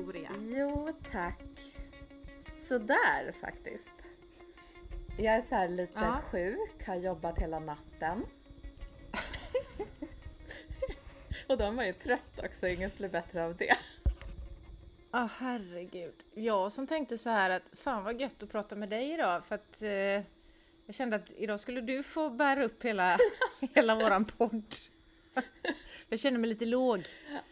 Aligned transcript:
Victoria? 0.00 0.30
Jo 0.40 0.92
tack. 1.12 1.40
Sådär 2.68 3.32
faktiskt. 3.40 3.92
Jag 5.18 5.34
är 5.34 5.40
så 5.40 5.72
lite 5.72 5.92
Ja. 6.00 6.20
sjuk, 6.30 6.86
har 6.86 6.94
jobbat 6.94 7.38
hela 7.38 7.58
natten. 7.58 8.26
Och 11.48 11.58
då 11.58 11.64
är 11.64 11.72
man 11.72 11.86
ju 11.86 11.92
trött 11.92 12.40
också, 12.44 12.68
inget 12.68 12.98
blir 12.98 13.08
bättre 13.08 13.44
av 13.44 13.56
det. 13.56 13.76
Ja, 15.12 15.28
herregud. 15.38 16.14
Jag 16.34 16.72
som 16.72 16.86
tänkte 16.86 17.18
så 17.18 17.30
här 17.30 17.50
att 17.50 17.62
fan 17.72 18.04
vad 18.04 18.20
gött 18.20 18.42
att 18.42 18.50
prata 18.50 18.76
med 18.76 18.88
dig 18.88 19.12
idag 19.12 19.44
för 19.46 19.54
att 19.54 19.82
eh, 19.82 19.88
jag 20.86 20.94
kände 20.94 21.16
att 21.16 21.30
idag 21.36 21.60
skulle 21.60 21.80
du 21.80 22.02
få 22.02 22.30
bära 22.30 22.64
upp 22.64 22.84
hela, 22.84 23.18
hela 23.74 23.94
våran 23.94 24.24
podd. 24.24 24.74
Jag 26.08 26.20
känner 26.20 26.38
mig 26.38 26.50
lite 26.50 26.66
låg. 26.66 26.98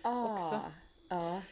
Också. 0.03 0.61
Ja. 1.09 1.43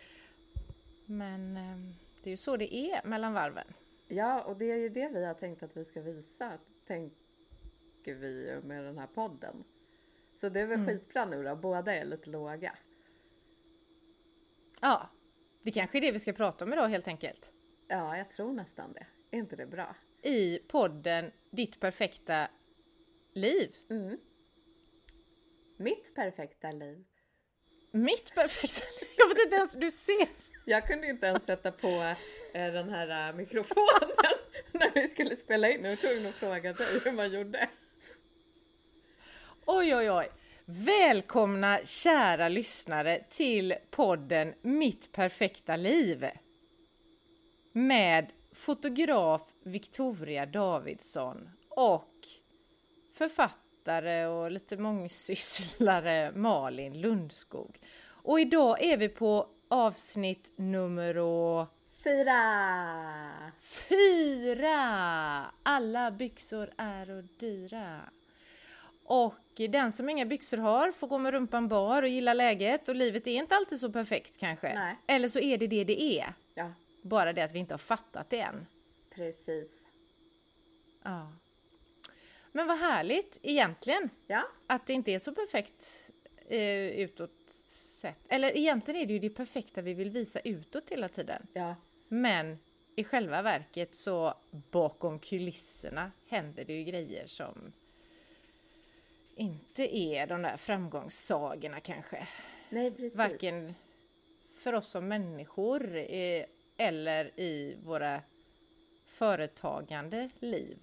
Men 1.06 1.56
eh, 1.56 1.78
det 2.22 2.28
är 2.28 2.32
ju 2.32 2.36
så 2.36 2.56
det 2.56 2.74
är 2.74 3.06
mellan 3.06 3.32
varven. 3.32 3.66
ja, 4.08 4.42
och 4.42 4.56
det 4.56 4.70
är 4.70 4.76
ju 4.76 4.88
det 4.88 5.08
vi 5.08 5.24
har 5.24 5.34
tänkt 5.34 5.62
att 5.62 5.76
vi 5.76 5.84
ska 5.84 6.00
visa, 6.00 6.58
tänker 6.86 8.14
vi 8.14 8.60
med 8.64 8.84
den 8.84 8.98
här 8.98 9.06
podden. 9.06 9.64
Så 10.40 10.48
det 10.48 10.60
är 10.60 10.66
väl 10.66 10.86
skitbra 10.86 11.24
nu 11.24 11.42
då, 11.44 11.56
båda 11.56 11.94
är 11.94 12.04
lite 12.04 12.30
låga. 12.30 12.74
Ja, 14.80 15.10
det 15.62 15.70
kanske 15.70 15.98
är 15.98 16.02
det 16.02 16.12
vi 16.12 16.18
ska 16.18 16.32
prata 16.32 16.64
om 16.64 16.72
idag 16.72 16.88
helt 16.88 17.08
enkelt. 17.08 17.50
Ja, 17.88 18.16
jag 18.16 18.30
tror 18.30 18.52
nästan 18.52 18.92
det. 18.92 19.06
Är 19.30 19.38
inte 19.38 19.56
det 19.56 19.66
bra? 19.66 19.96
I 20.22 20.58
podden 20.58 21.32
Ditt 21.50 21.80
perfekta 21.80 22.48
liv. 23.32 23.76
Mm. 23.90 24.18
Mitt 25.76 26.14
perfekta 26.14 26.72
liv. 26.72 27.04
Mitt 27.90 28.34
perfekta 28.34 28.84
liv. 29.00 29.10
Jag 29.16 29.28
vet 29.28 29.38
inte 29.44 29.56
ens, 29.56 29.72
du 29.72 29.90
ser. 29.90 30.55
Jag 30.68 30.86
kunde 30.86 31.06
inte 31.06 31.26
ens 31.26 31.46
sätta 31.46 31.70
på 31.72 32.14
eh, 32.54 32.72
den 32.72 32.88
här 32.88 33.28
eh, 33.28 33.36
mikrofonen 33.36 34.10
när 34.72 34.90
vi 34.94 35.08
skulle 35.08 35.36
spela 35.36 35.68
in. 35.68 35.80
Nu 35.80 35.88
var 35.88 35.96
tvungen 35.96 36.26
att 36.26 36.34
fråga 36.34 36.72
dig 36.72 36.86
hur 37.04 37.12
man 37.12 37.32
gjorde. 37.32 37.68
Oj, 39.64 39.96
oj, 39.96 40.10
oj. 40.10 40.28
Välkomna 40.64 41.78
kära 41.84 42.48
lyssnare 42.48 43.24
till 43.30 43.74
podden 43.90 44.54
Mitt 44.62 45.12
perfekta 45.12 45.76
liv. 45.76 46.26
Med 47.72 48.32
fotograf 48.52 49.42
Victoria 49.62 50.46
Davidsson 50.46 51.50
och 51.68 52.14
författare 53.12 54.26
och 54.26 54.50
lite 54.50 54.76
mångsysslare 54.76 56.32
Malin 56.34 57.00
Lundskog. 57.00 57.78
Och 58.22 58.40
idag 58.40 58.84
är 58.84 58.96
vi 58.96 59.08
på 59.08 59.48
avsnitt 59.76 60.52
nummer 60.56 61.16
Fyra! 62.04 63.52
Fyra! 63.60 64.76
Alla 65.62 66.10
byxor 66.10 66.70
är 66.76 67.10
och 67.18 67.24
dyra. 67.24 68.00
Och 69.04 69.34
den 69.54 69.92
som 69.92 70.08
inga 70.08 70.26
byxor 70.26 70.56
har 70.56 70.92
får 70.92 71.06
gå 71.08 71.18
med 71.18 71.32
rumpan 71.32 71.68
bar 71.68 72.02
och 72.02 72.08
gilla 72.08 72.34
läget 72.34 72.88
och 72.88 72.94
livet 72.96 73.26
är 73.26 73.30
inte 73.34 73.54
alltid 73.56 73.80
så 73.80 73.92
perfekt 73.92 74.38
kanske. 74.38 74.74
Nej. 74.74 74.96
Eller 75.06 75.28
så 75.28 75.38
är 75.38 75.58
det 75.58 75.66
det 75.66 75.84
det 75.84 76.02
är. 76.02 76.34
Ja, 76.54 76.72
Bara 77.02 77.32
det 77.32 77.42
att 77.42 77.52
vi 77.52 77.58
inte 77.58 77.74
har 77.74 77.78
fattat 77.78 78.30
det 78.30 78.40
än. 78.40 78.66
precis. 79.14 79.70
Ja. 81.02 81.32
Men 82.52 82.66
vad 82.66 82.78
härligt 82.78 83.38
egentligen 83.42 84.10
Ja, 84.26 84.42
att 84.66 84.86
det 84.86 84.92
inte 84.92 85.12
är 85.12 85.18
så 85.18 85.32
perfekt 85.32 86.02
eh, 86.48 86.86
utåt 86.86 87.30
sett. 87.96 88.18
Eller 88.28 88.56
egentligen 88.56 89.00
är 89.00 89.06
det 89.06 89.12
ju 89.12 89.18
det 89.18 89.30
perfekta 89.30 89.82
vi 89.82 89.94
vill 89.94 90.10
visa 90.10 90.40
utåt 90.40 90.90
hela 90.90 91.08
tiden. 91.08 91.46
ja, 91.52 91.74
Men 92.08 92.58
i 92.96 93.04
själva 93.04 93.42
verket 93.42 93.94
så 93.94 94.34
bakom 94.50 95.18
kulisserna 95.18 96.12
händer 96.26 96.64
det 96.64 96.72
ju 96.72 96.84
grejer 96.84 97.26
som 97.26 97.72
inte 99.34 99.96
är 99.96 100.26
de 100.26 100.42
där 100.42 100.56
framgångssagorna 100.56 101.80
kanske. 101.80 102.28
nej 102.70 102.90
precis. 102.90 103.16
Varken 103.16 103.74
för 104.54 104.72
oss 104.72 104.88
som 104.88 105.08
människor 105.08 105.96
eh, 105.96 106.44
eller 106.76 107.40
i 107.40 107.76
våra 107.84 108.22
företagande 109.06 110.30
liv. 110.38 110.78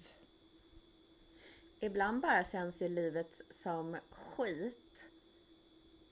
Ibland 1.80 2.20
bara 2.20 2.44
känns 2.44 2.82
ju 2.82 2.88
livet 2.88 3.40
som 3.62 3.96
skit. 4.10 4.83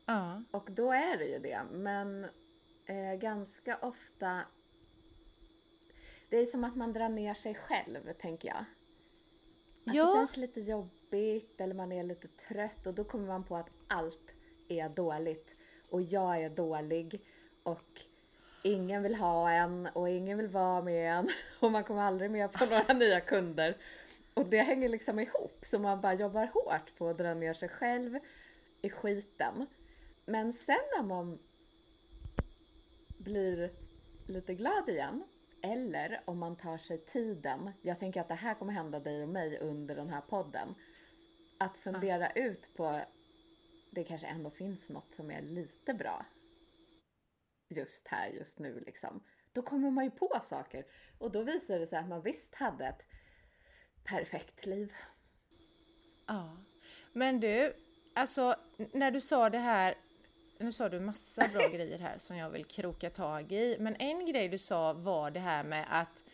Ja, 0.06 0.42
Och 0.50 0.68
då 0.70 0.92
är 0.92 1.18
det 1.18 1.26
ju 1.26 1.38
det. 1.38 1.62
Men 1.72 2.26
eh, 2.86 3.14
ganska 3.20 3.78
ofta... 3.82 4.40
Det 6.28 6.36
är 6.36 6.46
som 6.46 6.64
att 6.64 6.76
man 6.76 6.92
drar 6.92 7.08
ner 7.08 7.34
sig 7.34 7.54
själv, 7.54 8.12
tänker 8.12 8.48
jag. 8.48 8.64
Att 9.86 9.92
det 9.92 9.98
ja, 9.98 10.14
känns 10.16 10.36
lite 10.36 10.60
jobbigt 10.60 11.60
eller 11.60 11.74
man 11.74 11.92
är 11.92 12.04
lite 12.04 12.28
trött 12.28 12.86
och 12.86 12.94
då 12.94 13.04
kommer 13.04 13.26
man 13.26 13.44
på 13.44 13.56
att 13.56 13.70
allt 13.88 14.30
är 14.68 14.88
dåligt. 14.88 15.56
Och 15.90 16.02
jag 16.02 16.42
är 16.42 16.50
dålig 16.50 17.24
och 17.62 18.00
ingen 18.62 19.02
vill 19.02 19.14
ha 19.14 19.50
en 19.50 19.86
och 19.86 20.08
ingen 20.08 20.38
vill 20.38 20.48
vara 20.48 20.82
med 20.82 21.18
en 21.18 21.28
och 21.60 21.72
man 21.72 21.84
kommer 21.84 22.02
aldrig 22.02 22.30
med 22.30 22.52
på 22.52 22.64
några 22.64 22.94
nya 22.94 23.20
kunder. 23.20 23.76
Och 24.34 24.46
det 24.46 24.62
hänger 24.62 24.88
liksom 24.88 25.18
ihop 25.18 25.58
så 25.62 25.78
man 25.78 26.00
bara 26.00 26.14
jobbar 26.14 26.50
hårt 26.54 26.98
på 26.98 27.08
att 27.08 27.18
dra 27.18 27.34
ner 27.34 27.54
sig 27.54 27.68
själv 27.68 28.18
i 28.82 28.90
skiten. 28.90 29.66
Men 30.24 30.52
sen 30.52 30.80
när 30.96 31.02
man 31.02 31.38
blir 33.18 33.72
lite 34.26 34.54
glad 34.54 34.88
igen 34.88 35.24
eller 35.62 36.22
om 36.24 36.38
man 36.38 36.56
tar 36.56 36.78
sig 36.78 36.98
tiden. 36.98 37.70
Jag 37.82 38.00
tänker 38.00 38.20
att 38.20 38.28
det 38.28 38.34
här 38.34 38.54
kommer 38.54 38.72
hända 38.72 39.00
dig 39.00 39.22
och 39.22 39.28
mig 39.28 39.58
under 39.58 39.96
den 39.96 40.08
här 40.08 40.20
podden. 40.20 40.74
Att 41.58 41.76
fundera 41.76 42.30
ut 42.30 42.74
på 42.74 43.00
det 43.90 44.04
kanske 44.04 44.26
ändå 44.26 44.50
finns 44.50 44.88
något 44.88 45.14
som 45.14 45.30
är 45.30 45.42
lite 45.42 45.94
bra. 45.94 46.26
Just 47.68 48.08
här, 48.08 48.28
just 48.28 48.58
nu 48.58 48.82
liksom. 48.86 49.22
Då 49.52 49.62
kommer 49.62 49.90
man 49.90 50.04
ju 50.04 50.10
på 50.10 50.38
saker 50.42 50.86
och 51.18 51.32
då 51.32 51.42
visar 51.42 51.78
det 51.78 51.86
sig 51.86 51.98
att 51.98 52.08
man 52.08 52.22
visst 52.22 52.54
hade 52.54 52.86
ett 52.86 53.06
perfekt 54.04 54.66
liv. 54.66 54.92
ja. 56.26 56.56
Men 57.12 57.40
du, 57.40 57.76
alltså 58.14 58.54
när 58.92 59.10
du 59.10 59.20
sa 59.20 59.50
det 59.50 59.58
här 59.58 59.94
nu 60.62 60.72
sa 60.72 60.88
du 60.88 61.00
massa 61.00 61.48
bra 61.54 61.68
grejer 61.72 61.98
här 61.98 62.18
som 62.18 62.36
jag 62.36 62.50
vill 62.50 62.64
kroka 62.64 63.10
tag 63.10 63.52
i. 63.52 63.76
Men 63.80 63.96
en 63.96 64.26
grej 64.26 64.48
du 64.48 64.58
sa 64.58 64.92
var 64.92 65.30
det 65.30 65.40
här 65.40 65.64
med 65.64 65.86
att 65.90 66.24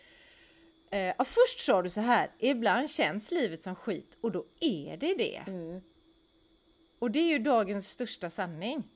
eh, 0.90 1.00
ja, 1.18 1.24
först 1.24 1.60
sa 1.60 1.82
du 1.82 1.90
så 1.90 2.00
här, 2.00 2.30
ibland 2.38 2.90
känns 2.90 3.30
livet 3.30 3.62
som 3.62 3.74
skit 3.74 4.18
och 4.20 4.32
då 4.32 4.46
är 4.60 4.96
det 4.96 5.14
det. 5.14 5.42
Mm. 5.46 5.80
Och 6.98 7.10
det 7.10 7.18
är 7.18 7.28
ju 7.28 7.38
dagens 7.38 7.90
största 7.90 8.30
sanning. 8.30 8.88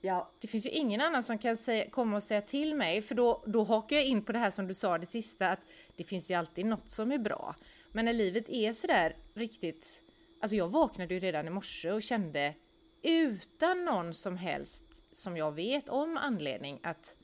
Ja, 0.00 0.32
Det 0.40 0.48
finns 0.48 0.66
ju 0.66 0.70
ingen 0.70 1.00
annan 1.00 1.22
som 1.22 1.38
kan 1.38 1.56
säga, 1.56 1.90
komma 1.90 2.16
och 2.16 2.22
säga 2.22 2.40
till 2.40 2.74
mig, 2.74 3.02
för 3.02 3.14
då, 3.14 3.44
då 3.46 3.64
hakar 3.64 3.96
jag 3.96 4.04
in 4.04 4.24
på 4.24 4.32
det 4.32 4.38
här 4.38 4.50
som 4.50 4.66
du 4.66 4.74
sa 4.74 4.98
det 4.98 5.06
sista, 5.06 5.48
att 5.48 5.60
det 5.96 6.04
finns 6.04 6.30
ju 6.30 6.34
alltid 6.34 6.66
något 6.66 6.90
som 6.90 7.12
är 7.12 7.18
bra. 7.18 7.54
Men 7.92 8.04
när 8.04 8.12
livet 8.12 8.48
är 8.48 8.72
sådär 8.72 9.16
riktigt, 9.34 10.00
alltså 10.40 10.56
jag 10.56 10.68
vaknade 10.68 11.14
ju 11.14 11.20
redan 11.20 11.46
i 11.46 11.50
morse 11.50 11.90
och 11.90 12.02
kände 12.02 12.54
utan 13.02 13.84
någon 13.84 14.14
som 14.14 14.36
helst, 14.36 14.84
som 15.12 15.36
jag 15.36 15.52
vet 15.52 15.88
om 15.88 16.16
anledning, 16.16 16.80
att 16.82 17.16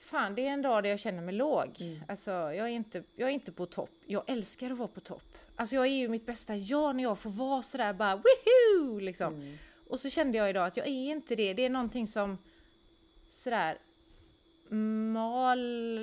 fan 0.00 0.34
det 0.34 0.46
är 0.46 0.50
en 0.50 0.62
dag 0.62 0.82
där 0.82 0.90
jag 0.90 1.00
känner 1.00 1.22
mig 1.22 1.34
låg. 1.34 2.00
Alltså 2.08 2.30
jag 2.30 2.54
är, 2.54 2.66
inte, 2.66 3.02
jag 3.16 3.28
är 3.28 3.32
inte 3.32 3.52
på 3.52 3.66
topp. 3.66 3.90
Jag 4.06 4.22
älskar 4.26 4.70
att 4.70 4.78
vara 4.78 4.88
på 4.88 5.00
topp. 5.00 5.38
Alltså 5.56 5.74
jag 5.74 5.86
är 5.86 5.90
ju 5.90 6.08
mitt 6.08 6.26
bästa 6.26 6.56
jag 6.56 6.96
när 6.96 7.02
jag 7.02 7.18
får 7.18 7.30
vara 7.30 7.62
sådär 7.62 7.92
bara 7.92 8.16
woohoo 8.16 9.00
liksom. 9.00 9.58
Och 9.88 10.00
så 10.00 10.10
kände 10.10 10.38
jag 10.38 10.50
idag 10.50 10.66
att 10.66 10.76
jag 10.76 10.86
är 10.86 11.10
inte 11.10 11.36
det. 11.36 11.54
Det 11.54 11.62
är 11.62 11.70
någonting 11.70 12.08
som 12.08 12.38
sådär 13.30 13.78
mal, 15.12 15.58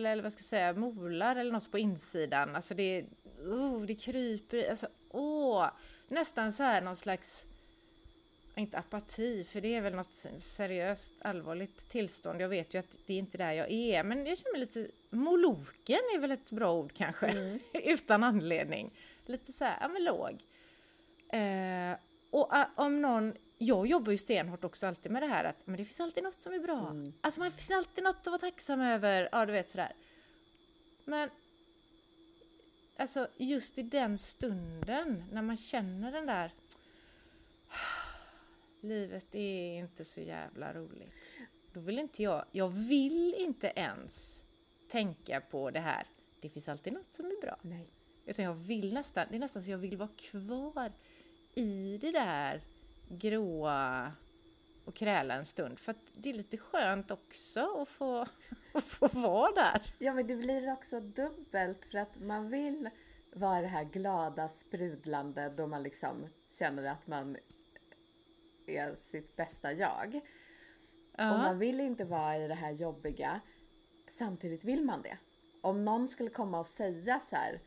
eller 0.06 0.24
vad 0.24 0.34
ska 0.34 0.40
jag 0.40 0.46
säga, 0.46 0.74
molar 0.74 1.36
eller 1.36 1.52
något 1.52 1.72
på 1.72 1.78
insidan. 1.78 2.56
Alltså 2.56 2.74
det, 2.74 3.06
oh, 3.44 3.82
det 3.82 3.96
kryper, 3.96 4.70
alltså 4.70 4.88
åh, 5.10 5.68
nästan 6.08 6.54
så 6.54 6.64
här 6.64 6.82
någon 6.82 6.96
slags 6.96 7.46
inte 8.56 8.78
apati, 8.78 9.44
för 9.44 9.62
det 9.62 9.76
är 9.76 9.82
väl 9.82 9.96
något 9.96 10.14
seriöst 10.40 11.14
allvarligt 11.22 11.90
tillstånd. 11.90 12.42
Jag 12.42 12.50
vet 12.50 12.74
ju 12.74 12.80
att 12.80 12.98
det 13.06 13.14
är 13.14 13.18
inte 13.18 13.38
där 13.38 13.52
jag 13.52 13.72
är, 13.72 14.04
men 14.04 14.26
jag 14.26 14.38
känner 14.38 14.60
lite... 14.60 14.88
Moloken 15.10 16.00
är 16.16 16.20
väl 16.20 16.32
ett 16.32 16.52
bra 16.52 16.74
ord 16.74 16.94
kanske, 16.94 17.60
utan 17.74 18.24
anledning. 18.24 18.92
Lite 19.26 19.54
så 19.54 19.64
här, 19.64 19.78
ja 19.82 19.88
men 19.88 20.04
låg. 20.04 20.44
Eh, 21.30 21.98
och 22.30 22.54
uh, 22.54 22.66
om 22.76 23.02
någon... 23.02 23.34
Jag 23.58 23.88
jobbar 23.88 24.12
ju 24.12 24.18
stenhårt 24.18 24.64
också 24.64 24.88
alltid 24.88 25.12
med 25.12 25.22
det 25.22 25.28
här 25.28 25.44
att 25.44 25.68
men 25.68 25.78
det 25.78 25.86
finns 25.86 26.00
alltid 26.00 26.24
något 26.24 26.42
som 26.42 26.54
är 26.54 26.60
bra. 26.60 26.96
Alltså 27.22 27.40
man 27.40 27.52
finns 27.52 27.72
alltid 27.72 28.04
något 28.04 28.18
att 28.20 28.28
vara 28.28 28.38
tacksam 28.38 28.82
över. 28.82 29.30
Ja, 29.32 29.46
du 29.46 29.52
vet 29.52 29.70
sådär. 29.70 29.94
Men 31.06 31.30
alltså 32.98 33.28
just 33.38 33.78
i 33.78 33.82
den 33.82 34.18
stunden 34.18 35.24
när 35.32 35.42
man 35.42 35.58
känner 35.58 36.12
den 36.12 36.26
där 36.26 36.52
livet 38.86 39.36
är 39.36 39.80
inte 39.80 40.06
så 40.06 40.22
jävla 40.22 40.74
roligt. 40.74 41.14
då 41.74 41.80
vill 41.80 42.00
inte 42.00 42.24
jag, 42.24 42.46
jag 42.52 42.70
vill 42.70 43.36
inte 43.38 43.74
ens 43.76 44.44
tänka 44.88 45.42
på 45.42 45.72
det 45.72 45.80
här. 45.80 46.08
Det 46.40 46.50
finns 46.50 46.70
alltid 46.70 46.94
något 46.94 47.14
som 47.14 47.26
är 47.26 47.42
bra. 47.42 47.58
Nej. 47.62 47.90
Utan 48.26 48.46
jag 48.46 48.54
vill 48.54 48.94
nästan, 48.94 49.28
det 49.30 49.36
är 49.36 49.40
nästan 49.40 49.64
så 49.64 49.72
jag 49.72 49.78
vill 49.78 49.98
vara 49.98 50.10
kvar 50.18 50.92
i 51.54 51.98
det 52.02 52.12
där 52.12 52.62
gråa 53.10 54.12
och 54.86 54.96
kräla 54.96 55.34
en 55.34 55.46
stund. 55.46 55.80
För 55.80 55.92
att 55.92 55.98
det 56.14 56.30
är 56.30 56.34
lite 56.34 56.58
skönt 56.58 57.12
också 57.12 57.82
att 57.82 57.90
få, 57.90 58.22
att 58.74 58.84
få 58.84 59.08
vara 59.08 59.52
där. 59.52 59.82
Ja, 60.00 60.14
men 60.14 60.28
det 60.28 60.36
blir 60.36 60.74
också 60.74 61.00
dubbelt 61.00 61.86
för 61.86 61.98
att 61.98 62.20
man 62.20 62.50
vill 62.50 62.90
vara 63.34 63.62
det 63.62 63.68
här 63.68 63.84
glada, 63.84 64.50
sprudlande 64.50 65.54
då 65.58 65.68
man 65.68 65.84
liksom 65.84 66.28
känner 66.50 66.84
att 66.84 67.08
man 67.08 67.38
är 68.68 68.96
sitt 68.96 69.36
bästa 69.36 69.74
jag. 69.74 70.22
Ja. 71.18 71.34
Och 71.34 71.40
man 71.40 71.60
vill 71.60 71.80
inte 71.80 72.06
vara 72.06 72.38
i 72.38 72.48
det 72.48 72.54
här 72.56 72.72
jobbiga. 72.72 73.42
Samtidigt 74.10 74.64
vill 74.64 74.86
man 74.86 75.02
det. 75.02 75.18
Om 75.62 75.86
någon 75.86 76.08
skulle 76.08 76.30
komma 76.30 76.60
och 76.60 76.68
säga 76.68 77.20
så 77.30 77.36
här. 77.36 77.62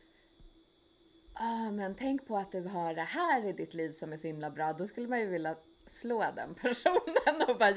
Ah, 1.33 1.71
men 1.71 1.95
tänk 1.95 2.27
på 2.27 2.37
att 2.37 2.51
du 2.51 2.61
har 2.63 2.93
det 2.93 3.01
här 3.01 3.45
i 3.45 3.53
ditt 3.53 3.73
liv 3.73 3.91
som 3.91 4.13
är 4.13 4.17
så 4.17 4.27
himla 4.27 4.49
bra. 4.49 4.73
Då 4.73 4.85
skulle 4.87 5.07
man 5.07 5.19
ju 5.19 5.25
vilja 5.27 5.55
slå 5.85 6.25
den 6.35 6.53
personen 6.61 7.47
och 7.49 7.57
bara 7.57 7.73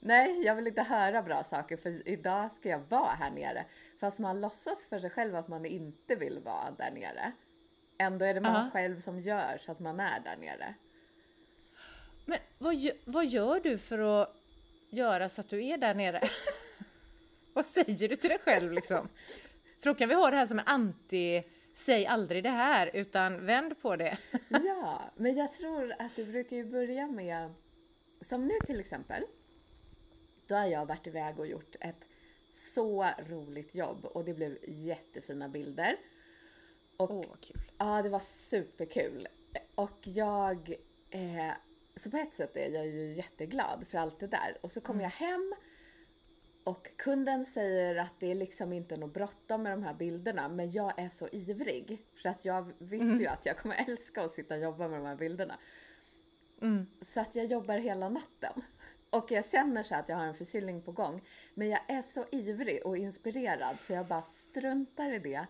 Nej, 0.00 0.42
jag 0.44 0.54
vill 0.54 0.66
inte 0.66 0.82
höra 0.82 1.22
bra 1.22 1.44
saker 1.44 1.76
för 1.76 2.08
idag 2.08 2.52
ska 2.52 2.68
jag 2.68 2.80
vara 2.88 3.10
här 3.10 3.30
nere. 3.30 3.64
Fast 4.00 4.18
man 4.18 4.40
låtsas 4.40 4.84
för 4.84 4.98
sig 4.98 5.10
själv 5.10 5.36
att 5.36 5.48
man 5.48 5.66
inte 5.66 6.16
vill 6.16 6.40
vara 6.44 6.70
där 6.78 6.90
nere. 6.90 7.32
Ändå 7.98 8.24
är 8.24 8.34
det 8.34 8.40
man 8.40 8.64
Ja. 8.64 8.70
själv 8.72 9.00
som 9.00 9.20
gör 9.20 9.58
så 9.60 9.72
att 9.72 9.80
man 9.80 10.00
är 10.00 10.20
där 10.20 10.36
nere. 10.36 10.74
Men 12.24 12.38
vad, 12.58 12.90
vad 13.04 13.26
gör 13.26 13.60
du 13.60 13.78
för 13.78 14.22
att 14.22 14.36
göra 14.90 15.28
så 15.28 15.40
att 15.40 15.48
du 15.48 15.64
är 15.64 15.78
där 15.78 15.94
nere? 15.94 16.28
vad 17.52 17.66
säger 17.66 18.08
du 18.08 18.16
till 18.16 18.30
dig 18.30 18.38
själv 18.38 18.72
liksom? 18.72 19.08
För 19.80 19.90
då 19.90 19.94
kan 19.94 20.08
vi 20.08 20.14
ha 20.14 20.30
det 20.30 20.36
här 20.36 20.46
som 20.46 20.58
en 20.58 20.66
anti, 20.66 21.42
säg 21.74 22.06
aldrig 22.06 22.42
det 22.42 22.50
här, 22.50 22.90
utan 22.94 23.46
vänd 23.46 23.82
på 23.82 23.96
det. 23.96 24.18
Ja, 24.48 25.12
men 25.16 25.36
jag 25.36 25.52
tror 25.52 25.94
att 25.98 26.16
det 26.16 26.24
brukar 26.24 26.56
ju 26.56 26.64
börja 26.64 27.06
med, 27.06 27.54
som 28.20 28.46
nu 28.46 28.54
till 28.66 28.80
exempel. 28.80 29.22
Då 30.46 30.54
har 30.54 30.66
jag 30.66 30.86
varit 30.86 31.06
iväg 31.06 31.38
och 31.38 31.46
gjort 31.46 31.76
ett 31.80 32.06
så 32.52 33.06
roligt 33.18 33.74
jobb 33.74 34.04
och 34.04 34.24
det 34.24 34.34
blev 34.34 34.58
jättefina 34.62 35.48
bilder. 35.48 35.96
Åh, 36.96 37.24
vad 37.28 37.40
kul. 37.40 37.60
ja, 37.78 38.02
det 38.02 38.08
var 38.08 38.20
superkul. 38.20 39.28
Och 39.74 39.98
jag, 40.02 40.74
eh, 41.10 41.52
så 41.96 42.10
på 42.10 42.16
ett 42.16 42.34
sätt 42.34 42.56
är 42.56 42.70
jag 42.70 42.86
ju 42.86 43.12
jätteglad 43.12 43.86
för 43.88 43.98
allt 43.98 44.20
det 44.20 44.26
där. 44.26 44.58
Och 44.60 44.70
så 44.70 44.80
kommer 44.80 45.02
jag 45.02 45.10
hem 45.10 45.54
och 46.64 46.96
kunden 46.96 47.44
säger 47.44 47.96
att 47.96 48.20
det 48.20 48.30
är 48.30 48.34
liksom 48.34 48.72
inte 48.72 48.96
något 48.96 49.14
bråttom 49.14 49.62
med 49.62 49.72
de 49.72 49.82
här 49.82 49.94
bilderna 49.94 50.48
men 50.48 50.70
jag 50.70 50.98
är 50.98 51.08
så 51.08 51.28
ivrig. 51.32 52.02
För 52.14 52.28
att 52.28 52.44
jag 52.44 52.72
visste 52.78 53.22
ju 53.22 53.26
att 53.26 53.46
jag 53.46 53.58
kommer 53.58 53.76
älska 53.88 54.22
att 54.22 54.32
sitta 54.32 54.54
och 54.54 54.60
jobba 54.60 54.88
med 54.88 54.98
de 54.98 55.06
här 55.06 55.16
bilderna. 55.16 55.58
Mm. 56.62 56.86
Så 57.00 57.20
att 57.20 57.36
jag 57.36 57.46
jobbar 57.46 57.78
hela 57.78 58.08
natten. 58.08 58.62
Och 59.10 59.30
jag 59.30 59.46
känner 59.46 59.82
så 59.82 59.94
att 59.94 60.08
jag 60.08 60.16
har 60.16 60.24
en 60.24 60.34
förkylning 60.34 60.82
på 60.82 60.92
gång. 60.92 61.22
Men 61.54 61.68
jag 61.68 61.80
är 61.88 62.02
så 62.02 62.24
ivrig 62.32 62.86
och 62.86 62.96
inspirerad 62.96 63.76
så 63.80 63.92
jag 63.92 64.06
bara 64.06 64.22
struntar 64.22 65.12
i 65.12 65.18
det. 65.18 65.46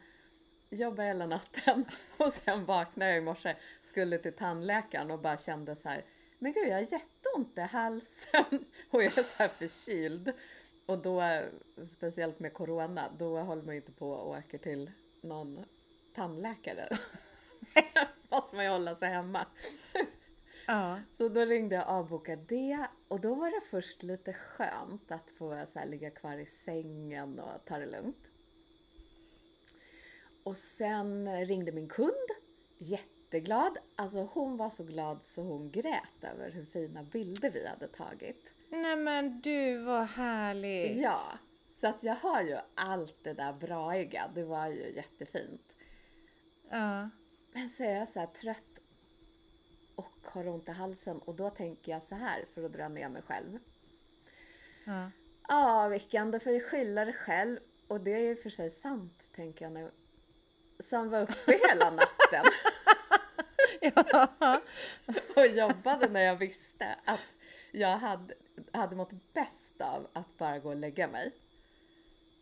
Jobbar 0.71 1.05
hela 1.05 1.27
natten 1.27 1.85
och 2.17 2.33
sen 2.33 2.65
vaknar 2.65 3.07
jag 3.07 3.17
i 3.17 3.21
morse, 3.21 3.57
skulle 3.85 4.19
till 4.19 4.33
tandläkaren 4.33 5.11
och 5.11 5.21
bara 5.21 5.37
kände 5.37 5.77
så 5.77 5.89
här. 5.89 6.05
Men 6.39 6.53
gud 6.53 6.69
jag 6.69 6.75
har 6.75 6.81
jätteont 6.81 7.59
i 7.59 7.61
halsen 7.61 8.65
och 8.91 9.03
jag 9.03 9.19
är 9.19 9.23
så 9.23 9.37
här 9.37 9.49
förkyld. 9.49 10.33
Och 10.87 10.99
då, 10.99 11.43
speciellt 11.87 12.41
med 12.41 12.53
corona, 12.53 13.13
då 13.19 13.39
håller 13.39 13.63
man 13.63 13.75
ju 13.75 13.81
inte 13.81 13.93
på 13.93 14.11
och 14.11 14.39
åker 14.39 14.59
till 14.59 14.91
någon 15.21 15.65
tandläkare. 16.15 16.89
Måste 18.31 18.57
man 18.57 18.65
ju 18.65 18.71
hålla 18.71 18.97
sig 18.97 19.09
hemma. 19.09 19.47
Ja. 20.67 21.01
Så 21.17 21.29
då 21.29 21.41
ringde 21.45 21.75
jag 21.75 21.85
och 21.85 21.95
avbokade 21.95 22.43
det 22.49 22.87
och 23.09 23.21
då 23.21 23.35
var 23.35 23.51
det 23.51 23.67
först 23.71 24.03
lite 24.03 24.33
skönt 24.33 25.13
att 25.13 25.31
få 25.31 25.67
så 25.69 25.79
här, 25.79 25.87
ligga 25.87 26.11
kvar 26.11 26.39
i 26.39 26.47
sängen 26.47 27.39
och 27.39 27.65
ta 27.65 27.79
det 27.79 27.87
lugnt. 27.87 28.27
Och 30.43 30.57
sen 30.57 31.45
ringde 31.47 31.73
min 31.73 31.89
kund, 31.89 32.29
jätteglad. 33.35 33.79
Alltså 33.97 34.29
hon 34.33 34.57
var 34.57 34.71
så 34.71 34.85
glad 34.85 35.25
så 35.25 35.43
hon 35.43 35.71
grät 35.71 36.25
över 36.25 36.51
hur 36.51 36.65
fina 36.65 37.03
bilder 37.03 37.51
vi 37.51 37.67
hade 37.67 37.89
tagit. 37.89 38.55
Nej 38.69 38.97
men 38.97 39.41
du, 39.41 39.79
vad 39.79 40.07
härligt! 40.07 41.03
Ja, 41.03 41.39
så 41.75 41.87
att 41.87 42.03
jag 42.03 42.15
har 42.15 42.43
ju 42.43 42.59
allt 42.75 43.17
det 43.23 43.33
där 43.33 43.53
braiga. 43.53 44.31
Det 44.35 44.45
var 44.45 44.67
ju 44.67 44.93
jättefint. 44.97 45.77
Ja. 46.71 47.11
Men 47.53 47.69
så 47.69 47.83
är 47.83 47.99
jag 47.99 48.09
så 48.09 48.21
här 48.21 48.27
trött 48.27 48.81
och 49.97 50.19
har 50.23 50.49
ont 50.49 50.69
i 50.69 50.73
halsen 50.73 51.19
och 51.19 51.35
då 51.35 51.51
tänker 51.51 51.93
jag 51.93 52.03
så 52.03 52.15
här 52.15 52.45
för 52.55 52.65
att 52.65 52.73
dra 52.73 52.89
ner 52.89 53.09
mig 53.09 53.23
själv. 53.23 53.59
ja. 54.85 55.11
Ja, 55.49 55.89
Vickan, 55.89 56.31
då 56.31 56.41
får 56.41 56.51
du 56.51 56.61
skylla 56.61 57.05
dig 57.05 57.15
själv. 57.15 57.59
Och 57.89 58.01
det 58.01 58.15
är 58.15 58.29
ju 58.29 58.37
för 58.37 58.51
sig 58.51 58.71
sant, 58.71 59.23
tänker 59.35 59.65
jag 59.65 59.73
nu. 59.73 59.91
Som 60.79 61.11
var 61.11 61.23
uppe 61.23 61.59
hela 61.69 61.91
natten 61.91 62.45
ja. 64.11 64.29
och 65.37 65.47
jobbade 65.47 66.09
när 66.09 66.21
jag 66.21 66.37
visste 66.37 66.99
att 67.05 67.21
jag 67.73 67.99
hade, 67.99 68.35
hade 68.73 68.97
mått 68.97 69.13
bäst 69.33 69.81
av 69.81 70.07
att 70.13 70.39
bara 70.39 70.59
gå 70.59 70.69
och 70.69 70.77
lägga 70.77 71.09
mig. 71.09 71.33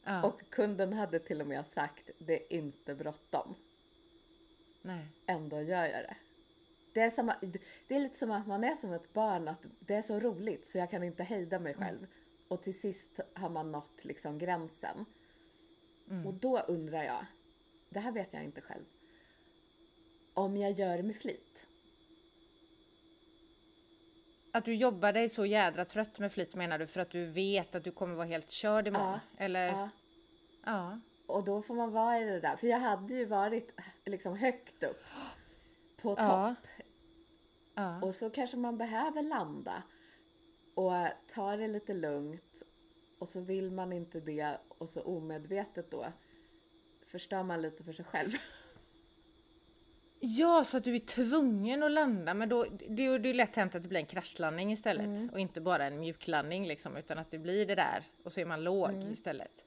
ja. 0.05 0.23
Och 0.23 0.51
kunden 0.51 0.93
hade 0.93 1.19
till 1.19 1.41
och 1.41 1.47
med 1.47 1.67
sagt, 1.67 2.11
det 2.19 2.35
är 2.35 2.59
inte 2.59 2.95
bråttom. 2.95 3.55
Nej. 4.83 5.07
Ändå 5.27 5.61
gör 5.61 5.85
jag 5.85 6.03
det. 6.03 6.17
Det 6.93 7.01
är, 7.01 7.11
som, 7.11 7.33
det 7.89 7.95
är 7.95 8.01
lite 8.01 8.19
som 8.19 8.31
att 8.31 8.47
man 8.47 8.65
är 8.65 8.77
som 8.77 8.93
ett 8.93 9.13
barn, 9.13 9.49
att 9.49 9.67
det 9.81 9.95
är 9.95 10.03
så 10.03 10.21
roligt 10.21 10.69
så 10.69 10.79
jag 10.79 10.91
kan 10.91 11.03
inte 11.03 11.23
hejda 11.23 11.59
mig 11.59 11.75
själv. 11.75 12.07
Och 12.49 12.63
till 12.63 12.81
sist 12.81 13.21
har 13.35 13.49
man 13.49 13.73
nått 13.73 14.05
liksom 14.05 14.39
gränsen. 14.39 15.05
Och 16.27 16.35
då 16.35 16.59
undrar 16.59 17.03
jag, 17.03 17.27
det 17.89 18.01
här 18.01 18.13
vet 18.13 18.29
jag 18.31 18.45
inte 18.45 18.61
själv, 18.61 18.85
om 20.35 20.57
jag 20.57 20.73
gör 20.73 20.97
det 20.97 21.03
med 21.03 21.17
flit. 21.17 21.67
Att 24.53 24.65
du 24.65 24.75
jobbar 24.75 25.13
dig 25.13 25.29
så 25.29 25.47
jädra 25.47 25.85
trött 25.85 26.19
med 26.19 26.33
flit 26.33 26.55
menar 26.55 26.79
du 26.79 26.87
för 26.87 27.01
att 27.01 27.11
du 27.11 27.27
vet 27.27 27.75
att 27.75 27.85
du 27.85 27.93
kommer 27.93 28.15
vara 28.15 28.27
helt 28.27 28.51
körd 28.51 28.89
imorgon? 28.89 29.19
Ja. 29.37 29.45
Eller? 29.45 29.67
Ja. 29.67 29.89
Ja. 30.65 31.01
Och 31.27 31.45
då 31.45 31.63
får 31.63 31.75
man 31.75 31.93
vara 31.93 32.19
i 32.21 32.25
det 32.25 32.41
där. 32.41 32.57
För 32.57 32.67
jag 32.67 32.79
hade 32.79 33.15
ju 33.15 33.25
varit 33.25 33.71
liksom 34.05 34.37
högt 34.37 34.85
upp 34.85 35.05
på 35.97 36.17
topp. 36.17 36.67
Ja. 37.75 38.03
Och 38.03 38.15
så 38.15 38.31
kanske 38.31 38.57
man 38.57 38.79
behöver 38.79 39.23
landa 39.23 39.83
och 40.75 40.93
ta 41.35 41.57
det 41.57 41.69
lite 41.69 41.95
lugnt. 41.95 42.63
Och 43.19 43.29
så 43.29 43.41
vill 43.41 43.71
man 43.71 43.93
inte 43.93 44.21
det 44.21 44.59
och 44.69 44.89
så 44.89 45.03
omedvetet 45.03 45.91
då 45.91 46.07
förstör 47.07 47.43
man 47.43 47.63
lite 47.63 47.85
för 47.85 47.93
sig 47.93 48.05
själv. 48.05 48.31
Ja, 50.25 50.65
så 50.65 50.77
att 50.77 50.85
du 50.85 50.95
är 50.95 50.99
tvungen 50.99 51.83
att 51.83 51.91
landa, 51.91 52.35
men 52.35 52.49
då 52.49 52.67
det, 52.89 53.07
är- 53.07 53.19
det 53.19 53.29
är 53.29 53.35
lätt 53.35 53.57
hänt 53.57 53.75
att 53.75 53.83
det 53.83 53.89
blir 53.89 54.01
en 54.01 54.07
kraschlandning 54.07 54.73
istället 54.73 55.33
och 55.33 55.39
inte 55.41 55.61
bara 55.61 55.85
en 55.87 56.01
mjuklandning 56.01 56.67
liksom, 56.67 56.97
utan 56.97 57.19
att 57.19 57.31
det 57.31 57.39
blir 57.39 57.67
det 57.67 57.75
där 57.75 58.05
och 58.23 58.33
så 58.33 58.41
är 58.41 58.45
man 58.45 58.65
låg 58.65 59.05
istället. 59.13 59.65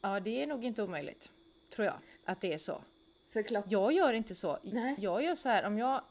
Ja, 0.00 0.20
det 0.20 0.42
är 0.42 0.46
nog 0.46 0.64
inte 0.64 0.82
omöjligt, 0.82 1.32
tror 1.74 1.86
jag, 1.86 1.94
att 2.24 2.40
det 2.40 2.52
är 2.52 2.58
så. 2.58 2.82
För 3.30 3.42
klock... 3.42 3.64
Jag 3.68 3.92
gör 3.92 4.12
inte 4.12 4.34
så. 4.34 4.58
Nej. 4.62 4.94
Jag 4.98 5.22
gör 5.24 5.34
så 5.34 5.48
här 5.48 5.66
om 5.66 5.78
jag... 5.78 6.02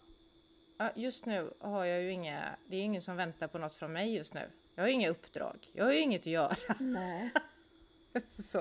ja, 0.77 0.89
Just 0.95 1.25
nu 1.25 1.53
har 1.59 1.85
jag 1.85 2.01
ju 2.01 2.11
inga... 2.11 2.43
Det 2.67 2.77
är 2.77 2.81
ingen 2.81 3.01
som 3.01 3.15
väntar 3.15 3.47
på 3.47 3.57
något 3.57 3.75
från 3.75 3.93
mig 3.93 4.15
just 4.15 4.33
nu. 4.33 4.49
Jag 4.75 4.83
har 4.83 4.87
ju 4.87 4.93
inga 4.93 5.09
uppdrag. 5.09 5.67
Jag 5.73 5.85
har 5.85 5.91
ju 5.91 5.99
inget 5.99 6.21
att 6.21 6.25
göra. 6.27 6.55
Nej. 6.79 7.29
så, 8.29 8.59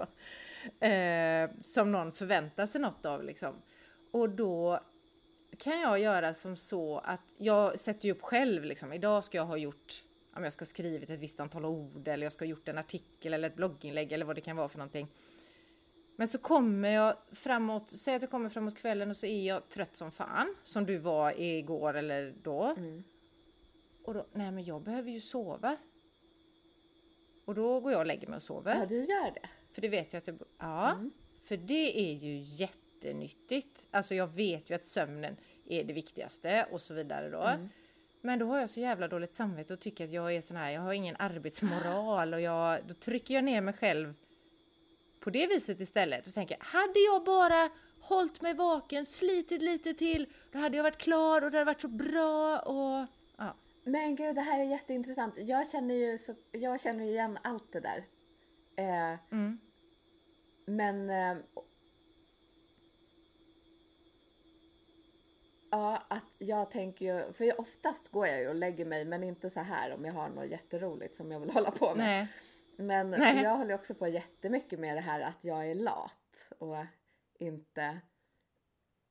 eh, 0.87 1.51
som 1.63 1.93
någon 1.93 2.13
förväntar 2.13 2.67
sig 2.67 2.81
något 2.81 3.07
av 3.07 3.25
liksom. 3.25 3.55
Och 4.11 4.31
då 4.31 4.81
kan 5.59 5.81
jag 5.81 6.01
göra 6.01 6.35
som 6.35 6.57
så 6.57 6.99
att 6.99 7.35
jag 7.37 7.79
sätter 7.79 8.07
ju 8.07 8.13
upp 8.13 8.23
själv 8.23 8.65
liksom. 8.65 8.93
Idag 8.93 9.25
ska 9.25 9.39
jag 9.39 9.47
ha 9.47 9.57
gjort, 9.57 10.05
om 10.37 10.45
jag 10.45 10.53
ska 10.53 10.63
ha 10.63 10.67
skrivit 10.67 11.11
ett 11.11 11.21
visst 11.21 11.41
antal 11.41 11.65
ord 11.65 12.09
eller 12.09 12.27
jag 12.27 12.33
ska 12.33 12.45
ha 12.45 12.51
gjort 12.51 12.69
en 12.69 12.79
artikel 12.79 13.35
eller 13.35 13.49
ett 13.49 13.57
blogginlägg 13.57 14.13
eller 14.13 14.25
vad 14.25 14.37
det 14.37 14.41
kan 14.41 14.57
vara 14.57 14.69
för 14.69 14.79
någonting. 14.79 15.09
Men 16.17 16.29
så 16.29 16.39
kommer 16.39 16.89
jag 16.89 17.15
framåt, 17.33 17.91
säg 17.91 18.15
att 18.15 18.23
jag 18.23 18.31
kommer 18.31 18.49
framåt 18.49 18.77
kvällen 18.77 19.11
och 19.11 19.17
så 19.17 19.27
är 19.27 19.47
jag 19.47 19.69
trött 19.69 19.97
som 19.97 20.11
fan, 20.11 20.55
som 20.63 20.87
du 20.87 20.99
var 20.99 21.41
igår 21.41 21.95
eller 21.95 22.35
då. 22.43 22.75
Och 24.05 24.15
då, 24.15 24.27
nej 24.33 24.51
men 24.51 24.65
jag 24.65 24.83
behöver 24.83 25.11
ju 25.11 25.21
sova. 25.21 25.77
Och 27.45 27.55
då 27.55 27.81
går 27.81 27.93
jag 27.93 28.01
och 28.01 28.07
lägger 28.07 28.29
mig 28.29 28.37
och 28.37 28.43
sover. 28.43 28.77
Ja, 28.77 28.87
du 28.87 28.97
gör 28.97 29.35
det. 29.35 29.49
För 29.73 29.83
det 29.83 29.89
vet 29.89 30.13
jag 30.13 30.21
att 30.21 30.27
jag... 30.27 30.43
Ja, 30.59 30.99
för 31.43 31.57
det 31.57 32.01
är 32.11 32.15
ju 32.15 32.39
jättenyttigt. 33.05 33.89
Alltså 33.91 34.15
jag 34.15 34.27
vet 34.27 34.71
ju 34.71 34.75
att 34.75 34.85
sömnen 34.85 35.37
är 35.67 35.85
det 35.85 35.93
viktigaste 35.93 36.67
och 36.71 36.81
så 36.81 36.95
vidare 36.95 37.31
då. 37.31 37.69
Men 38.23 38.39
då 38.39 38.47
har 38.47 38.59
jag 38.59 38.71
så 38.71 38.81
jävla 38.81 39.09
dåligt 39.09 39.35
samvete 39.35 39.75
och 39.75 39.81
tycker 39.81 40.05
att 40.05 40.13
jag 40.13 40.35
är 40.35 40.41
sån 40.41 40.57
här, 40.57 40.71
jag 40.71 40.81
har 40.81 40.93
ingen 40.93 41.17
arbetsmoral 41.19 42.35
och 42.35 42.41
jag, 42.41 42.87
då 42.87 42.95
trycker 42.95 43.35
jag 43.35 43.45
ner 43.45 43.61
mig 43.61 43.75
själv 43.75 44.15
på 45.21 45.31
det 45.31 45.47
viset 45.47 45.81
istället 45.81 46.27
och 46.27 46.35
tänker, 46.35 46.57
hade 46.61 47.01
jag 47.01 47.25
bara 47.25 47.71
hållit 48.01 48.43
mig 48.43 48.55
vaken, 48.55 49.07
slitit 49.07 49.63
lite 49.63 49.95
till, 49.95 50.27
då 50.53 50.59
hade 50.59 50.77
jag 50.77 50.85
varit 50.85 50.99
klar 50.99 51.45
och 51.45 51.51
det 51.51 51.59
hade 51.59 51.65
varit 51.65 51.81
så 51.81 51.89
bra 51.89 52.59
och 52.59 53.07
ja. 53.37 53.55
Men 53.85 54.17
gud, 54.17 54.35
det 54.35 54.41
här 54.41 54.61
är 54.61 54.65
jätteintressant. 54.65 55.35
Jag 55.39 55.69
känner 55.69 55.95
ju 55.95 56.19
så, 56.19 56.35
jag 56.53 56.81
känner 56.81 57.05
igen 57.05 57.39
allt 57.43 57.73
det 57.73 57.81
där. 57.81 58.05
Eh, 58.77 59.19
Mm. 59.31 59.59
Men... 60.67 61.11
ja, 65.71 66.03
att 66.09 66.25
jag 66.39 66.71
tänker 66.71 67.05
ju... 67.05 67.33
För 67.33 67.45
jag, 67.45 67.61
oftast 67.61 68.09
går 68.09 68.27
jag 68.27 68.41
ju 68.41 68.49
och 68.49 68.55
lägger 68.55 68.85
mig, 68.85 69.05
men 69.05 69.23
inte 69.25 69.51
så 69.51 69.61
här 69.61 69.95
om 69.95 70.05
jag 70.05 70.13
har 70.13 70.29
något 70.29 70.51
jätteroligt 70.51 71.17
som 71.17 71.33
jag 71.33 71.41
vill 71.41 71.51
hålla 71.55 71.71
på 71.71 71.95
med. 71.95 71.97
Nej. 71.97 72.29
Men 72.77 73.11
Nej. 73.11 73.43
jag 73.43 73.57
håller 73.57 73.75
också 73.75 73.95
på 73.95 74.09
jättemycket 74.09 74.79
med 74.81 74.97
det 74.97 75.01
här 75.01 75.21
att 75.21 75.45
jag 75.45 75.71
är 75.71 75.75
lat 75.75 76.53
och 76.59 76.77
inte... 77.39 78.01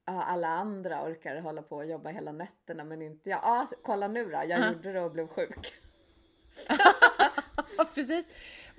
Ja, 0.05 0.23
alla 0.23 0.47
andra 0.47 1.03
orkar 1.05 1.41
hålla 1.41 1.61
på 1.61 1.75
och 1.75 1.85
jobba 1.85 2.09
hela 2.09 2.31
nätterna 2.31 2.83
men 2.83 3.01
inte 3.01 3.29
jag. 3.29 3.39
Ja, 3.43 3.67
kolla 3.83 4.07
nu 4.07 4.25
då, 4.25 4.31
jag 4.31 4.49
Ja. 4.49 4.71
gjorde 4.71 4.93
det 4.93 5.01
och 5.01 5.11
blev 5.11 5.27
sjuk. 5.27 5.73
Precis. 7.95 8.25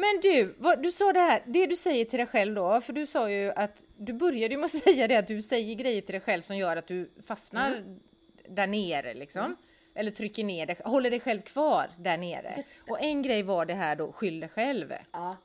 Men 0.00 0.20
du, 0.22 0.54
vad, 0.58 0.82
du 0.82 0.92
sa 0.92 1.12
det 1.12 1.20
här, 1.20 1.42
det 1.46 1.66
du 1.66 1.76
säger 1.76 2.04
till 2.04 2.18
dig 2.18 2.26
själv 2.26 2.54
då, 2.54 2.80
för 2.80 2.92
du 2.92 3.06
sa 3.06 3.30
ju 3.30 3.52
att 3.56 3.84
du 3.96 4.12
började 4.12 4.56
med 4.56 4.64
att 4.64 4.70
säga 4.84 5.08
det 5.08 5.16
att 5.16 5.28
du 5.28 5.42
säger 5.42 5.74
grejer 5.74 6.00
till 6.00 6.12
dig 6.12 6.20
själv 6.20 6.42
som 6.42 6.56
gör 6.56 6.76
att 6.76 6.86
du 6.86 7.10
fastnar 7.26 7.70
Mm. 7.76 8.00
där 8.48 8.66
nere 8.66 9.14
liksom. 9.14 9.56
Eller 9.94 10.10
trycker 10.10 10.44
ner 10.44 10.66
dig, 10.66 10.76
håller 10.84 11.10
dig 11.10 11.20
själv 11.20 11.40
kvar 11.40 11.90
där 11.98 12.18
nere. 12.18 12.62
Och 12.88 13.00
en 13.02 13.22
grej 13.22 13.42
var 13.42 13.66
det 13.66 13.74
här 13.74 13.96
då, 13.96 14.12
skyll 14.12 14.40
dig 14.40 14.48
själv. 14.48 14.92
Ja, 15.12 15.36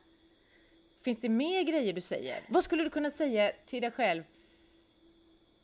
Finns 1.04 1.18
det 1.20 1.30
mer 1.30 1.64
grejer 1.64 1.94
du 1.94 2.02
säger? 2.02 2.38
Vad 2.48 2.64
skulle 2.64 2.84
du 2.84 2.90
kunna 2.90 3.12
säga 3.12 3.52
till 3.66 3.82
dig 3.82 3.92
själv? 3.92 4.24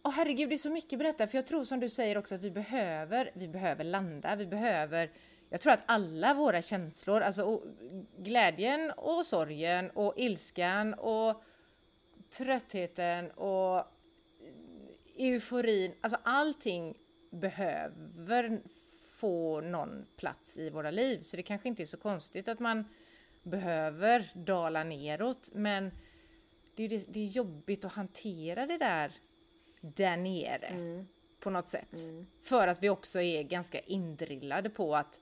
Åh 0.03 0.12
herregud, 0.12 0.50
det 0.50 0.55
är 0.55 0.57
så 0.57 0.69
mycket 0.69 1.00
på 1.00 1.03
detta, 1.03 1.27
för 1.27 1.38
jag 1.38 1.48
tror 1.48 1.63
som 1.63 1.79
du 1.79 1.89
säger 1.89 2.17
också 2.17 2.36
att 2.36 2.41
vi 2.41 2.51
behöver, 2.51 3.31
vi 3.33 3.48
behöver 3.48 3.83
landa, 3.83 4.36
vi 4.36 4.45
behöver, 4.45 5.10
jag 5.53 5.62
tror 5.62 5.74
att 5.74 5.84
alla 5.86 6.34
våra 6.34 6.62
känslor, 6.62 7.22
alltså 7.22 7.62
glädjen 8.17 8.91
och 8.91 9.25
sorgen 9.25 9.89
och 9.89 10.13
ilskan 10.17 10.93
och 10.93 11.43
tröttheten 12.29 13.31
och 13.31 13.86
euforin, 15.17 15.93
alltså 16.01 16.20
allting 16.24 16.98
behöver 17.29 18.62
få 19.15 19.62
någon 19.62 20.05
plats 20.15 20.58
i 20.58 20.70
våra 20.70 20.91
liv. 20.91 21.22
Så 21.22 21.38
det 21.38 21.43
kanske 21.43 21.67
inte 21.67 21.84
är 21.84 21.86
så 21.86 21.98
konstigt 21.98 22.48
att 22.48 22.60
man 22.60 22.86
behöver 23.43 24.31
dala 24.36 24.84
neråt, 24.84 25.50
men 25.53 25.91
det 26.75 26.84
är, 26.84 26.89
det, 26.89 27.05
det 27.08 27.20
är 27.20 27.27
jobbigt 27.27 27.86
att 27.86 27.91
hantera 27.91 28.65
det 28.65 28.77
där 28.77 29.12
där 29.81 30.17
nere 30.17 30.67
mm, 30.67 31.08
på 31.39 31.50
något 31.50 31.67
sätt. 31.67 31.93
mm. 31.93 32.27
För 32.41 32.67
att 32.67 32.84
vi 32.84 32.89
också 32.89 33.22
är 33.22 33.43
ganska 33.43 33.79
indrillade 33.79 34.70
på 34.70 34.96
att 34.96 35.20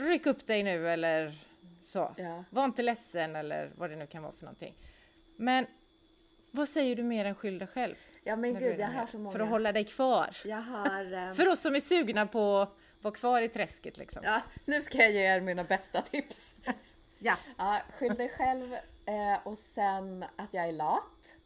ryck 0.00 0.26
upp 0.26 0.46
dig 0.46 0.62
nu 0.62 0.88
eller 0.88 1.38
så. 1.82 2.14
ja. 2.16 2.44
Var 2.50 2.64
inte 2.64 2.82
ledsen 2.82 3.36
eller 3.36 3.72
vad 3.76 3.90
det 3.90 3.96
nu 3.96 4.06
kan 4.06 4.22
vara 4.22 4.32
för 4.32 4.44
någonting. 4.44 4.74
Men 5.36 5.66
vad 6.50 6.68
säger 6.68 6.96
du 6.96 7.02
mer 7.02 7.24
än 7.24 7.34
skyll 7.34 7.58
dig 7.58 7.68
själv? 7.68 7.94
ja 8.24 8.36
men 8.36 8.58
gud, 8.58 8.80
jag 8.80 8.88
har 8.88 9.06
så 9.06 9.18
många. 9.18 9.30
För 9.32 9.40
att 9.40 9.48
hålla 9.48 9.72
dig 9.72 9.84
kvar. 9.84 10.36
Jag 10.44 10.60
har... 10.60 11.12
ehm, 11.12 11.34
För 11.34 11.48
oss 11.48 11.60
som 11.60 11.74
är 11.74 11.80
sugna 11.80 12.26
på 12.26 12.56
att 12.56 12.76
vara 13.00 13.14
kvar 13.14 13.42
i 13.42 13.48
träsket 13.48 13.98
liksom. 13.98 14.22
Ja, 14.24 14.42
nu 14.64 14.82
ska 14.82 14.98
jag 14.98 15.12
ge 15.12 15.20
er 15.20 15.40
mina 15.40 15.64
bästa 15.64 16.02
tips. 16.02 16.54
Ja. 17.22 17.36
Ja, 17.58 17.80
skyll 17.98 18.14
dig 18.14 18.28
själv 18.28 18.74
eh, 19.06 19.38
och 19.46 19.58
sen 19.58 20.24
att 20.36 20.54
jag 20.54 20.68
är 20.68 20.72
lat. 20.72 21.36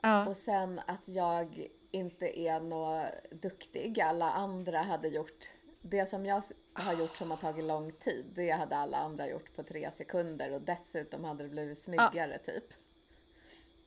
Ja. 0.00 0.28
Och 0.28 0.36
sen 0.36 0.80
att 0.86 1.08
jag 1.08 1.66
inte 1.90 2.38
är 2.40 2.60
nå 2.60 3.06
duktig. 3.30 4.00
Alla 4.00 4.30
andra 4.30 4.78
hade 4.78 5.08
gjort 5.08 5.50
det 5.90 6.06
som 6.06 6.26
jag 6.26 6.42
har 6.72 6.94
gjort 6.94 7.16
som 7.16 7.30
har 7.30 7.38
tagit 7.38 7.64
lång 7.64 7.92
tid. 7.92 8.26
Det 8.34 8.50
hade 8.50 8.76
alla 8.76 8.96
andra 8.96 9.28
gjort 9.28 9.54
på 9.54 9.62
tre 9.62 9.90
sekunder 9.90 10.52
och 10.52 10.60
dessutom 10.60 11.24
hade 11.24 11.42
det 11.42 11.48
blivit 11.48 11.78
snyggare 11.78 12.38
typ. 12.38 12.64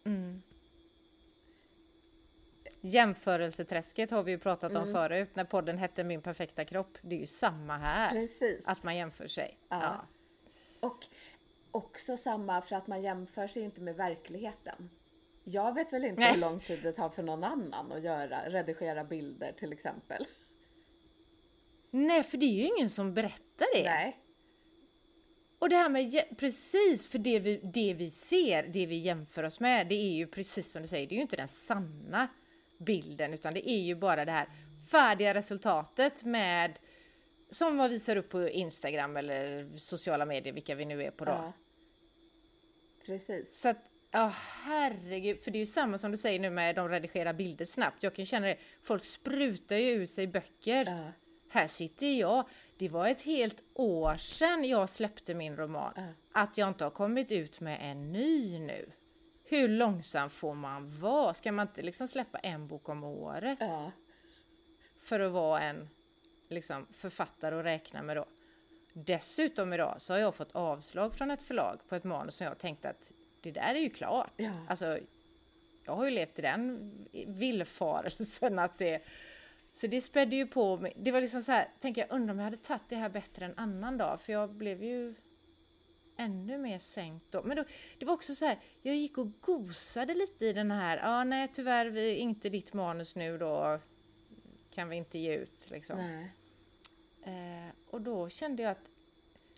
Mm. 0.05 0.41
Jämförelseträsket 2.81 4.11
har 4.11 4.23
vi 4.23 4.31
ju 4.31 4.39
pratat 4.39 4.71
Mm. 4.71 4.83
om 4.83 4.93
förut 4.93 5.29
när 5.33 5.43
podden 5.43 5.77
hette 5.77 6.03
Min 6.03 6.21
perfekta 6.21 6.65
kropp. 6.65 6.97
Det 7.01 7.15
är 7.15 7.19
ju 7.19 7.25
samma 7.25 7.77
här. 7.77 8.09
Precis. 8.11 8.67
Att 8.67 8.83
man 8.83 8.97
jämför 8.97 9.27
sig. 9.27 9.57
Ja. 9.69 9.79
Ja. 9.81 10.05
Och 10.87 11.05
också 11.71 12.17
samma 12.17 12.61
för 12.61 12.75
att 12.75 12.87
man 12.87 13.01
jämför 13.01 13.47
sig 13.47 13.61
inte 13.61 13.81
med 13.81 13.95
verkligheten. 13.95 14.89
Jag 15.43 15.73
vet 15.73 15.93
väl 15.93 16.05
inte 16.05 16.21
Nej. 16.21 16.33
hur 16.33 16.41
lång 16.41 16.59
tid 16.59 16.79
det 16.83 16.91
tar 16.91 17.09
för 17.09 17.23
någon 17.23 17.43
annan 17.43 17.91
att 17.91 18.01
göra, 18.03 18.49
redigera 18.49 19.03
bilder 19.03 19.51
till 19.51 19.73
exempel. 19.73 20.25
Nej, 21.91 22.23
för 22.23 22.37
det 22.37 22.45
är 22.45 22.53
ju 22.53 22.65
ingen 22.77 22.89
som 22.89 23.13
berättar 23.13 23.67
det. 23.75 23.83
Nej. 23.83 24.19
Och 25.59 25.69
det 25.69 25.75
här 25.75 25.89
med, 25.89 26.23
precis, 26.37 27.07
för 27.07 27.19
det 27.19 27.39
vi, 27.39 27.57
det 27.63 27.93
vi 27.93 28.09
ser, 28.09 28.63
det 28.63 28.85
vi 28.85 28.97
jämför 28.97 29.43
oss 29.43 29.59
med, 29.59 29.87
det 29.87 29.95
är 29.95 30.11
ju 30.11 30.27
precis 30.27 30.71
som 30.71 30.81
du 30.81 30.87
säger, 30.87 31.07
det 31.07 31.13
är 31.13 31.17
ju 31.17 31.21
inte 31.21 31.35
den 31.35 31.47
sanna 31.47 32.27
bilden, 32.77 33.33
utan 33.33 33.53
det 33.53 33.69
är 33.69 33.81
ju 33.81 33.95
bara 33.95 34.25
det 34.25 34.31
här 34.31 34.49
färdiga 34.91 35.33
resultatet 35.33 36.23
med, 36.23 36.79
som 37.49 37.75
man 37.75 37.89
visar 37.89 38.15
upp 38.15 38.29
på 38.29 38.49
Instagram 38.49 39.17
eller 39.17 39.69
sociala 39.77 40.25
medier, 40.25 40.53
vilka 40.53 40.75
vi 40.75 40.85
nu 40.85 41.03
är 41.03 41.11
på 41.11 41.25
då. 41.25 41.31
Ja. 41.31 41.53
Precis. 43.05 43.61
Så 43.61 43.69
att, 43.69 43.93
ja 44.11 44.33
herregud, 44.63 45.43
för 45.43 45.51
det 45.51 45.57
är 45.57 45.59
ju 45.59 45.65
samma 45.65 45.97
som 45.97 46.11
du 46.11 46.17
säger 46.17 46.39
nu 46.39 46.49
med 46.49 46.75
de 46.75 46.89
redigerar 46.89 47.33
bilder 47.33 47.65
snabbt. 47.65 48.03
Jag 48.03 48.15
kan 48.15 48.25
känna 48.25 48.47
det, 48.47 48.57
folk 48.83 49.03
sprutar 49.03 49.75
ju 49.75 49.89
ur 49.91 50.05
sig 50.05 50.27
böcker. 50.27 50.85
Ja. 50.85 51.11
Här 51.49 51.67
sitter 51.67 52.11
jag. 52.11 52.47
Det 52.77 52.89
var 52.89 53.07
ett 53.07 53.21
helt 53.21 53.63
år 53.73 54.17
sedan 54.17 54.63
jag 54.63 54.89
släppte 54.89 55.33
min 55.33 55.55
roman. 55.55 55.93
Ja. 55.95 56.03
Att 56.31 56.57
jag 56.57 56.67
inte 56.67 56.83
har 56.83 56.91
kommit 56.91 57.31
ut 57.31 57.59
med 57.59 57.91
en 57.91 58.11
ny 58.11 58.59
nu. 58.59 58.91
Hur 59.43 59.67
långsam 59.67 60.29
får 60.29 60.53
man 60.53 60.99
vara? 60.99 61.33
Ska 61.33 61.51
man 61.51 61.67
inte 61.67 61.81
liksom 61.81 62.07
släppa 62.07 62.37
en 62.37 62.67
bok 62.67 62.89
om 62.89 63.03
året? 63.03 63.57
Ja. 63.61 63.91
För 64.99 65.19
att 65.19 65.31
vara 65.31 65.61
en 65.61 65.89
liksom, 66.47 66.87
författare 66.93 67.55
och 67.55 67.63
räkna 67.63 68.03
med 68.03 68.17
då. 68.17 68.25
Dessutom 68.93 69.73
idag 69.73 69.95
så 69.97 70.13
har 70.13 70.19
jag 70.19 70.35
fått 70.35 70.55
avslag 70.55 71.13
från 71.13 71.31
ett 71.31 71.43
förlag 71.43 71.79
på 71.89 71.95
ett 71.95 72.03
manus 72.03 72.35
som 72.35 72.47
jag 72.47 72.57
tänkte 72.57 72.89
att 72.89 73.11
det 73.41 73.51
där 73.51 73.75
är 73.75 73.79
ju 73.79 73.89
klart. 73.89 74.33
Ja. 74.35 74.51
Alltså, 74.67 74.99
jag 75.85 75.95
har 75.95 76.05
ju 76.05 76.11
levt 76.11 76.39
i 76.39 76.41
den 76.41 76.91
villfarelsen 77.27 78.59
att 78.59 78.77
det... 78.77 79.01
Så 79.73 79.87
det 79.87 80.01
spädde 80.01 80.35
ju 80.35 80.47
på 80.47 80.77
mig. 80.77 80.93
Det 80.97 81.11
var 81.11 81.21
liksom 81.21 81.43
så 81.43 81.51
här, 81.51 81.67
tänker 81.79 82.01
jag, 82.01 82.15
undrar 82.15 82.33
om 82.33 82.39
jag 82.39 82.45
hade 82.45 82.57
tagit 82.57 82.89
det 82.89 82.95
här 82.95 83.09
bättre 83.09 83.45
en 83.45 83.57
annan 83.57 83.97
dag, 83.97 84.21
för 84.21 84.33
jag 84.33 84.49
blev 84.49 84.83
ju 84.83 85.15
ännu 86.17 86.57
mer 86.57 86.79
sänkt 86.79 87.25
då. 87.31 87.43
Men 87.43 87.57
då, 87.57 87.63
det 87.97 88.05
var 88.05 88.13
också 88.13 88.35
så 88.35 88.45
här, 88.45 88.59
jag 88.81 88.95
gick 88.95 89.17
och 89.17 89.41
gosade 89.41 90.13
lite 90.13 90.45
i 90.45 90.53
den 90.53 90.71
här, 90.71 90.97
ja 90.97 91.23
nej 91.23 91.47
tyvärr, 91.53 91.85
vi, 91.85 92.15
inte 92.15 92.49
ditt 92.49 92.73
manus 92.73 93.15
nu 93.15 93.37
då, 93.37 93.79
kan 94.71 94.89
vi 94.89 94.95
inte 94.95 95.19
ge 95.19 95.35
ut 95.35 95.69
liksom. 95.69 95.99
Eh, 97.21 97.75
och 97.89 98.01
då 98.01 98.29
kände 98.29 98.63
jag 98.63 98.71
att 98.71 98.91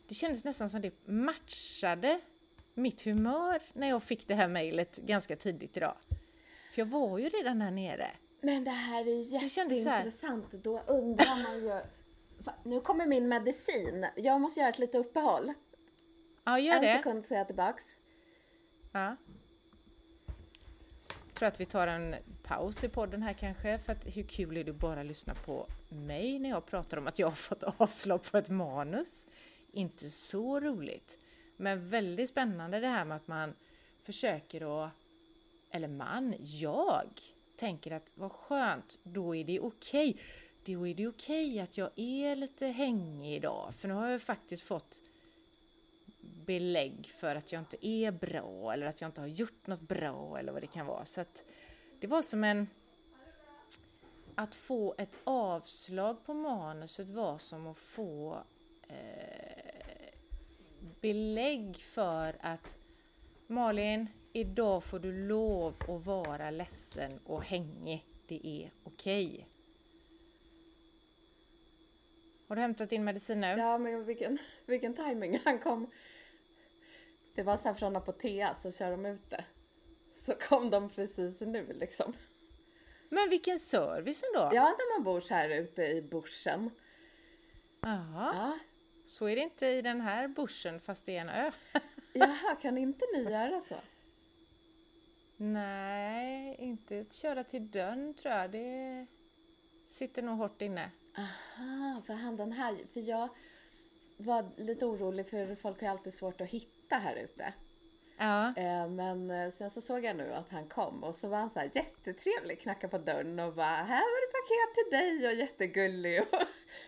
det 0.07 0.15
kändes 0.15 0.43
nästan 0.43 0.69
som 0.69 0.81
det 0.81 1.07
matchade 1.07 2.19
mitt 2.73 3.01
humör 3.01 3.61
när 3.73 3.89
jag 3.89 4.03
fick 4.03 4.27
det 4.27 4.35
här 4.35 4.47
mejlet 4.47 4.97
ganska 4.97 5.35
tidigt 5.35 5.77
idag. 5.77 5.95
För 6.73 6.81
jag 6.81 6.85
var 6.85 7.19
ju 7.19 7.29
redan 7.29 7.61
här 7.61 7.71
nere. 7.71 8.11
Men 8.41 8.63
det 8.63 8.71
här 8.71 9.07
är 9.07 9.33
jätteintressant. 9.33 10.51
Då 10.51 10.81
undrar 10.87 11.43
man 11.43 11.63
ju. 11.63 11.81
Nu 12.63 12.81
kommer 12.81 13.05
min 13.05 13.27
medicin. 13.27 14.07
Jag 14.15 14.41
måste 14.41 14.59
göra 14.59 14.69
ett 14.69 14.79
litet 14.79 14.95
uppehåll. 14.95 15.53
Ja, 16.43 16.59
gör 16.59 16.75
en 16.75 16.81
det. 16.81 16.97
sekund 16.97 17.25
så 17.25 17.33
är 17.33 17.37
jag 17.37 17.47
tillbaks. 17.47 17.83
Ja. 18.91 19.15
Jag 21.07 21.33
tror 21.33 21.47
att 21.47 21.59
vi 21.59 21.65
tar 21.65 21.87
en 21.87 22.15
paus 22.43 22.83
i 22.83 22.89
podden 22.89 23.23
här 23.23 23.33
kanske, 23.33 23.79
för 23.79 23.93
att 23.93 24.15
hur 24.15 24.23
kul 24.23 24.57
är 24.57 24.63
det 24.63 24.71
att 24.71 24.77
bara 24.77 25.03
lyssna 25.03 25.35
på 25.35 25.67
mig 25.89 26.39
när 26.39 26.49
jag 26.49 26.65
pratar 26.65 26.97
om 26.97 27.07
att 27.07 27.19
jag 27.19 27.27
har 27.27 27.35
fått 27.35 27.63
avslag 27.77 28.23
på 28.23 28.37
ett 28.37 28.49
manus? 28.49 29.25
Inte 29.71 30.09
så 30.09 30.59
roligt. 30.59 31.17
Men 31.57 31.89
väldigt 31.89 32.29
spännande 32.29 32.79
det 32.79 32.87
här 32.87 33.05
med 33.05 33.17
att 33.17 33.27
man 33.27 33.53
försöker 34.03 34.85
att, 34.85 34.91
eller 35.71 35.87
man, 35.87 36.35
jag, 36.39 37.09
tänker 37.61 37.91
att 37.91 38.09
vad 38.15 38.31
skönt, 38.31 38.99
då 39.03 39.35
är 39.35 39.43
det 39.43 39.59
okej. 39.59 40.17
Då 40.65 40.87
är 40.87 40.93
det 40.93 41.07
okej 41.07 41.59
att 41.59 41.77
jag 41.77 41.89
är 41.95 42.35
lite 42.35 42.67
hängig 42.67 43.35
idag, 43.35 43.75
för 43.75 43.87
nu 43.87 43.93
har 43.93 44.07
jag 44.07 44.21
faktiskt 44.21 44.63
fått 44.63 45.01
belägg 46.45 47.11
för 47.15 47.35
att 47.35 47.51
jag 47.51 47.61
inte 47.61 47.87
är 47.87 48.11
bra 48.11 48.73
eller 48.73 48.85
att 48.85 49.01
jag 49.01 49.07
inte 49.07 49.21
har 49.21 49.27
gjort 49.27 49.67
något 49.67 49.81
bra 49.81 50.39
eller 50.39 50.51
vad 50.51 50.61
det 50.61 50.67
kan 50.67 50.85
vara. 50.85 51.05
Så 51.05 51.21
att 51.21 51.43
det 51.99 52.07
var 52.07 52.21
som 52.21 52.43
en... 52.43 52.67
att 54.35 54.55
få 54.55 54.95
ett 54.97 55.15
avslag 55.23 56.25
på 56.25 56.33
manuset 56.33 57.07
var 57.07 57.37
som 57.37 57.67
att 57.67 57.79
få 57.79 58.43
eh, 58.87 60.13
belägg 61.01 61.77
för 61.77 62.35
att 62.39 62.75
Malin, 63.47 64.07
idag 64.33 64.83
får 64.83 64.99
du 64.99 65.27
lov 65.27 65.75
att 65.87 66.05
vara 66.05 66.51
ledsen 66.51 67.19
och 67.25 67.43
hängig. 67.43 68.05
Det 68.27 68.41
är 68.47 68.71
okej. 68.83 69.27
Okay. 69.27 69.45
Har 72.47 72.55
du 72.55 72.61
hämtat 72.61 72.89
din 72.89 73.03
medicin 73.03 73.41
nu? 73.41 73.47
Ja, 73.47 73.77
men 73.77 74.05
vilken, 74.05 74.37
vilken 74.65 74.93
timing 74.93 75.39
Han 75.45 75.59
kom. 75.59 75.91
Det 77.35 77.43
var 77.43 77.57
så 77.57 77.63
här 77.63 77.73
från 77.73 77.95
Apotea 77.95 78.55
så 78.55 78.71
kör 78.71 78.91
de 78.91 79.05
ut 79.05 79.29
det. 79.29 79.45
Så 80.25 80.33
kom 80.33 80.69
de 80.69 80.89
precis 80.89 81.39
nu 81.39 81.73
liksom. 81.79 82.13
Men 83.09 83.29
vilken 83.29 83.59
service 83.59 84.23
ändå! 84.23 84.55
Ja, 84.55 84.63
när 84.63 84.97
man 84.97 85.03
bor 85.03 85.21
så 85.21 85.33
här 85.33 85.49
ute 85.49 85.83
i 85.83 86.01
bushen. 86.01 86.69
Jaha. 87.81 88.33
Ja. 88.35 88.59
Så 89.05 89.25
är 89.25 89.35
det 89.35 89.41
inte 89.41 89.67
i 89.67 89.81
den 89.81 90.01
här 90.01 90.27
bushen 90.27 90.79
fast 90.79 91.05
det 91.05 91.17
är 91.17 91.21
en 91.21 91.29
ö. 91.29 91.51
Jaha, 92.13 92.55
kan 92.61 92.77
inte 92.77 93.05
ni 93.13 93.23
göra 93.23 93.61
så? 93.61 93.75
Nej, 95.43 96.55
inte 96.59 96.99
att 96.99 97.13
köra 97.13 97.43
till 97.43 97.71
dörren 97.71 98.13
tror 98.13 98.33
jag. 98.33 98.51
Det 98.51 99.05
sitter 99.87 100.21
nog 100.21 100.37
hårt 100.37 100.61
inne. 100.61 100.91
Aha, 101.17 102.01
för 102.05 102.13
han 102.13 102.37
den 102.37 102.51
här, 102.51 102.77
för 102.93 102.99
jag 102.99 103.29
var 104.17 104.45
lite 104.57 104.85
orolig 104.85 105.29
för 105.29 105.55
folk 105.55 105.81
har 105.81 105.87
ju 105.87 105.91
alltid 105.91 106.13
svårt 106.13 106.41
att 106.41 106.47
hitta 106.47 106.95
här 106.95 107.15
ute. 107.15 107.53
Ja. 108.17 108.53
Eh, 108.57 108.87
men 108.87 109.31
eh, 109.31 109.51
sen 109.51 109.71
så 109.71 109.81
såg 109.81 110.05
jag 110.05 110.15
nu 110.15 110.33
att 110.33 110.49
han 110.49 110.69
kom 110.69 111.03
och 111.03 111.15
så 111.15 111.27
var 111.27 111.37
han 111.37 111.49
så 111.49 111.59
här 111.59 111.71
jättetrevlig, 111.73 112.61
knackade 112.61 112.91
på 112.91 112.97
dörren 112.97 113.39
och 113.39 113.53
bara 113.53 113.83
här 113.83 114.01
var 114.01 114.21
det 114.21 114.31
paket 114.31 114.75
till 114.75 114.97
dig 114.97 115.27
och 115.27 115.33
jättegullig. 115.33 116.23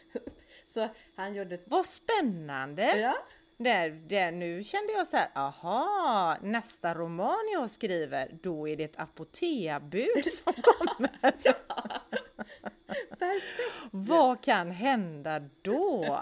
så 0.73 0.89
han 1.15 1.33
gjorde... 1.33 1.59
Vad 1.65 1.85
spännande! 1.85 2.99
Ja. 2.99 3.17
Där, 3.57 3.89
där, 3.89 4.31
nu 4.31 4.63
kände 4.63 4.93
jag 4.93 5.07
så 5.07 5.17
här, 5.17 5.29
aha, 5.35 6.37
nästa 6.41 6.93
roman 6.95 7.49
jag 7.53 7.71
skriver, 7.71 8.39
då 8.43 8.67
är 8.67 8.75
det 8.75 8.83
ett 8.83 8.99
apoteabus 8.99 10.43
som 10.43 10.53
kommer. 10.53 11.11
ja. 11.43 11.53
Vad 13.91 14.41
kan 14.43 14.71
hända 14.71 15.41
då? 15.61 16.19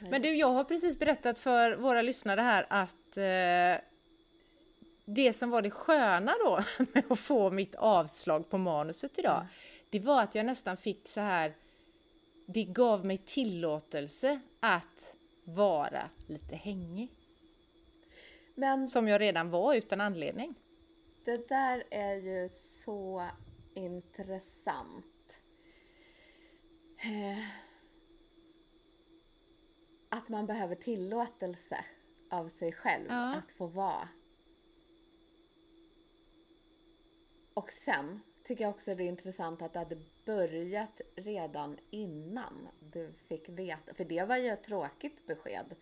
Men 0.00 0.22
du, 0.22 0.36
jag 0.36 0.50
har 0.50 0.64
precis 0.64 0.98
berättat 0.98 1.38
för 1.38 1.76
våra 1.76 2.02
lyssnare 2.02 2.40
här 2.40 2.66
att 2.70 3.16
eh, 3.16 3.84
det 5.04 5.32
som 5.32 5.50
var 5.50 5.62
det 5.62 5.70
sköna 5.70 6.34
då 6.44 6.64
med 6.92 7.04
att 7.12 7.18
få 7.18 7.50
mitt 7.50 7.74
avslag 7.74 8.50
på 8.50 8.58
manuset 8.58 9.18
idag, 9.18 9.36
mm. 9.36 9.46
det 9.90 10.00
var 10.00 10.22
att 10.22 10.34
jag 10.34 10.46
nästan 10.46 10.76
fick 10.76 11.08
så 11.08 11.20
här, 11.20 11.54
det 12.46 12.64
gav 12.64 13.04
mig 13.04 13.18
tillåtelse 13.18 14.40
att 14.60 15.14
vara 15.44 16.10
lite 16.26 16.56
hängig. 16.56 17.10
Men 18.54 18.88
som 18.88 19.08
jag 19.08 19.20
redan 19.20 19.50
var 19.50 19.74
utan 19.74 20.00
anledning. 20.00 20.54
Det 21.24 21.48
där 21.48 21.84
är 21.90 22.16
ju 22.16 22.48
så 22.48 23.26
intressant. 23.74 25.42
Eh, 26.96 27.44
att 30.08 30.28
man 30.28 30.46
behöver 30.46 30.74
tillåtelse 30.74 31.84
av 32.30 32.48
sig 32.48 32.72
själv 32.72 33.06
ja. 33.08 33.34
att 33.34 33.52
få 33.52 33.66
vara. 33.66 34.08
Och 37.54 37.70
sen 37.70 38.20
tycker 38.44 38.64
jag 38.64 38.70
också 38.70 38.94
det 38.94 39.02
är 39.02 39.08
intressant 39.08 39.62
att 39.62 39.72
det 39.72 39.78
hade 39.78 39.98
börjat 40.24 41.00
redan 41.16 41.78
innan 41.90 42.68
du 42.92 43.12
fick 43.28 43.48
veta. 43.48 43.94
För 43.94 44.04
det 44.04 44.24
var 44.24 44.36
ju 44.36 44.48
ett 44.48 44.62
tråkigt 44.62 45.26
besked 45.26 45.74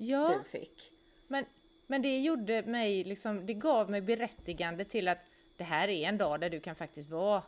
ja, 0.00 0.38
du 0.38 0.50
fick. 0.50 0.92
Men, 1.26 1.44
men 1.86 2.02
det 2.02 2.18
gjorde 2.18 2.62
mig 2.62 3.04
liksom, 3.04 3.46
det 3.46 3.54
gav 3.54 3.90
mig 3.90 4.00
berättigande 4.00 4.84
till 4.84 5.08
att 5.08 5.18
det 5.56 5.64
här 5.64 5.88
är 5.88 6.08
en 6.08 6.18
dag 6.18 6.40
där 6.40 6.50
du 6.50 6.60
kan 6.60 6.74
faktiskt 6.74 7.10
vara 7.10 7.42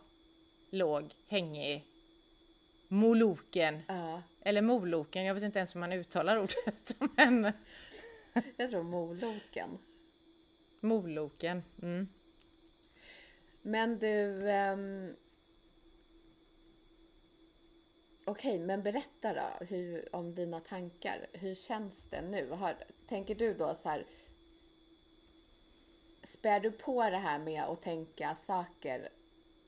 låg, 0.71 1.15
hängig, 1.29 1.85
moloken. 2.89 3.83
Ja. 3.89 4.23
Eller 4.41 4.63
moloken, 4.63 5.25
jag 5.25 5.35
vet 5.35 5.43
inte 5.43 5.59
ens 5.59 5.75
hur 5.75 5.81
man 5.81 5.93
uttalar 5.93 6.39
ordet. 6.39 6.97
Men... 7.17 7.53
Jag 8.57 8.71
tror 8.71 8.83
moloken. 8.83 9.79
Moloken, 10.81 11.63
mm. 11.83 12.09
Men 13.63 13.99
du... 13.99 14.49
Um... 14.51 15.17
Okej, 18.25 18.55
okay, 18.55 18.67
men 18.67 18.83
berätta 18.83 19.35
då 19.35 19.67
hur, 19.67 20.15
om 20.15 20.35
dina 20.35 20.61
tankar. 20.61 21.27
Hur 21.33 21.55
känns 21.55 22.11
det 22.11 22.23
nu? 22.23 22.51
Har, 22.51 22.77
tänker 23.09 23.35
du 23.35 23.55
då 23.55 23.75
så 23.75 23.89
här... 23.89 24.07
Spär 26.23 26.61
du 26.61 26.71
på 26.71 27.11
det 27.11 27.17
här 27.17 27.39
med 27.39 27.63
att 27.63 27.83
tänka 27.83 28.35
saker, 28.35 29.09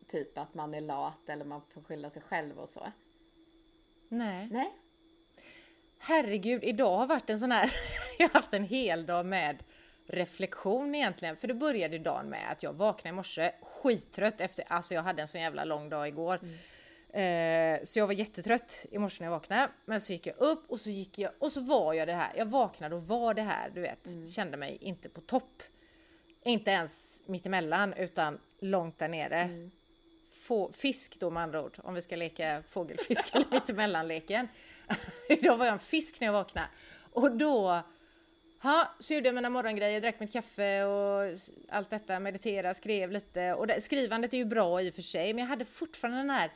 typ 0.06 0.38
att 0.38 0.54
man 0.54 0.74
är 0.74 0.80
lat 0.80 1.28
eller 1.28 1.44
man 1.44 1.60
får 1.68 1.82
skylla 1.82 2.10
sig 2.10 2.22
själv 2.22 2.58
och 2.58 2.68
så? 2.68 2.92
Nej. 4.08 4.48
Nej. 4.50 4.72
Herregud, 5.98 6.64
idag 6.64 6.98
har 6.98 7.06
varit 7.06 7.30
en 7.30 7.40
sån 7.40 7.52
här... 7.52 7.72
jag 8.18 8.28
har 8.28 8.34
haft 8.34 8.54
en 8.54 8.64
hel 8.64 9.06
dag 9.06 9.26
med 9.26 9.64
reflektion 10.06 10.94
egentligen. 10.94 11.36
För 11.36 11.48
det 11.48 11.54
började 11.54 11.98
dagen 11.98 12.28
med 12.28 12.50
att 12.50 12.62
jag 12.62 12.72
vaknade 12.72 13.08
i 13.08 13.16
morse 13.16 13.52
skittrött 13.62 14.40
efter, 14.40 14.64
alltså 14.68 14.94
jag 14.94 15.02
hade 15.02 15.22
en 15.22 15.28
sån 15.28 15.40
jävla 15.40 15.64
lång 15.64 15.88
dag 15.88 16.08
igår. 16.08 16.40
Mm. 16.42 16.54
Eh, 17.14 17.84
så 17.84 17.98
jag 17.98 18.06
var 18.06 18.14
jättetrött 18.14 18.86
i 18.90 18.98
morse 18.98 19.24
när 19.24 19.26
jag 19.26 19.38
vaknade. 19.38 19.68
Men 19.84 20.00
så 20.00 20.12
gick 20.12 20.26
jag 20.26 20.38
upp 20.38 20.70
och 20.70 20.80
så 20.80 20.90
gick 20.90 21.18
jag 21.18 21.30
och 21.38 21.52
så 21.52 21.60
var 21.60 21.92
jag 21.92 22.08
det 22.08 22.14
här. 22.14 22.32
Jag 22.36 22.46
vaknade 22.46 22.94
och 22.94 23.06
var 23.06 23.34
det 23.34 23.42
här, 23.42 23.70
du 23.70 23.80
vet. 23.80 24.06
Mm. 24.06 24.26
Kände 24.26 24.56
mig 24.56 24.78
inte 24.80 25.08
på 25.08 25.20
topp. 25.20 25.62
Inte 26.44 26.70
ens 26.70 27.22
mittemellan 27.26 27.92
utan 27.92 28.38
långt 28.60 28.98
där 28.98 29.08
nere. 29.08 29.40
Mm. 29.40 29.70
Få, 30.30 30.72
fisk 30.72 31.20
då 31.20 31.30
med 31.30 31.42
andra 31.42 31.64
ord, 31.64 31.78
om 31.82 31.94
vi 31.94 32.02
ska 32.02 32.16
leka 32.16 32.62
fågelfisk 32.68 33.34
eller 33.34 33.46
mittemellanleken. 33.50 34.48
Idag 35.28 35.56
var 35.56 35.66
jag 35.66 35.72
en 35.72 35.78
fisk 35.78 36.20
när 36.20 36.26
jag 36.26 36.32
vaknade. 36.32 36.68
Och 37.12 37.36
då 37.36 37.82
ha, 38.64 38.94
så 38.98 39.14
gjorde 39.14 39.28
jag 39.28 39.34
mina 39.34 39.50
morgongrejer, 39.50 40.00
drack 40.00 40.20
mitt 40.20 40.32
kaffe 40.32 40.84
och 40.84 41.38
allt 41.68 41.90
detta, 41.90 42.20
meditera, 42.20 42.74
skrev 42.74 43.10
lite. 43.10 43.54
Och 43.54 43.66
det, 43.66 43.80
skrivandet 43.80 44.34
är 44.34 44.38
ju 44.38 44.44
bra 44.44 44.82
i 44.82 44.90
och 44.90 44.94
för 44.94 45.02
sig, 45.02 45.34
men 45.34 45.42
jag 45.42 45.48
hade 45.48 45.64
fortfarande 45.64 46.18
den 46.18 46.30
här... 46.30 46.50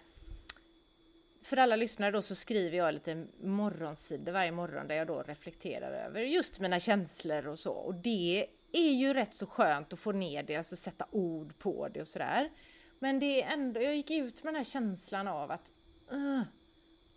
För 1.42 1.56
alla 1.56 1.76
lyssnare 1.76 2.10
då 2.10 2.22
så 2.22 2.34
skriver 2.34 2.76
jag 2.76 2.94
lite 2.94 3.26
morgonsidor 3.40 4.32
varje 4.32 4.52
morgon 4.52 4.88
där 4.88 4.94
jag 4.94 5.06
då 5.06 5.22
reflekterar 5.22 5.92
över 5.92 6.20
just 6.20 6.60
mina 6.60 6.80
känslor 6.80 7.46
och 7.46 7.58
så. 7.58 7.72
Och 7.72 7.94
det 7.94 8.46
är 8.72 8.92
ju 8.92 9.14
rätt 9.14 9.34
så 9.34 9.46
skönt 9.46 9.92
att 9.92 9.98
få 9.98 10.12
ner 10.12 10.42
det, 10.42 10.56
alltså 10.56 10.76
sätta 10.76 11.06
ord 11.10 11.58
på 11.58 11.88
det 11.88 12.00
och 12.00 12.08
sådär. 12.08 12.50
Men 12.98 13.18
det 13.18 13.42
är 13.42 13.52
ändå, 13.52 13.80
jag 13.82 13.96
gick 13.96 14.10
ut 14.10 14.44
med 14.44 14.54
den 14.54 14.58
här 14.58 14.64
känslan 14.64 15.28
av 15.28 15.50
att... 15.50 15.72
Uh, 16.12 16.40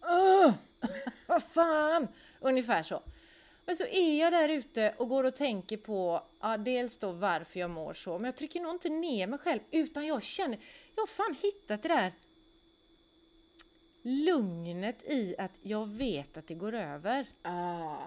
uh, 0.06 0.54
vad 1.28 1.44
fan! 1.44 2.08
Ungefär 2.40 2.84
så. 2.84 3.04
Men 3.66 3.76
så 3.76 3.86
är 3.86 4.20
jag 4.20 4.34
där 4.34 4.50
ute 4.50 4.94
och 4.98 5.10
går 5.10 5.24
och 5.24 5.36
tänker 5.36 5.78
på 5.78 6.24
ja, 6.42 6.58
dels 6.58 6.98
då 6.98 7.12
varför 7.12 7.60
jag 7.60 7.70
mår 7.70 7.94
så, 7.94 8.18
men 8.18 8.26
jag 8.26 8.36
trycker 8.36 8.62
nog 8.62 8.72
inte 8.72 8.90
ner 8.90 9.28
mig 9.28 9.40
själv 9.40 9.60
utan 9.72 10.08
jag 10.08 10.24
känner, 10.24 10.60
jag 10.96 11.02
har 11.02 11.08
fan 11.08 11.36
hittat 11.42 11.84
det 11.84 11.90
där 11.90 12.14
lugnet 14.02 15.04
i 15.04 15.36
att 15.38 15.52
jag 15.62 15.90
vet 15.90 16.38
att 16.38 16.48
det 16.48 16.54
går 16.54 16.74
över. 16.74 17.26
Ah. 17.42 17.98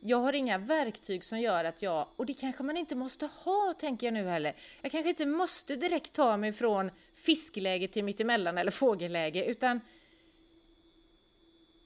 Jag 0.00 0.18
har 0.18 0.32
inga 0.32 0.58
verktyg 0.58 1.24
som 1.24 1.40
gör 1.40 1.64
att 1.64 1.82
jag, 1.82 2.06
och 2.16 2.26
det 2.26 2.34
kanske 2.34 2.62
man 2.62 2.76
inte 2.76 2.94
måste 2.94 3.26
ha 3.26 3.74
tänker 3.78 4.06
jag 4.06 4.14
nu 4.14 4.24
heller. 4.24 4.56
Jag 4.82 4.92
kanske 4.92 5.08
inte 5.08 5.26
måste 5.26 5.76
direkt 5.76 6.12
ta 6.12 6.36
mig 6.36 6.52
från 6.52 6.90
fiskläge 7.14 7.88
till 7.88 8.04
mittemellan 8.04 8.58
eller 8.58 8.70
fågelläge 8.70 9.44
utan 9.44 9.80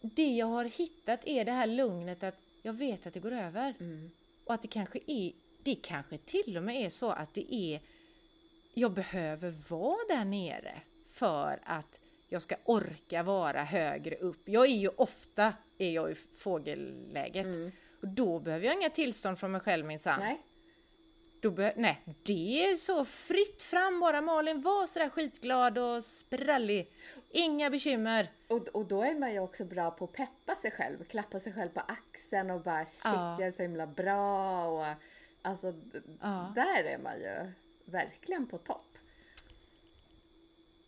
det 0.01 0.37
jag 0.37 0.47
har 0.47 0.65
hittat 0.65 1.21
är 1.25 1.45
det 1.45 1.53
här 1.53 1.67
lugnet 1.67 2.23
att 2.23 2.39
jag 2.63 2.73
vet 2.73 3.07
att 3.07 3.15
det 3.15 3.21
går 3.21 3.33
över. 3.33 3.75
Mm. 3.81 4.11
Och 4.45 4.55
att 4.55 4.63
det 4.63 4.69
kanske 4.69 4.99
är, 5.07 5.33
det 5.63 5.75
kanske 5.75 6.19
till 6.19 6.57
och 6.57 6.63
med 6.63 6.87
är 6.87 6.91
så 6.91 7.11
att 7.11 7.35
det 7.35 7.55
är, 7.55 7.81
jag 8.75 8.93
behöver 8.93 9.51
vara 9.69 9.99
där 10.09 10.25
nere 10.25 10.81
för 11.09 11.61
att 11.65 11.99
jag 12.29 12.43
ska 12.43 12.55
orka 12.65 13.23
vara 13.23 13.63
högre 13.65 14.17
upp. 14.17 14.49
Jag 14.49 14.65
är 14.65 14.77
ju 14.77 14.89
ofta 14.89 15.55
är 15.79 15.91
jag 15.91 16.11
i 16.11 16.15
fågelläget. 16.15 17.47
Mm. 17.47 17.73
Och 18.03 18.09
då 18.09 18.39
behöver 18.39 18.67
jag 18.67 18.75
inga 18.75 18.91
tillstånd 18.91 19.39
från 19.39 19.53
mig 19.53 19.61
själv 19.61 19.87
minsann. 19.87 20.37
Då 21.41 21.51
nej, 21.77 22.03
det 22.23 22.65
är 22.65 22.77
så 22.77 23.05
fritt 23.05 23.63
fram 23.63 24.01
bara 24.01 24.21
Malin, 24.21 24.63
var 24.63 24.87
sådär 24.87 25.09
skitglad 25.09 25.79
och 25.79 26.05
sprallig. 26.05 26.93
Inga 27.31 27.71
bekymmer. 27.71 28.33
Och, 28.49 28.69
och 28.69 28.87
då 28.87 29.03
är 29.03 29.15
man 29.15 29.33
ju 29.33 29.41
också 29.41 29.65
bra 29.65 29.91
på 29.91 30.05
att 30.05 30.13
peppa 30.13 30.57
sig 30.57 30.71
själv, 30.71 31.05
klappa 31.05 31.41
sig 31.41 31.53
själv 31.53 31.69
på 31.69 31.81
axeln 31.81 32.51
och 32.51 32.61
bara 32.61 32.87
shit 32.87 33.13
ja. 33.15 33.37
jag 33.39 33.49
är 33.49 33.53
så 33.53 33.63
himla 33.63 33.87
bra 33.87 34.65
och 34.65 34.87
alltså 35.43 35.75
ja. 36.21 36.53
där 36.55 36.85
är 36.85 36.99
man 36.99 37.19
ju 37.19 37.53
verkligen 37.85 38.47
på 38.47 38.59
topp. 38.59 38.99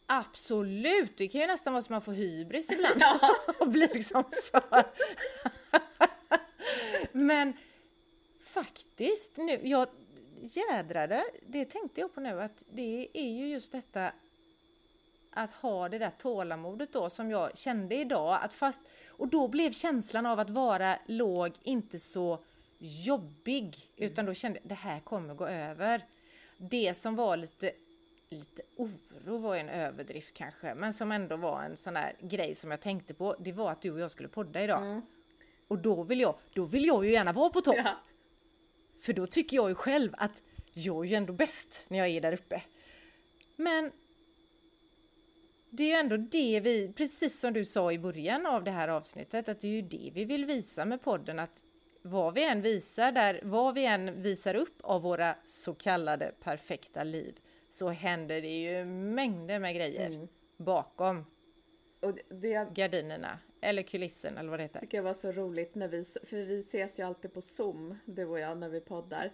Absolut, 0.06 1.16
det 1.16 1.28
kan 1.28 1.40
ju 1.40 1.46
nästan 1.46 1.72
vara 1.72 1.82
som 1.82 1.96
att 1.96 2.06
man 2.06 2.14
får 2.14 2.22
hybris 2.22 2.70
ibland 2.70 2.96
ja. 3.00 3.30
och 3.58 3.68
blir 3.68 3.88
liksom 3.94 4.24
för... 4.42 4.84
Men 7.12 7.52
faktiskt, 8.40 9.36
nu, 9.36 9.60
jag 9.62 9.88
jädrade, 10.42 11.24
det 11.46 11.64
tänkte 11.64 12.00
jag 12.00 12.14
på 12.14 12.20
nu 12.20 12.42
att 12.42 12.64
det 12.70 13.08
är 13.12 13.30
ju 13.30 13.48
just 13.48 13.72
detta 13.72 14.12
att 15.30 15.50
ha 15.50 15.88
det 15.88 15.98
där 15.98 16.10
tålamodet 16.18 16.92
då 16.92 17.10
som 17.10 17.30
jag 17.30 17.58
kände 17.58 17.94
idag. 17.94 18.38
Att 18.42 18.54
fast, 18.54 18.80
och 19.08 19.28
då 19.28 19.48
blev 19.48 19.72
känslan 19.72 20.26
av 20.26 20.40
att 20.40 20.50
vara 20.50 20.98
låg 21.06 21.52
inte 21.62 22.00
så 22.00 22.38
jobbig, 22.78 23.90
utan 23.96 24.26
då 24.26 24.34
kände 24.34 24.58
jag 24.62 24.68
det 24.68 24.74
här 24.74 25.00
kommer 25.00 25.34
gå 25.34 25.46
över. 25.46 26.02
Det 26.56 26.94
som 26.94 27.16
var 27.16 27.36
lite, 27.36 27.72
lite 28.28 28.62
oro 28.76 29.38
var 29.38 29.56
en 29.56 29.68
överdrift 29.68 30.34
kanske, 30.34 30.74
men 30.74 30.94
som 30.94 31.12
ändå 31.12 31.36
var 31.36 31.62
en 31.62 31.76
sån 31.76 31.94
där 31.94 32.16
grej 32.20 32.54
som 32.54 32.70
jag 32.70 32.80
tänkte 32.80 33.14
på, 33.14 33.36
det 33.38 33.52
var 33.52 33.70
att 33.70 33.80
du 33.80 33.90
och 33.90 34.00
jag 34.00 34.10
skulle 34.10 34.28
podda 34.28 34.64
idag. 34.64 34.82
Mm. 34.82 35.02
Och 35.68 35.78
då 35.78 36.02
vill, 36.02 36.20
jag, 36.20 36.34
då 36.52 36.64
vill 36.64 36.86
jag 36.86 37.04
ju 37.04 37.12
gärna 37.12 37.32
vara 37.32 37.50
på 37.50 37.60
topp. 37.60 37.76
Ja. 37.78 37.94
För 39.02 39.12
då 39.12 39.26
tycker 39.26 39.56
jag 39.56 39.68
ju 39.68 39.74
själv 39.74 40.14
att 40.18 40.42
jag 40.72 41.04
är 41.04 41.08
ju 41.10 41.14
ändå 41.14 41.32
bäst 41.32 41.84
när 41.88 41.98
jag 41.98 42.08
är 42.08 42.20
där 42.20 42.32
uppe. 42.32 42.62
Men 43.56 43.90
det 45.70 45.82
är 45.82 45.88
ju 45.88 45.94
ändå 45.94 46.16
det 46.16 46.60
vi, 46.60 46.92
precis 46.96 47.40
som 47.40 47.52
du 47.52 47.64
sa 47.64 47.92
i 47.92 47.98
början 47.98 48.46
av 48.46 48.64
det 48.64 48.70
här 48.70 48.88
avsnittet, 48.88 49.48
att 49.48 49.60
det 49.60 49.66
är 49.66 49.72
ju 49.72 49.82
det 49.82 50.10
vi 50.14 50.24
vill 50.24 50.44
visa 50.44 50.84
med 50.84 51.02
podden, 51.02 51.38
att 51.38 51.62
vad 52.02 52.34
vi 52.34 52.44
än 52.44 52.62
visar 52.62 53.12
där, 53.12 53.40
vad 53.42 53.74
vi 53.74 53.86
än 53.86 54.22
visar 54.22 54.54
upp 54.54 54.80
av 54.80 55.02
våra 55.02 55.34
så 55.44 55.74
kallade 55.74 56.32
perfekta 56.40 57.04
liv, 57.04 57.38
så 57.68 57.88
händer 57.88 58.42
det 58.42 58.60
ju 58.60 58.84
mängder 58.84 59.58
med 59.58 59.74
grejer 59.74 60.06
mm. 60.06 60.28
bakom 60.56 61.26
och 62.00 62.18
det, 62.28 62.74
gardinerna 62.74 63.38
eller 63.62 63.82
kulissen 63.82 64.38
eller 64.38 64.50
vad 64.50 64.58
det 64.58 64.62
heter. 64.62 64.86
Det 64.90 65.00
var 65.00 65.14
så 65.14 65.32
roligt 65.32 65.74
när 65.74 65.88
vi, 65.88 66.04
för 66.04 66.44
vi 66.44 66.60
ses 66.60 66.98
ju 66.98 67.02
alltid 67.02 67.34
på 67.34 67.40
Zoom, 67.40 67.98
du 68.04 68.24
och 68.24 68.38
jag, 68.38 68.58
när 68.58 68.68
vi 68.68 68.80
poddar. 68.80 69.32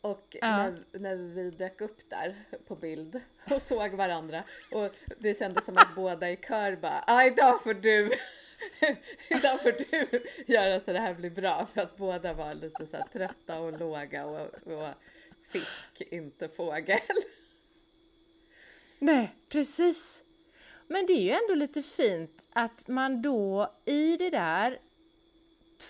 Och 0.00 0.36
ja. 0.40 0.56
när, 0.56 0.84
när 0.92 1.16
vi 1.16 1.50
dök 1.50 1.80
upp 1.80 2.10
där 2.10 2.34
på 2.66 2.76
bild 2.76 3.20
och 3.50 3.62
såg 3.62 3.90
varandra 3.90 4.44
och 4.72 4.90
det 5.18 5.38
kändes 5.38 5.64
som 5.64 5.76
att 5.76 5.94
båda 5.96 6.30
i 6.30 6.36
kör 6.36 6.76
bara, 6.76 7.04
ah, 7.06 7.24
idag 7.24 7.62
får 7.62 7.74
du 7.74 8.10
Idag 9.28 9.62
får 9.62 9.72
du 9.90 10.22
göra 10.46 10.80
så 10.80 10.92
det 10.92 10.98
här 10.98 11.14
blir 11.14 11.30
bra 11.30 11.66
för 11.74 11.80
att 11.80 11.96
båda 11.96 12.32
var 12.32 12.54
lite 12.54 12.86
så 12.86 13.04
trötta 13.12 13.60
och 13.60 13.78
låga 13.78 14.26
och, 14.26 14.72
och 14.72 14.88
fisk, 15.48 16.12
inte 16.12 16.48
fågel. 16.48 16.98
Nej, 18.98 19.34
precis. 19.48 20.21
Men 20.92 21.06
det 21.06 21.12
är 21.12 21.22
ju 21.22 21.30
ändå 21.30 21.54
lite 21.54 21.82
fint 21.82 22.46
att 22.52 22.88
man 22.88 23.22
då 23.22 23.74
i 23.84 24.16
det 24.16 24.30
där 24.30 24.78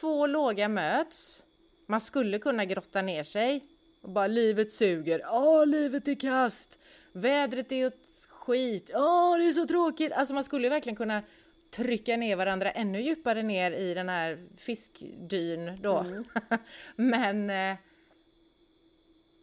två 0.01 0.27
låga 0.27 0.69
möts. 0.69 1.45
Man 1.87 2.01
skulle 2.01 2.39
kunna 2.39 2.65
grotta 2.65 3.03
ner 3.03 3.25
sig 3.25 3.65
och 4.03 4.11
bara 4.11 4.27
livet 4.27 4.73
suger. 4.73 5.23
Åh, 5.31 5.67
livet 5.67 6.09
är 6.09 6.15
kast. 6.15 6.79
Vädret 7.13 7.73
är 7.73 7.87
ett 7.87 8.27
skit. 8.29 8.91
Åh, 8.95 9.39
det 9.39 9.45
är 9.45 9.53
så 9.53 9.67
tråkigt. 9.67 10.13
Alltså 10.13 10.35
man 10.35 10.45
skulle 10.45 10.67
ju 10.67 10.71
verkligen 10.71 10.97
kunna 10.97 11.23
trycka 11.71 12.17
ner 12.17 12.37
varandra 12.37 12.71
ännu 12.71 13.03
djupare 13.03 13.43
ner 13.43 13.73
i 13.73 13.95
den 13.95 14.09
här 14.09 14.49
fiskdyn 14.57 15.79
då. 15.83 15.99
Mm. 15.99 16.25
Men 16.97 17.51
eh, 17.51 17.77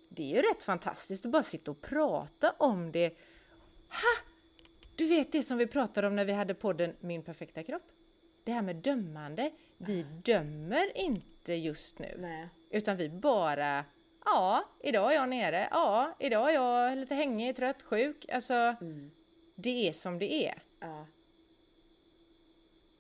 det 0.10 0.24
är 0.24 0.36
ju 0.36 0.42
rätt 0.42 0.64
fantastiskt 0.64 1.26
att 1.26 1.32
bara 1.32 1.44
sitta 1.44 1.72
och 1.72 1.82
prata 1.82 2.52
om 2.58 2.92
det. 2.92 3.10
Ha! 3.90 4.29
Du 5.00 5.06
vet 5.08 5.32
det 5.32 5.44
som 5.44 5.58
vi 5.58 5.68
pratade 5.68 6.08
om 6.08 6.16
när 6.16 6.26
vi 6.26 6.32
hade 6.32 6.54
podden 6.54 6.96
Min 7.00 7.24
perfekta 7.24 7.64
kropp? 7.64 7.92
Det 8.44 8.52
här 8.52 8.62
med 8.62 8.76
dömande. 8.76 9.52
Vi 9.78 10.04
dömer 10.04 10.98
inte 10.98 11.54
just 11.54 12.00
nu. 12.00 12.16
Nej. 12.18 12.50
Utan 12.70 12.98
vi 12.98 13.10
bara 13.10 13.86
Ja, 14.26 14.66
idag 14.80 15.12
är 15.12 15.16
jag 15.16 15.30
nere. 15.30 15.68
Ja, 15.72 16.16
idag 16.20 16.50
är 16.50 16.54
jag 16.54 16.98
lite 16.98 17.16
hängig, 17.16 17.56
trött, 17.56 17.84
sjuk. 17.84 18.26
Alltså, 18.30 18.54
mm. 18.54 19.12
det 19.56 19.88
är 19.88 19.94
som 19.94 20.20
det 20.20 20.34
är. 20.34 20.64
Ja. 20.80 21.06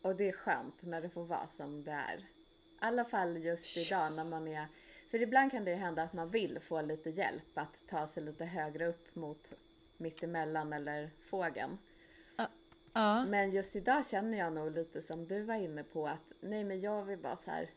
Och 0.02 0.16
det 0.16 0.30
är 0.30 0.34
skönt 0.34 0.82
när 0.82 1.02
det 1.02 1.10
får 1.10 1.26
vara 1.26 1.48
som 1.48 1.84
det 1.84 1.92
är. 1.92 2.18
I 2.18 2.26
alla 2.80 3.06
fall 3.06 3.38
just 3.38 3.78
idag 3.78 4.14
när 4.14 4.24
man 4.24 4.48
är... 4.48 4.66
För 5.12 5.22
ibland 5.22 5.52
kan 5.52 5.66
det 5.66 5.76
hända 5.76 6.04
att 6.04 6.14
man 6.14 6.30
vill 6.30 6.60
få 6.60 6.82
lite 6.82 7.10
hjälp 7.10 7.52
att 7.58 7.88
ta 7.90 8.08
sig 8.08 8.24
lite 8.24 8.46
högre 8.46 8.88
upp 8.88 9.16
mot 9.16 9.54
mittemellan 9.98 10.74
eller 10.74 11.10
fågeln. 11.30 11.78
Ja. 12.94 13.26
Men 13.26 13.52
just 13.52 13.76
idag 13.76 14.08
känner 14.08 14.38
jag 14.38 14.54
nog 14.54 14.72
lite 14.72 15.02
som 15.02 15.28
du 15.28 15.44
var 15.44 15.56
inne 15.56 15.84
på 15.84 16.08
att 16.08 16.32
nej 16.42 16.64
men 16.64 16.80
jag 16.80 17.04
vill 17.06 17.20
bara 17.20 17.36
så 17.36 17.52
här. 17.52 17.70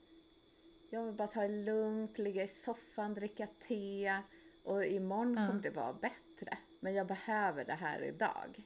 Jag 0.90 1.04
vill 1.04 1.14
bara 1.14 1.28
ta 1.28 1.40
det 1.40 1.48
lugnt, 1.48 2.18
ligga 2.18 2.42
i 2.42 2.48
soffan, 2.48 3.14
dricka 3.14 3.46
te 3.68 4.16
och 4.64 4.84
imorgon 4.84 5.36
ja. 5.36 5.46
kommer 5.46 5.62
det 5.62 5.70
vara 5.70 5.92
bättre. 5.92 6.58
Men 6.80 6.94
jag 6.94 7.06
behöver 7.06 7.64
det 7.64 7.72
här 7.72 8.02
idag. 8.02 8.62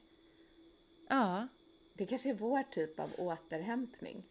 Ja. 1.09 1.47
Det 1.93 2.05
kanske 2.05 2.29
är 2.29 2.33
vår 2.33 2.63
typ 2.63 2.99
av 2.99 3.09
återhämtning. 3.17 4.23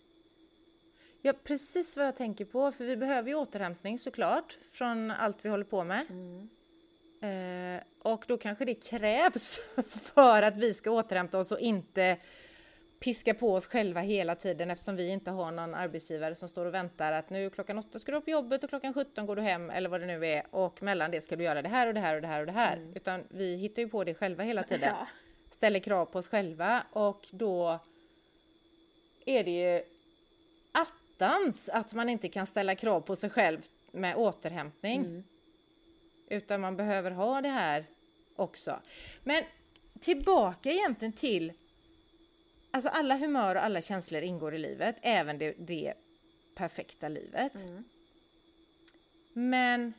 Ja, 1.22 1.32
precis 1.44 1.96
vad 1.96 2.06
jag 2.06 2.16
tänker 2.16 2.44
på. 2.44 2.72
För 2.72 2.84
vi 2.84 2.96
behöver 2.96 3.28
ju 3.28 3.34
återhämtning 3.34 3.98
såklart 3.98 4.58
från 4.70 5.10
allt 5.10 5.44
vi 5.44 5.48
håller 5.48 5.64
på 5.64 5.84
med. 5.84 6.06
Mm. 6.10 6.48
Eh, 7.20 7.82
och 8.02 8.24
då 8.28 8.38
kanske 8.38 8.64
det 8.64 8.74
krävs 8.74 9.60
för 10.14 10.42
att 10.42 10.56
vi 10.56 10.74
ska 10.74 10.90
återhämta 10.90 11.38
oss 11.38 11.52
och 11.52 11.60
inte 11.60 12.16
piska 13.00 13.34
på 13.34 13.54
oss 13.54 13.66
själva 13.66 14.00
hela 14.00 14.34
tiden 14.34 14.70
eftersom 14.70 14.96
vi 14.96 15.08
inte 15.08 15.30
har 15.30 15.52
någon 15.52 15.74
arbetsgivare 15.74 16.34
som 16.34 16.48
står 16.48 16.66
och 16.66 16.74
väntar 16.74 17.12
att 17.12 17.30
nu 17.30 17.50
klockan 17.50 17.78
åtta 17.78 17.98
ska 17.98 18.12
du 18.12 18.20
på 18.20 18.30
jobbet 18.30 18.64
och 18.64 18.70
klockan 18.70 18.94
17 18.94 19.26
går 19.26 19.36
du 19.36 19.42
hem 19.42 19.70
eller 19.70 19.88
vad 19.88 20.00
det 20.00 20.06
nu 20.06 20.26
är 20.26 20.46
och 20.50 20.82
mellan 20.82 21.10
det 21.10 21.20
ska 21.20 21.36
du 21.36 21.44
göra 21.44 21.62
det 21.62 21.68
här 21.68 21.86
och 21.86 21.94
det 21.94 22.00
här 22.00 22.16
och 22.16 22.22
det 22.22 22.28
här 22.28 22.40
och 22.40 22.46
det 22.46 22.52
här. 22.52 22.76
Mm. 22.76 22.92
Utan 22.94 23.24
vi 23.28 23.56
hittar 23.56 23.82
ju 23.82 23.88
på 23.88 24.04
det 24.04 24.14
själva 24.14 24.44
hela 24.44 24.62
tiden. 24.62 24.94
Ja. 25.00 25.06
Ställer 25.50 25.80
krav 25.80 26.06
på 26.06 26.18
oss 26.18 26.28
själva 26.28 26.82
och 26.92 27.26
då 27.30 27.78
är 29.26 29.44
det 29.44 29.50
ju 29.50 29.82
attans 30.72 31.68
att 31.68 31.92
man 31.92 32.08
inte 32.08 32.28
kan 32.28 32.46
ställa 32.46 32.74
krav 32.74 33.00
på 33.00 33.16
sig 33.16 33.30
själv 33.30 33.58
med 33.90 34.16
återhämtning. 34.16 35.00
Mm. 35.00 35.24
Utan 36.26 36.60
man 36.60 36.76
behöver 36.76 37.10
ha 37.10 37.40
det 37.40 37.48
här 37.48 37.84
också. 38.36 38.80
Men 39.24 39.44
tillbaka 40.00 40.70
egentligen 40.70 41.12
till 41.12 41.52
Alltså 42.76 42.90
alla 42.90 43.16
humör 43.16 43.54
och 43.54 43.64
alla 43.64 43.80
känslor 43.80 44.22
ingår 44.22 44.54
i 44.54 44.58
livet, 44.58 44.96
även 45.02 45.38
det, 45.38 45.54
det 45.58 45.94
perfekta 46.54 47.08
livet. 47.08 47.62
Mm. 47.62 47.84
Men, 49.32 49.92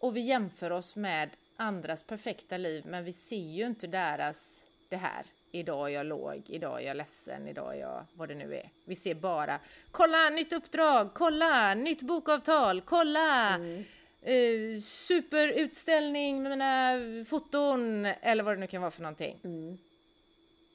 och 0.00 0.16
vi 0.16 0.20
jämför 0.20 0.70
oss 0.70 0.96
med 0.96 1.30
andras 1.56 2.02
perfekta 2.02 2.56
liv, 2.56 2.86
men 2.86 3.04
vi 3.04 3.12
ser 3.12 3.36
ju 3.36 3.66
inte 3.66 3.86
deras, 3.86 4.64
det 4.88 4.96
här. 4.96 5.26
Idag 5.50 5.90
är 5.90 5.94
jag 5.94 6.06
låg, 6.06 6.42
idag 6.46 6.82
är 6.82 6.86
jag 6.86 6.96
ledsen, 6.96 7.48
idag 7.48 7.74
är 7.74 7.80
jag 7.80 8.04
vad 8.14 8.28
det 8.28 8.34
nu 8.34 8.54
är. 8.54 8.70
Vi 8.84 8.96
ser 8.96 9.14
bara, 9.14 9.60
kolla 9.90 10.30
nytt 10.30 10.52
uppdrag, 10.52 11.14
kolla 11.14 11.74
nytt 11.74 12.02
bokavtal, 12.02 12.80
kolla! 12.80 13.54
Mm 13.54 13.84
eh, 14.26 14.78
superutställning 14.80 16.42
med 16.42 16.50
mina 16.50 17.24
foton 17.24 18.04
eller 18.04 18.44
vad 18.44 18.56
det 18.56 18.60
nu 18.60 18.66
kan 18.66 18.80
vara 18.80 18.90
för 18.90 19.02
någonting. 19.02 19.38
Mm. 19.44 19.78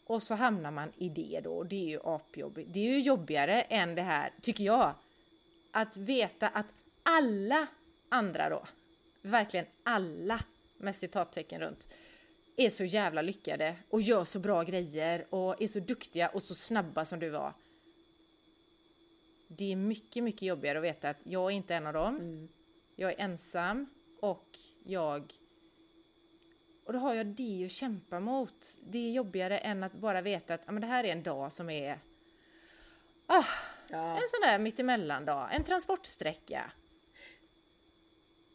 Och 0.06 0.24
så 0.24 0.36
hamnar 0.36 0.72
man 0.72 0.92
i 0.98 1.10
det 1.10 1.42
då 1.44 1.54
och 1.54 1.66
det 1.66 1.76
är 1.76 1.90
ju 1.90 2.00
apjobbigt. 2.04 2.74
Det 2.74 2.80
är 2.80 2.94
ju 2.94 3.00
jobbigare 3.00 3.62
än 3.62 3.96
det 3.96 4.02
här, 4.02 4.34
tycker 4.42 4.64
jag. 4.64 4.94
Att 5.72 5.98
veta 5.98 6.48
att 6.48 6.66
alla 7.04 7.68
andra 8.10 8.50
då, 8.50 8.64
verkligen 9.22 9.66
alla 9.84 10.44
med 10.78 10.96
citattecken 10.96 11.62
runt, 11.62 11.88
är 12.56 12.70
så 12.70 12.84
jävla 12.84 13.22
lyckade 13.22 13.76
och 13.90 14.02
gör 14.02 14.24
så 14.24 14.40
bra 14.40 14.64
grejer 14.64 15.26
och 15.30 15.62
är 15.62 15.68
så 15.68 15.80
duktiga 15.80 16.30
och 16.30 16.42
så 16.42 16.56
snabba 16.56 17.06
som 17.06 17.20
du 17.20 17.30
var. 17.30 17.54
Det 19.48 19.72
är 19.72 19.76
mycket, 19.76 20.24
mycket 20.24 20.42
jobbigare 20.42 20.78
att 20.78 20.84
veta 20.84 21.10
att 21.10 21.18
jag 21.24 21.52
är 21.52 21.56
inte 21.56 21.76
en 21.76 21.88
av 21.88 21.94
dem. 21.94 22.16
Mm 22.16 22.48
jag 23.02 23.12
är 23.12 23.20
ensam 23.20 23.90
och 24.20 24.58
jag... 24.84 25.34
Och 26.86 26.94
då 26.94 27.00
har 27.00 27.14
jag 27.14 27.26
det 27.26 27.66
att 27.66 27.72
kämpa 27.72 28.20
mot. 28.20 28.78
Det 28.84 28.98
är 28.98 29.12
jobbigare 29.12 29.58
än 29.58 29.84
att 29.84 29.94
bara 29.94 30.22
veta 30.22 30.54
att 30.54 30.62
ah, 30.66 30.72
men 30.72 30.82
det 30.82 30.88
här 30.88 31.04
är 31.04 31.12
en 31.12 31.24
dag 31.24 31.54
som 31.54 31.70
är... 31.70 32.00
Ah, 33.28 33.46
ja. 33.90 34.16
En 34.16 34.28
sån 34.28 34.42
där 34.42 34.60
mittemellan-dag, 34.60 35.50
en 35.52 35.64
transportsträcka. 35.64 36.72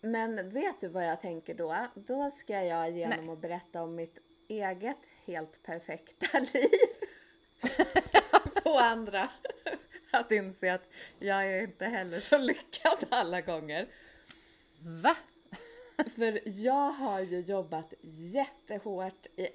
Men 0.01 0.51
vet 0.51 0.81
du 0.81 0.89
vad 0.89 1.07
jag 1.07 1.21
tänker 1.21 1.55
då? 1.55 1.77
Då 1.95 2.31
ska 2.31 2.63
jag 2.65 2.91
genom 2.91 3.27
Nej. 3.27 3.33
att 3.33 3.41
berätta 3.41 3.83
om 3.83 3.95
mitt 3.95 4.19
eget 4.49 5.07
helt 5.25 5.63
perfekta 5.63 6.39
liv 6.55 6.71
på 8.63 8.79
andra. 8.79 9.29
Att 10.11 10.33
inse 10.33 10.75
att 10.75 10.89
jag 11.19 11.47
är 11.47 11.63
inte 11.63 11.85
heller 11.85 12.21
så 12.21 12.39
lyckad 12.39 13.07
alla 13.11 13.41
gånger. 13.41 13.89
Va? 14.89 15.17
För 16.17 16.41
jag 16.45 16.91
har 16.91 17.21
ju 17.21 17.41
jobbat 17.41 17.95
jättehårt 18.33 19.27
i 19.37 19.49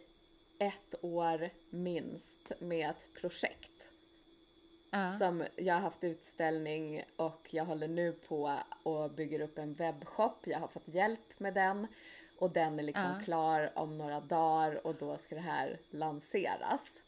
ett 0.59 0.95
år 1.01 1.49
minst 1.69 2.51
med 2.59 2.89
ett 2.89 3.13
projekt. 3.21 3.89
Ja. 4.89 5.13
Som 5.13 5.43
jag 5.55 5.73
har 5.73 5.81
haft 5.81 6.03
utställning 6.03 7.03
och 7.15 7.47
jag 7.51 7.65
håller 7.65 7.87
nu 7.87 8.11
på 8.11 8.57
och 8.83 9.11
bygger 9.11 9.39
upp 9.41 9.57
en 9.57 9.73
webbshop. 9.73 10.47
Jag 10.47 10.59
har 10.59 10.67
fått 10.67 10.87
hjälp 10.87 11.39
med 11.39 11.53
den 11.53 11.87
och 12.39 12.51
den 12.51 12.79
är 12.79 12.83
liksom 12.83 13.15
Ja. 13.17 13.23
klar 13.25 13.71
om 13.75 13.97
några 13.97 14.19
dagar 14.19 14.87
och 14.87 14.95
då 14.95 15.17
ska 15.17 15.35
det 15.35 15.41
här 15.41 15.79
lanseras. 15.89 17.03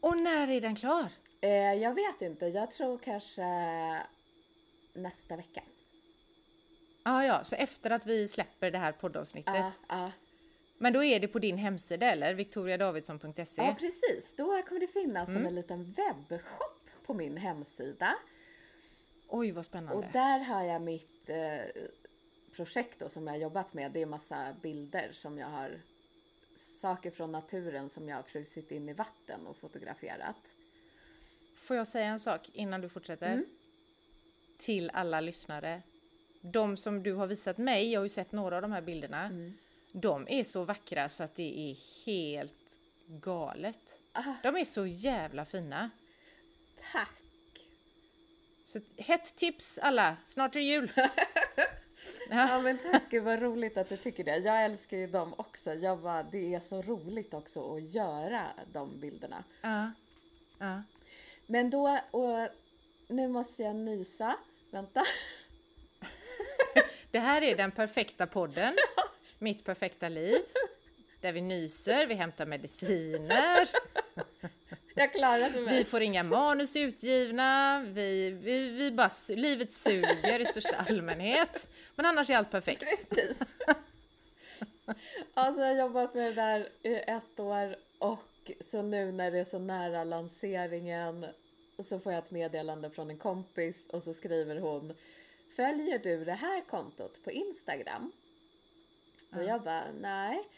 Och 0.00 0.18
när 0.18 0.50
är 0.50 0.60
den 0.60 0.76
klar? 0.76 1.08
Eh, 1.40 1.74
jag 1.74 1.94
vet 1.94 2.22
inte, 2.22 2.46
jag 2.46 2.70
tror 2.70 2.98
kanske 2.98 3.42
nästa 4.92 5.36
vecka. 5.36 5.62
Ja, 7.10 7.24
ja, 7.24 7.44
så 7.44 7.54
efter 7.54 7.90
att 7.90 8.06
vi 8.06 8.28
släpper 8.28 8.70
det 8.70 8.78
här 8.78 8.92
poddavsnittet. 8.92 9.54
Ja, 9.54 9.72
ja. 9.88 10.12
Men 10.78 10.92
då 10.92 11.04
är 11.04 11.20
det 11.20 11.28
på 11.28 11.38
din 11.38 11.58
hemsida 11.58 12.06
eller? 12.12 12.34
victoriadavidsson.se? 12.34 13.44
ja, 13.56 13.76
precis. 13.78 14.32
Då 14.36 14.62
kommer 14.62 14.80
det 14.80 14.86
finnas 14.86 15.26
som 15.26 15.46
en 15.46 15.54
liten 15.54 15.92
webbshop 15.92 16.90
på 17.06 17.14
min 17.14 17.36
hemsida. 17.36 18.16
Oj, 19.28 19.50
vad 19.50 19.66
spännande. 19.66 20.06
Och 20.06 20.12
där 20.12 20.38
har 20.38 20.62
jag 20.62 20.82
mitt 20.82 21.28
eh, 21.28 21.82
projekt 22.56 22.98
då, 22.98 23.08
som 23.08 23.26
jag 23.26 23.34
har 23.34 23.38
jobbat 23.38 23.74
med. 23.74 23.92
Det 23.92 24.02
är 24.02 24.06
massa 24.06 24.56
bilder 24.62 25.12
som 25.12 25.38
jag 25.38 25.46
har, 25.46 25.80
saker 26.54 27.10
från 27.10 27.32
naturen 27.32 27.88
som 27.88 28.08
jag 28.08 28.16
har 28.16 28.22
frusit 28.22 28.70
in 28.70 28.88
i 28.88 28.92
vatten 28.92 29.46
och 29.46 29.56
fotograferat. 29.56 30.54
Får 31.56 31.76
jag 31.76 31.88
säga 31.88 32.06
en 32.06 32.20
sak 32.20 32.50
innan 32.52 32.80
du 32.80 32.88
fortsätter? 32.88 33.32
Mm. 33.32 33.44
Till 34.58 34.90
alla 34.90 35.20
lyssnare. 35.20 35.82
De 36.40 36.76
som 36.76 37.02
du 37.02 37.12
har 37.12 37.26
visat 37.26 37.58
mig, 37.58 37.92
jag 37.92 38.00
har 38.00 38.04
ju 38.04 38.08
sett 38.08 38.32
några 38.32 38.56
av 38.56 38.62
de 38.62 38.72
här 38.72 38.82
bilderna. 38.82 39.24
Mm. 39.24 39.52
De 39.92 40.26
är 40.28 40.44
så 40.44 40.64
vackra 40.64 41.08
så 41.08 41.22
att 41.22 41.34
det 41.36 41.70
är 41.70 41.76
helt 42.06 42.76
galet. 43.06 43.98
Ah, 44.12 44.34
De 44.42 44.56
är 44.56 44.64
så 44.64 44.86
jävla 44.86 45.44
fina. 45.44 45.90
tack! 46.92 47.08
Så 48.64 48.78
ett 48.78 48.84
hett 48.96 49.36
tips 49.36 49.78
alla, 49.78 50.16
snart 50.24 50.56
är 50.56 50.60
det 50.60 50.66
jul. 50.66 50.92
Ja 52.30 52.60
men 52.62 52.78
tack, 52.78 53.02
gud 53.10 53.24
vad 53.24 53.42
roligt 53.42 53.76
att 53.76 53.88
du 53.88 53.96
tycker 53.96 54.24
det. 54.24 54.36
Jag 54.36 54.64
älskar 54.64 54.96
ju 54.96 55.06
dem 55.06 55.34
också. 55.36 55.74
Jag 55.74 55.98
bara, 56.00 56.22
det 56.22 56.54
är 56.54 56.60
så 56.60 56.82
roligt 56.82 57.34
också 57.34 57.76
att 57.76 57.94
göra 57.94 58.46
de 58.72 59.00
bilderna. 59.00 59.44
Ja. 59.60 59.92
ja. 60.58 60.82
Men 61.46 61.70
då, 61.70 61.98
och 62.10 62.48
nu 63.08 63.28
måste 63.28 63.62
jag 63.62 63.76
nysa. 63.76 64.36
Vänta. 64.70 65.04
Det 67.10 67.18
här 67.18 67.42
är 67.42 67.56
den 67.56 67.70
perfekta 67.70 68.26
podden. 68.26 68.74
Mitt 69.38 69.64
perfekta 69.64 70.08
liv. 70.08 70.40
Där 71.20 71.32
vi 71.32 71.40
nyser, 71.40 72.06
vi 72.06 72.14
hämtar 72.14 72.46
mediciner, 72.46 73.68
Jag 74.94 75.12
klarade 75.12 75.60
mig. 75.60 75.78
vi 75.78 75.84
får 75.84 76.00
inga 76.02 76.22
manus 76.22 76.76
utgivna, 76.76 77.80
vi, 77.80 78.30
vi, 78.30 78.68
vi 78.68 78.90
bara, 78.90 79.10
livet 79.28 79.70
suger 79.72 80.40
i 80.40 80.46
största 80.46 80.76
allmänhet. 80.88 81.68
Men 81.94 82.06
annars 82.06 82.30
är 82.30 82.36
allt 82.36 82.50
perfekt. 82.50 82.84
Precis. 83.08 83.38
Alltså 85.34 85.62
jag 85.62 85.68
har 85.68 85.74
jobbat 85.80 86.14
med 86.14 86.24
det 86.24 86.34
där 86.42 86.68
i 86.82 86.94
ett 86.94 87.40
år 87.40 87.76
och 87.98 88.50
så 88.70 88.82
nu 88.82 89.12
när 89.12 89.30
det 89.30 89.38
är 89.38 89.44
så 89.44 89.58
nära 89.58 90.04
lanseringen 90.04 91.26
så 91.88 92.00
får 92.00 92.12
jag 92.12 92.24
ett 92.24 92.30
meddelande 92.30 92.90
från 92.90 93.10
en 93.10 93.18
kompis 93.18 93.76
och 93.88 94.02
så 94.02 94.14
skriver 94.14 94.56
hon 94.60 94.92
Följer 95.56 95.98
du 95.98 96.24
det 96.24 96.32
här 96.32 96.60
kontot 96.60 97.24
på 97.24 97.30
Instagram? 97.30 98.12
Och 99.32 99.44
jag 99.44 99.62
bara 99.62 99.92
nej. 99.92 100.48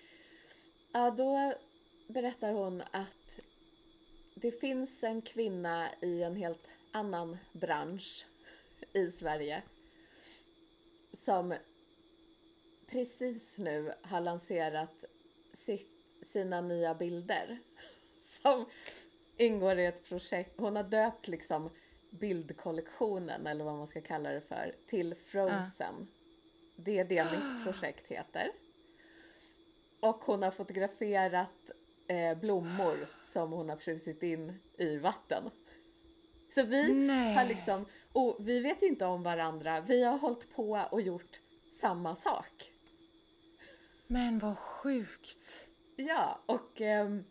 Ja 0.93 1.11
då 1.11 1.55
berättar 2.09 2.53
hon 2.53 2.83
att 2.91 3.41
det 4.35 4.61
finns 4.61 5.03
en 5.03 5.23
kvinna 5.23 5.89
i 6.01 6.23
en 6.23 6.37
helt 6.37 6.69
annan 6.93 7.39
bransch 7.53 8.27
i 8.93 9.11
Sverige 9.11 9.63
som 11.13 11.55
precis 12.87 13.59
nu 13.59 13.93
har 14.03 14.21
lanserat 14.21 15.05
sitt, 15.53 15.91
sina 16.23 16.61
nya 16.61 16.95
bilder 16.95 17.59
som 18.43 18.67
ingår 19.37 19.79
i 19.79 19.87
ett 19.87 20.05
projekt. 20.05 20.55
Hon 20.57 20.77
har 20.77 20.83
döpt 20.83 21.29
liksom 21.29 21.71
bildkollektionen 22.21 23.47
eller 23.47 23.65
vad 23.65 23.75
man 23.75 23.87
ska 23.87 24.01
kalla 24.01 24.31
det 24.31 24.41
för 24.41 24.75
till 24.87 25.15
Frozen. 25.15 26.09
Det 26.77 26.99
är 26.99 27.05
det 27.05 27.25
mitt 27.25 27.65
projekt 27.65 28.07
heter. 28.07 28.51
Och 30.01 30.17
hon 30.17 30.43
har 30.43 30.51
fotograferat 30.51 31.71
eh, 32.09 32.39
blommor 32.39 33.09
som 33.23 33.53
hon 33.53 33.69
har 33.69 33.77
frusit 33.77 34.23
in 34.23 34.59
i 34.79 34.97
vatten. 34.97 35.51
Så 36.49 36.63
vi 36.63 36.93
Nej. 36.93 37.35
har 37.35 37.45
liksom, 37.45 37.87
och 38.13 38.37
vi 38.41 38.61
vet 38.61 38.83
inte 38.83 39.05
om 39.07 39.23
varandra. 39.23 39.81
Vi 39.81 40.05
har 40.05 40.19
hållit 40.19 40.55
på 40.55 40.87
och 40.91 41.01
gjort 41.01 41.41
samma 41.81 42.17
sak. 42.17 42.73
Men 44.07 44.39
vad 44.39 44.59
sjukt. 44.59 45.69
Ja, 45.97 46.41
och 46.47 46.81
ehm, 46.81 47.25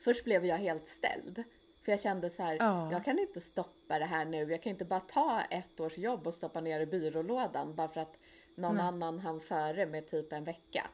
först 0.00 0.24
blev 0.24 0.44
jag 0.44 0.56
helt 0.56 0.88
ställd. 0.88 1.44
För 1.86 1.92
jag 1.92 2.00
kände 2.00 2.30
så 2.30 2.42
här, 2.42 2.56
Ja. 2.56 2.92
jag 2.92 3.04
kan 3.04 3.18
inte 3.18 3.40
stoppa 3.40 3.98
det 3.98 4.04
här 4.04 4.24
nu. 4.24 4.50
Jag 4.50 4.62
kan 4.62 4.70
inte 4.70 4.84
bara 4.84 5.00
ta 5.00 5.42
ett 5.42 5.80
års 5.80 5.98
jobb 5.98 6.26
och 6.26 6.34
stoppa 6.34 6.60
ner 6.60 6.80
i 6.80 6.86
byrålådan 6.86 7.74
bara 7.74 7.88
för 7.88 8.00
att 8.00 8.16
någon 8.54 8.80
annan 8.80 9.18
hann 9.18 9.40
före 9.40 9.86
med 9.86 10.06
typ 10.10 10.32
en 10.32 10.44
vecka. 10.44 10.90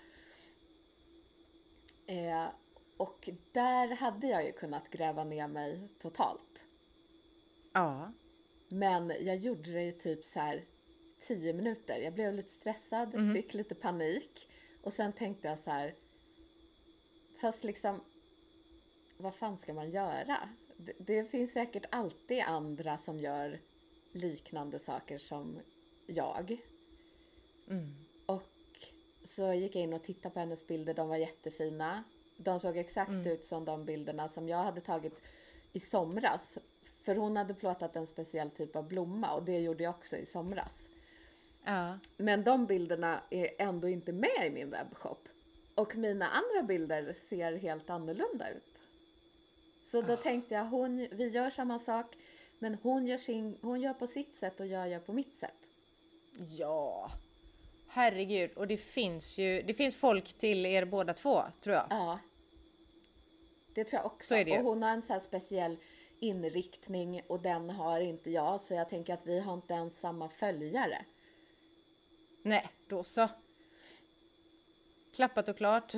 Eh, 2.07 2.47
och 2.97 3.29
där 3.53 3.97
hade 3.97 4.27
jag 4.27 4.45
ju 4.45 4.53
kunnat 4.53 4.91
gräva 4.91 5.25
ner 5.25 5.49
mig 5.49 5.89
totalt. 5.99 6.65
Ja. 7.73 8.13
Men 8.69 9.13
jag 9.21 9.37
gjorde 9.37 9.73
det 9.73 9.83
i 9.83 9.93
typ 9.93 10.25
så 10.25 10.41
här 10.41 10.65
10 11.21 11.53
minuter. 11.53 11.99
Jag 11.99 12.15
blev 12.15 12.35
lite 12.35 12.51
stressad, 12.53 13.33
fick 13.35 13.55
lite 13.55 13.75
panik. 13.75 14.49
Och 14.83 14.93
sen 14.93 15.13
tänkte 15.13 15.49
jag 15.49 15.59
så 15.59 15.71
här. 15.71 15.95
Fast 17.41 17.65
liksom. 17.65 18.01
Vad 19.17 19.35
fan 19.35 19.59
ska 19.59 19.75
man 19.75 19.91
göra? 19.91 20.49
Det, 20.85 20.93
det 20.99 21.25
finns 21.25 21.53
säkert 21.53 21.85
alltid 21.91 22.41
andra 22.41 22.99
som 22.99 23.21
gör 23.21 23.61
liknande 24.13 24.79
saker 24.79 25.19
som 25.19 25.61
jag. 26.07 26.57
Och 28.27 28.43
så 29.25 29.53
gick 29.53 29.77
jag 29.77 29.83
in 29.83 29.93
och 29.93 30.03
tittade 30.03 30.33
på 30.35 30.41
hennes 30.41 30.67
bilder. 30.67 30.95
De 30.95 31.09
var 31.09 31.17
jättefina. 31.17 32.05
De 32.37 32.61
såg 32.61 32.77
exakt 32.77 33.27
ut 33.27 33.45
som 33.45 33.65
de 33.65 33.85
bilderna 33.85 34.29
som 34.29 34.49
jag 34.49 34.63
hade 34.63 34.81
tagit 34.81 35.23
i 35.73 35.81
somras. 35.81 36.59
För 37.03 37.17
hon 37.17 37.37
hade 37.37 37.55
plåtat 37.55 37.97
en 37.97 38.07
speciell 38.07 38.51
typ 38.51 38.77
av 38.77 38.89
blomma 38.89 39.35
och 39.35 39.43
det 39.43 39.59
gjorde 39.59 39.85
jag 39.85 39.95
också 39.95 40.17
i 40.17 40.27
somras. 40.27 40.91
Ja. 41.65 41.99
Men 42.17 42.45
de 42.45 42.67
bilderna 42.67 43.23
är 43.31 43.51
ändå 43.59 43.89
inte 43.89 44.13
med 44.13 44.47
i 44.47 44.51
min 44.51 44.71
webbshop. 44.71 45.29
Och 45.75 45.97
mina 45.97 46.29
andra 46.29 46.63
bilder 46.63 47.17
ser 47.29 47.57
helt 47.57 47.91
annorlunda 47.91 48.51
ut. 48.51 48.83
Så 49.93 50.03
då 50.03 50.17
tänkte 50.17 50.55
jag, 50.55 50.65
hon, 50.65 51.09
vi 51.11 51.29
gör 51.29 51.51
samma 51.51 51.79
sak. 51.79 52.17
Men 52.59 52.75
hon 52.83 53.07
gör, 53.07 53.19
sin, 53.19 53.59
hon 53.63 53.81
gör 53.81 53.95
på 53.95 54.07
sitt 54.07 54.35
sätt 54.35 54.61
och 54.61 54.67
jag 54.67 54.89
gör 54.89 54.99
på 55.01 55.13
mitt 55.13 55.37
sätt. 55.37 55.69
Ja. 56.59 57.11
Herregud, 57.89 58.51
och 58.57 58.67
det 58.67 58.77
finns 58.77 59.39
ju, 59.39 59.63
det 59.63 59.75
finns 59.75 59.97
folk 59.97 60.33
till 60.33 60.67
er 60.67 60.85
båda 60.85 61.15
två, 61.15 61.43
tror 61.61 61.77
jag. 61.77 61.87
Ja. 61.91 62.19
Det 63.75 63.85
tror 63.85 63.99
jag 63.99 64.07
också. 64.07 64.35
Och 64.35 64.49
hon 64.49 64.83
har 64.83 64.91
en 64.91 65.03
så 65.03 65.13
här 65.13 65.21
speciell 65.21 65.77
inriktning 66.19 67.23
och 67.27 67.41
den 67.41 67.71
har 67.71 68.01
inte 68.01 68.31
jag. 68.31 68.61
Så 68.61 68.75
jag 68.75 68.89
tänker 68.89 69.15
att 69.15 69.27
vi 69.27 69.41
har 69.41 69.55
inte 69.55 69.75
ens 69.75 70.01
samma 70.01 70.29
följare. 70.29 71.05
Nej, 72.43 72.69
då 72.89 73.05
så. 73.05 73.29
Klappat 75.15 75.49
och 75.49 75.57
klart. 75.57 75.95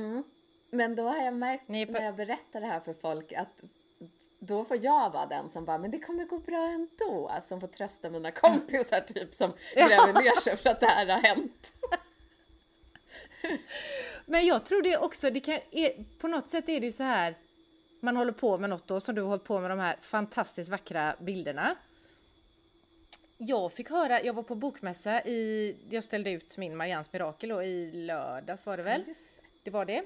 Men 0.71 0.97
då 0.97 1.03
har 1.03 1.25
jag 1.25 1.35
märkt 1.35 1.69
när 1.69 2.03
jag 2.03 2.17
berättar 2.17 2.61
det 2.61 2.67
här 2.67 2.81
för 2.81 2.95
folk 2.95 3.33
att 3.33 3.63
då 4.47 4.65
får 4.65 4.85
jag 4.85 5.11
vara 5.11 5.27
den 5.27 5.51
som 5.51 5.65
bara, 5.65 5.79
men 5.79 5.91
det 5.91 5.99
kommer 5.99 6.25
gå 6.25 6.39
bra 6.39 6.67
ändå. 6.67 7.33
Som 7.49 7.61
får 7.61 7.69
trösta 7.69 8.11
mina 8.11 8.31
kompisar 8.31 9.01
typ 9.01 9.35
som 9.35 9.53
gräver 9.75 10.13
ner 10.23 10.41
sig 10.41 10.57
för 10.57 10.71
att 10.71 10.81
det 10.81 10.87
här 10.87 11.07
har 11.07 11.21
hänt. 11.21 11.73
Men 14.27 14.47
jag 14.47 14.65
tror 14.65 14.83
det 14.83 14.99
också, 14.99 15.31
det 15.31 15.41
kan, 15.41 15.59
är, 15.71 16.05
på 16.19 16.29
något 16.29 16.51
sätt 16.51 16.69
är 16.69 16.81
det 16.81 16.87
ju 16.87 16.93
så 16.93 17.03
här, 17.03 17.35
man 18.01 18.17
håller 18.17 18.33
på 18.33 18.59
med 18.59 18.71
något 18.71 18.87
då, 18.87 19.01
som 19.01 19.15
du 19.15 19.23
har 19.23 19.29
hållit 19.29 19.45
på 19.45 19.61
med 19.61 19.71
de 19.71 19.79
här 19.79 19.97
fantastiskt 20.01 20.71
vackra 20.71 21.17
bilderna. 21.21 21.77
Jag 23.39 23.73
fick 23.73 23.91
höra, 23.91 24.23
jag 24.23 24.35
var 24.35 24.43
på 24.43 24.55
bokmässa 24.55 25.23
i, 25.23 25.77
jag 25.91 26.05
ställde 26.05 26.31
ut 26.31 26.59
min 26.59 26.77
Marians 26.77 27.13
Mirakel 27.13 27.49
då, 27.49 27.63
i 27.63 27.93
lördags 27.93 28.67
var 28.67 28.77
det 28.77 28.83
väl? 28.83 29.05
Det. 29.05 29.15
Det 29.63 29.71
var 29.71 29.85
det. 29.85 30.03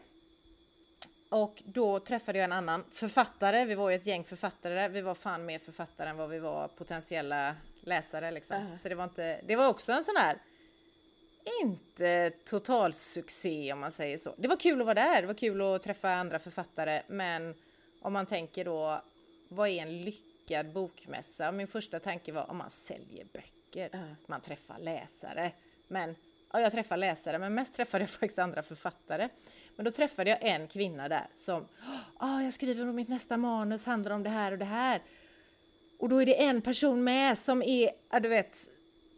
Och 1.29 1.63
då 1.67 2.01
träffade 2.01 2.39
jag 2.39 2.45
en 2.45 2.53
annan 2.53 2.85
författare, 2.91 3.65
vi 3.65 3.75
var 3.75 3.91
ju 3.91 3.97
ett 3.97 4.07
gäng 4.07 4.25
författare 4.25 4.89
vi 4.89 5.01
var 5.01 5.15
fan 5.15 5.47
mer 5.47 5.59
författare 5.59 6.09
än 6.09 6.17
vad 6.17 6.29
vi 6.29 6.39
var 6.39 6.69
potentiella 6.69 7.57
läsare 7.81 8.31
liksom. 8.31 8.67
Ja. 8.71 8.77
Så 8.77 8.89
det 8.89 8.95
var 8.95 9.05
inte, 9.05 9.41
det 9.47 9.57
var 9.57 9.69
också 9.69 9.93
en 9.93 10.05
sån 10.05 10.17
här 10.17 10.39
inte 11.63 12.31
total 12.31 12.95
succé 12.95 13.73
om 13.73 13.79
man 13.81 13.93
säger 13.93 14.19
så. 14.19 14.35
Det 14.37 14.49
var 14.49 14.57
kul 14.57 14.81
att 14.81 14.87
vara 14.87 14.95
där, 14.95 15.21
det 15.21 15.27
var 15.27 15.35
kul 15.35 15.63
att 15.63 15.83
träffa 15.83 16.11
andra 16.11 16.39
författare, 16.39 17.03
men 17.07 17.55
om 18.01 18.13
man 18.13 18.27
tänker 18.27 18.65
då, 18.65 19.03
vad 19.49 19.69
är 19.69 19.83
en 19.83 20.01
lyckad 20.03 20.73
bokmässa? 20.73 21.53
Min 21.53 21.67
första 21.67 22.01
tanke 22.01 22.33
var 22.33 22.51
om 22.51 22.57
man 22.57 22.71
säljer 22.71 23.27
böcker, 23.33 23.91
Ja. 23.93 23.99
man 24.27 24.41
träffar 24.41 24.79
läsare. 24.79 25.53
Men 25.89 26.15
ja, 26.53 26.61
jag 26.61 26.73
träffar 26.73 26.97
läsare, 26.97 27.39
men 27.39 27.55
mest 27.55 27.75
träffade 27.75 28.03
jag 28.03 28.11
faktiskt 28.21 28.39
andra 28.39 28.63
författare. 28.63 29.29
Men 29.77 29.85
då 29.85 29.91
träffade 29.91 30.31
jag 30.31 30.39
en 30.43 30.69
kvinna 30.69 31.09
där 31.09 31.27
som, 31.35 31.69
ah, 32.17 32.41
jag 32.41 32.53
skriver 32.53 32.89
om 32.89 32.97
mitt 32.97 33.09
nästa 33.09 33.37
manus, 33.37 33.87
handlar 33.87 34.11
om 34.11 34.23
det 34.23 34.31
här 34.31 34.53
och 34.53 34.59
det 34.59 34.65
här. 34.65 35.03
Och 35.99 36.09
då 36.09 36.23
är 36.23 36.27
det 36.27 36.43
en 36.43 36.63
person 36.63 37.05
med 37.05 37.39
som 37.39 37.63
är, 37.63 37.91
ja 38.11 38.21
du 38.21 38.29
vet, 38.29 38.69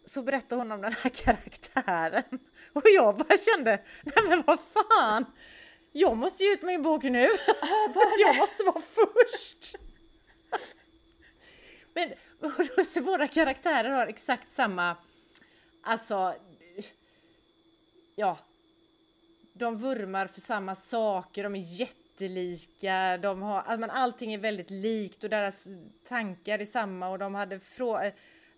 så 0.06 0.22
berättar 0.22 0.56
hon 0.56 0.72
om 0.72 0.80
den 0.80 0.92
här 0.92 1.10
karaktären. 1.24 2.38
Och 2.72 2.82
jag 2.84 3.16
bara 3.16 3.38
kände, 3.38 3.80
nej 4.02 4.24
men 4.28 4.42
vad 4.46 4.58
fan! 4.72 5.24
Jag 5.92 6.16
måste 6.16 6.44
ge 6.44 6.52
ut 6.52 6.62
min 6.62 6.82
bok 6.82 7.02
nu! 7.02 7.28
jag 8.18 8.36
måste 8.36 8.64
vara 8.64 8.80
först! 8.80 9.76
Men 11.94 12.12
så 12.86 13.00
våra 13.00 13.28
karaktärer 13.28 13.90
har 13.90 14.06
exakt 14.06 14.52
samma, 14.52 14.96
alltså, 15.82 16.34
ja, 18.20 18.38
de 19.52 19.76
vurmar 19.76 20.26
för 20.26 20.40
samma 20.40 20.74
saker, 20.74 21.42
de 21.42 21.54
är 21.54 21.80
jättelika, 21.80 23.18
de 23.18 23.42
har, 23.42 23.60
alltså, 23.62 23.90
allting 23.90 24.32
är 24.34 24.38
väldigt 24.38 24.70
likt 24.70 25.24
och 25.24 25.30
deras 25.30 25.68
tankar 26.08 26.58
är 26.58 26.66
samma 26.66 27.08
och 27.08 27.18
de 27.18 27.34
hade 27.34 27.60
frå, 27.60 28.10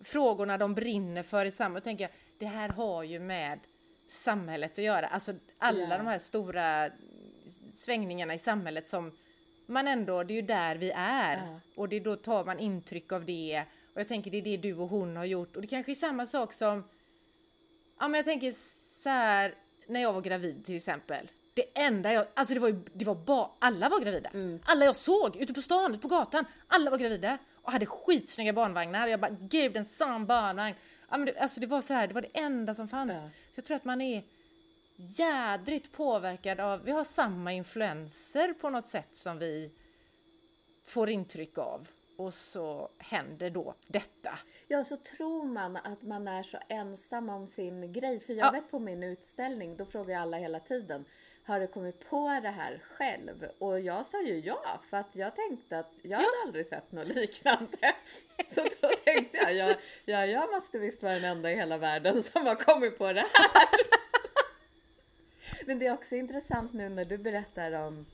frågorna 0.04 0.58
de 0.58 0.74
brinner 0.74 1.22
för 1.22 1.46
är 1.46 1.50
samma. 1.50 1.78
Och 1.78 1.84
tänker 1.84 2.04
jag, 2.04 2.10
det 2.38 2.46
här 2.46 2.68
har 2.68 3.02
ju 3.02 3.18
med 3.20 3.60
samhället 4.08 4.72
att 4.78 4.84
göra, 4.84 5.06
alltså 5.06 5.34
alla 5.58 5.80
Ja. 5.80 5.98
de 5.98 6.06
här 6.06 6.18
stora 6.18 6.90
svängningarna 7.74 8.34
i 8.34 8.38
samhället 8.38 8.88
som 8.88 9.12
man 9.66 9.88
ändå, 9.88 10.22
det 10.22 10.34
är 10.34 10.36
ju 10.36 10.42
där 10.42 10.76
vi 10.76 10.90
är 10.96 11.36
Ja. 11.36 11.60
och 11.76 11.88
det 11.88 12.00
då 12.00 12.16
tar 12.16 12.44
man 12.44 12.58
intryck 12.58 13.12
av 13.12 13.24
det 13.24 13.64
och 13.94 14.00
jag 14.00 14.08
tänker 14.08 14.30
det 14.30 14.38
är 14.38 14.42
det 14.42 14.56
du 14.56 14.74
och 14.74 14.88
hon 14.88 15.16
har 15.16 15.24
gjort 15.24 15.56
och 15.56 15.62
det 15.62 15.68
kanske 15.68 15.92
är 15.92 15.96
samma 15.96 16.26
sak 16.26 16.52
som 16.52 16.84
Ja 18.00 18.08
men 18.08 18.14
jag 18.18 18.24
tänker 18.24 18.54
så 19.02 19.08
här 19.08 19.54
när 19.86 20.02
jag 20.02 20.12
var 20.12 20.20
gravid 20.20 20.64
till 20.64 20.76
exempel. 20.76 21.30
Det 21.54 21.64
enda 21.74 22.12
jag, 22.12 22.26
alltså 22.34 22.54
det 22.54 22.60
var 22.60 22.68
ju, 22.68 22.82
det 22.92 23.04
var 23.04 23.14
bara, 23.14 23.50
alla 23.58 23.88
var 23.88 24.00
gravida. 24.00 24.30
Alla 24.64 24.84
jag 24.84 24.96
såg 24.96 25.36
ute 25.36 25.54
på 25.54 25.62
stan, 25.62 25.98
på 25.98 26.08
gatan, 26.08 26.44
alla 26.68 26.90
var 26.90 26.98
gravida 26.98 27.38
och 27.62 27.72
hade 27.72 27.86
skitsnygga 27.86 28.52
barnvagnar. 28.52 29.06
Jag 29.08 29.20
bara, 29.20 29.36
gud 29.40 29.76
en 29.76 29.84
sån 29.84 30.26
barnvagn. 30.26 30.76
Ja, 31.10 31.16
men 31.16 31.26
det, 31.26 31.38
alltså 31.38 31.60
det 31.60 31.66
var 31.66 31.80
så 31.80 31.94
här, 31.94 32.06
det 32.08 32.14
var 32.14 32.22
det 32.22 32.40
enda 32.40 32.74
som 32.74 32.88
fanns. 32.88 33.18
Ja. 33.22 33.28
Så 33.50 33.58
jag 33.58 33.64
tror 33.64 33.76
att 33.76 33.84
man 33.84 34.00
är 34.00 34.24
jädrigt 34.96 35.92
påverkad 35.92 36.60
av, 36.60 36.84
vi 36.84 36.90
har 36.90 37.04
samma 37.04 37.52
influenser 37.52 38.52
på 38.52 38.70
något 38.70 38.88
sätt 38.88 39.16
som 39.16 39.38
vi 39.38 39.70
får 40.86 41.10
intryck 41.10 41.58
av. 41.58 41.88
Och 42.16 42.34
så 42.34 42.88
händer 42.98 43.50
då 43.50 43.74
detta. 43.86 44.38
Ja, 44.68 44.84
så 44.84 44.96
tror 44.96 45.44
man 45.44 45.76
att 45.76 46.02
man 46.02 46.28
är 46.28 46.42
så 46.42 46.58
ensam 46.68 47.28
om 47.28 47.46
sin 47.46 47.92
grej. 47.92 48.20
För 48.20 48.32
jag 48.32 48.46
Ja. 48.46 48.50
vet 48.50 48.70
på 48.70 48.78
min 48.78 49.02
utställning, 49.02 49.76
då 49.76 49.84
frågar 49.86 50.14
jag 50.14 50.22
alla 50.22 50.36
hela 50.36 50.60
tiden. 50.60 51.04
Har 51.44 51.60
du 51.60 51.66
kommit 51.66 52.08
på 52.10 52.40
det 52.42 52.48
här 52.48 52.82
själv? 52.90 53.48
Och 53.58 53.80
jag 53.80 54.06
sa 54.06 54.22
ju 54.22 54.38
ja, 54.40 54.80
för 54.90 54.96
att 54.96 55.16
jag 55.16 55.36
tänkte 55.36 55.78
att 55.78 55.92
jag 56.02 56.16
hade 56.18 56.28
aldrig 56.46 56.66
sett 56.66 56.92
något 56.92 57.08
liknande. 57.08 57.94
Så 58.54 58.64
då 58.80 58.88
tänkte 59.04 59.36
jag, 59.38 59.54
ja, 59.54 59.74
ja, 60.06 60.26
jag 60.26 60.50
måste 60.52 60.78
visst 60.78 61.02
vara 61.02 61.14
den 61.14 61.24
enda 61.24 61.50
i 61.52 61.54
hela 61.54 61.78
världen 61.78 62.22
som 62.32 62.46
har 62.46 62.54
kommit 62.54 62.98
på 62.98 63.12
det 63.12 63.20
här. 63.20 63.68
Men 65.66 65.78
det 65.78 65.86
är 65.86 65.92
också 65.92 66.14
intressant 66.16 66.72
nu 66.72 66.88
när 66.88 67.04
du 67.04 67.18
berättar 67.18 67.72
om 67.72 68.06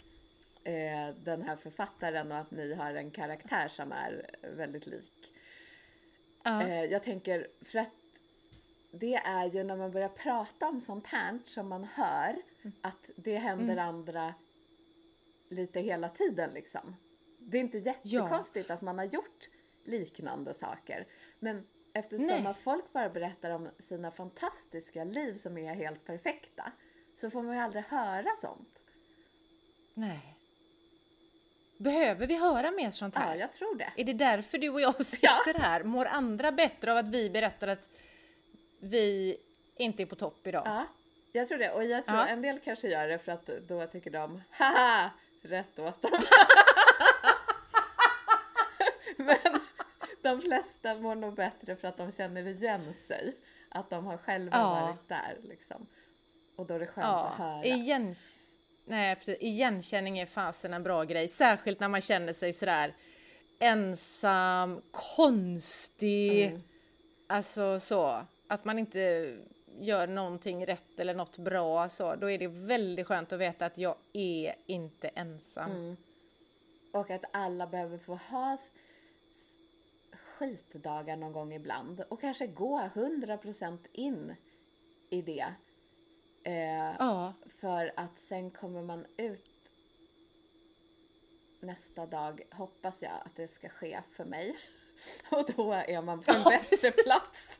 eh, 0.68 1.14
den 1.24 1.42
här 1.42 1.56
författaren 1.56 2.32
och 2.32 2.38
att 2.38 2.50
ni 2.50 2.74
har 2.74 2.94
en 2.94 3.10
karaktär 3.10 3.68
som 3.68 3.92
är 3.92 4.30
väldigt 4.42 4.86
lik. 4.86 5.32
Ja. 6.42 6.62
Eh, 6.62 6.84
jag 6.84 7.02
tänker, 7.02 7.46
för 7.64 7.78
att 7.78 7.92
det 8.90 9.14
är 9.14 9.46
ju 9.50 9.64
när 9.64 9.76
man 9.76 9.90
börjar 9.90 10.08
prata 10.08 10.68
om 10.68 10.80
sånt 10.80 11.06
här 11.06 11.38
som 11.46 11.68
man 11.68 11.84
hör 11.84 12.36
att 12.80 13.10
det 13.16 13.36
händer 13.36 13.76
andra 13.76 14.34
lite 15.48 15.80
hela 15.80 16.08
tiden 16.08 16.50
liksom. 16.54 16.96
Det 17.38 17.58
är 17.58 17.60
inte 17.60 17.78
jättekonstigt 17.78 18.70
att 18.70 18.82
man 18.82 18.98
har 18.98 19.04
gjort 19.04 19.48
liknande 19.84 20.54
saker. 20.54 21.06
Men 21.38 21.66
eftersom 21.92 22.26
Nej. 22.26 22.46
att 22.46 22.58
folk 22.58 22.92
bara 22.92 23.08
berättar 23.08 23.50
om 23.50 23.68
sina 23.78 24.10
fantastiska 24.10 25.04
liv 25.04 25.34
som 25.34 25.58
är 25.58 25.74
helt 25.74 26.04
perfekta 26.04 26.72
så 27.20 27.30
får 27.30 27.42
man 27.42 27.56
ju 27.56 27.60
aldrig 27.60 27.84
höra 27.84 28.28
sånt. 28.40 28.82
Nej. 29.94 30.37
Behöver 31.78 32.26
vi 32.26 32.36
höra 32.36 32.70
mer 32.70 32.90
sånt 32.90 33.16
här? 33.16 33.34
Ja, 33.34 33.40
jag 33.40 33.52
tror 33.52 33.74
det. 33.78 33.92
Är 33.96 34.04
det 34.04 34.12
därför 34.12 34.58
du 34.58 34.68
och 34.68 34.80
jag 34.80 35.04
sitter 35.04 35.58
här? 35.58 35.82
Mår 35.82 36.06
andra 36.06 36.52
bättre 36.52 36.92
av 36.92 36.98
att 36.98 37.08
vi 37.08 37.30
berättar 37.30 37.68
att 37.68 37.88
vi 38.80 39.36
inte 39.76 40.02
är 40.02 40.06
på 40.06 40.14
topp 40.16 40.46
idag? 40.46 40.62
Ja, 40.66 40.84
jag 41.32 41.48
tror 41.48 41.58
det. 41.58 41.70
Och 41.70 41.84
jag 41.84 42.06
tror 42.06 42.18
Ja. 42.18 42.26
en 42.26 42.42
del 42.42 42.58
kanske 42.60 42.88
gör 42.88 43.08
det 43.08 43.18
för 43.18 43.32
att 43.32 43.46
då 43.46 43.86
tycker 43.86 44.10
de 44.10 44.42
haha, 44.50 45.10
rätt 45.42 45.78
åt 45.78 46.02
dem. 46.02 46.10
Men 49.16 49.60
de 50.22 50.40
flesta 50.40 50.94
mår 50.94 51.14
nog 51.14 51.34
bättre 51.34 51.76
för 51.76 51.88
att 51.88 51.96
de 51.96 52.12
känner 52.12 52.46
igen 52.46 52.94
sig. 53.06 53.36
Att 53.68 53.90
de 53.90 54.04
har 54.06 54.16
själva 54.16 54.56
Ja. 54.58 54.70
varit 54.70 55.08
där 55.08 55.36
liksom. 55.42 55.86
Och 56.56 56.66
då 56.66 56.74
är 56.74 56.78
det 56.78 56.86
skönt 56.86 57.06
att 57.06 57.38
höra. 57.38 57.64
Igen... 57.64 58.14
Nej, 58.88 59.16
precis. 59.16 59.36
Igenkänning 59.40 60.18
är 60.18 60.26
fasen 60.26 60.74
en 60.74 60.82
bra 60.82 61.04
grej. 61.04 61.28
Särskilt 61.28 61.80
när 61.80 61.88
man 61.88 62.00
känner 62.00 62.32
sig 62.32 62.52
sådär 62.52 62.94
ensam, 63.58 64.82
konstig. 64.90 66.44
Mm. 66.44 66.60
Alltså 67.26 67.80
så. 67.80 68.20
Att 68.46 68.64
man 68.64 68.78
inte 68.78 69.36
gör 69.80 70.06
någonting 70.06 70.66
rätt 70.66 71.00
eller 71.00 71.14
något 71.14 71.38
bra. 71.38 71.88
Så. 71.88 72.14
Då 72.14 72.30
är 72.30 72.38
det 72.38 72.48
väldigt 72.48 73.06
skönt 73.06 73.32
att 73.32 73.40
veta 73.40 73.66
att 73.66 73.78
jag 73.78 73.94
är 74.12 74.54
inte 74.66 75.08
ensam. 75.08 75.70
Mm. 75.70 75.96
Och 76.92 77.10
att 77.10 77.24
alla 77.32 77.66
behöver 77.66 77.98
få 77.98 78.14
ha 78.14 78.58
skitdagar 80.12 81.16
någon 81.16 81.32
gång 81.32 81.54
ibland. 81.54 82.00
Och 82.08 82.20
kanske 82.20 82.46
gå 82.46 82.80
100% 82.94 83.78
in 83.92 84.34
i 85.10 85.22
det. 85.22 85.54
Eh, 86.48 86.94
Ja, 86.98 87.32
För 87.60 87.92
att 87.96 88.18
sen 88.18 88.50
kommer 88.50 88.82
man 88.82 89.06
ut 89.16 89.44
nästa 91.60 92.06
dag, 92.06 92.40
hoppas 92.50 93.02
jag 93.02 93.12
att 93.24 93.36
det 93.36 93.48
ska 93.48 93.68
ske 93.68 94.00
för 94.12 94.24
mig. 94.24 94.56
Och 95.30 95.50
då 95.56 95.72
är 95.72 96.02
man 96.02 96.22
på 96.22 96.30
en 96.32 96.42
Ja, 96.44 96.50
bättre 96.50 96.68
precis. 96.68 97.04
plats. 97.04 97.58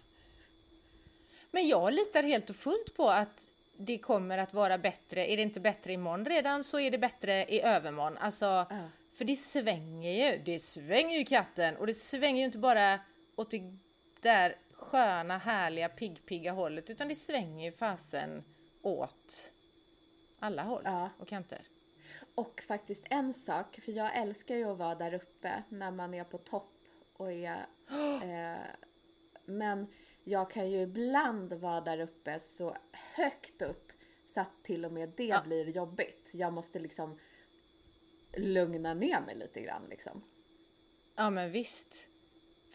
Men 1.51 1.69
jag 1.69 1.93
litar 1.93 2.23
helt 2.23 2.51
och 2.51 2.57
fullt 2.57 2.97
på 2.97 3.09
att 3.11 3.49
det 3.77 3.99
kommer 3.99 4.39
att 4.39 4.55
vara 4.55 4.79
bättre. 4.79 5.33
Är 5.33 5.37
det 5.37 5.43
inte 5.43 5.61
bättre 5.61 5.93
imorgon 5.93 6.25
redan 6.27 6.65
så 6.65 6.81
är 6.81 6.91
det 6.91 6.99
bättre 6.99 7.45
i 7.45 7.61
övermorgon. 7.63 8.19
Alltså, 8.19 8.45
Ja. 8.45 8.67
för 9.15 9.25
det 9.25 9.37
svänger 9.37 10.33
ju. 10.33 10.39
Det 10.45 10.59
svänger 10.59 11.19
ju 11.19 11.25
katten 11.25 11.77
och 11.77 11.87
det 11.87 11.95
svänger 11.95 12.39
ju 12.39 12.45
inte 12.45 12.59
bara 12.59 13.01
åt 13.37 13.51
det 13.51 13.63
där 14.21 14.57
sköna, 14.73 15.39
härliga, 15.39 15.89
pigg-pigga 15.89 16.51
hållet 16.53 16.91
utan 16.91 17.09
det 17.09 17.17
svänger 17.17 17.65
ju 17.71 17.73
fasen 17.77 18.45
åt 18.89 19.53
alla 20.39 20.63
håll 20.63 20.83
Ja. 20.85 21.11
och 21.19 21.29
kanter. 21.29 21.63
Och 22.35 22.63
faktiskt 22.67 23.05
en 23.11 23.35
sak, 23.35 23.81
för 23.85 23.93
jag 23.93 24.17
älskar 24.17 24.55
ju 24.57 24.65
att 24.65 24.79
vara 24.79 24.95
där 24.95 25.15
uppe 25.15 25.63
när 25.69 25.91
man 25.91 26.15
är 26.15 26.25
på 26.25 26.39
topp 26.39 26.73
och 27.13 27.33
är... 27.33 27.67
Eh, 28.23 28.59
men 29.45 29.87
jag 30.25 30.51
kan 30.51 30.71
ju 30.71 30.81
ibland 30.81 31.53
vara 31.53 31.81
där 31.81 32.01
uppe 32.01 32.41
så 32.41 32.77
högt 32.93 33.63
upp 33.63 33.93
så 34.35 34.41
att 34.41 34.63
till 34.63 34.85
och 34.85 34.93
med 34.93 35.13
det 35.17 35.25
Ja. 35.25 35.43
blir 35.45 35.69
jobbigt. 35.71 36.29
Jag 36.33 36.53
måste 36.53 36.79
liksom 36.79 37.19
lugna 38.37 38.95
ner 38.95 39.21
mig 39.21 39.35
lite 39.37 39.61
grann 39.61 39.87
liksom. 39.91 40.23
Ja 41.15 41.31
men 41.31 41.53
visst. 41.53 42.08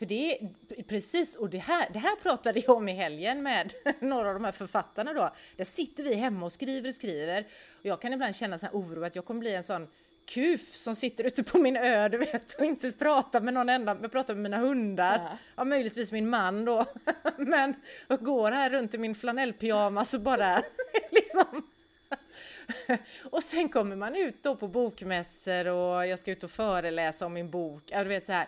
För 0.03 0.07
det 0.07 0.37
är 0.77 0.83
precis, 0.83 1.35
och 1.35 1.49
det 1.49 1.57
här, 1.57 1.89
det 1.93 1.99
här 1.99 2.15
pratade 2.15 2.59
jag 2.59 2.77
om 2.77 2.89
i 2.89 2.93
helgen 2.93 3.43
med 3.43 3.73
några 3.99 4.27
av 4.27 4.33
de 4.33 4.43
här 4.43 4.51
författarna 4.51 5.13
då. 5.13 5.29
Där 5.55 5.65
sitter 5.65 6.03
vi 6.03 6.13
hemma 6.13 6.45
och 6.45 6.51
skriver 6.51 6.87
och 6.87 6.93
skriver. 6.93 7.45
Och 7.79 7.85
jag 7.85 8.01
kan 8.01 8.13
ibland 8.13 8.35
känna 8.35 8.57
sån 8.57 8.69
här 8.71 8.79
oro 8.79 9.03
att 9.03 9.15
jag 9.15 9.25
kommer 9.25 9.39
bli 9.39 9.53
en 9.53 9.63
sån 9.63 9.87
kuf 10.25 10.75
som 10.75 10.95
sitter 10.95 11.23
ute 11.23 11.43
på 11.43 11.57
min 11.57 11.77
ö, 11.77 12.09
du 12.09 12.17
vet, 12.17 12.53
och 12.53 12.65
inte 12.65 12.91
pratar 12.91 13.41
med 13.41 13.53
någon 13.53 13.69
enda, 13.69 13.97
jag 14.01 14.11
pratar 14.11 14.33
med 14.33 14.43
mina 14.43 14.57
hundar. 14.57 15.19
Ja. 15.19 15.37
Ja, 15.55 15.63
möjligtvis 15.63 16.11
min 16.11 16.29
man 16.29 16.65
då. 16.65 16.85
Men 17.37 17.75
och 18.07 18.19
går 18.19 18.51
här 18.51 18.69
runt 18.69 18.93
i 18.93 18.97
min 18.97 19.15
flanellpyjamas 19.15 20.13
och 20.13 20.21
bara 20.21 20.63
liksom 21.11 21.63
och 23.23 23.43
sen 23.43 23.69
kommer 23.69 23.95
man 23.95 24.15
ut 24.15 24.43
då 24.43 24.55
på 24.55 24.67
bokmässor 24.67 25.67
och 25.67 26.07
jag 26.07 26.19
ska 26.19 26.31
ut 26.31 26.43
och 26.43 26.51
föreläsa 26.51 27.25
om 27.25 27.33
min 27.33 27.49
bok. 27.49 27.83
Ja, 27.85 28.03
du 28.03 28.09
vet 28.09 28.25
så 28.25 28.31
här. 28.31 28.47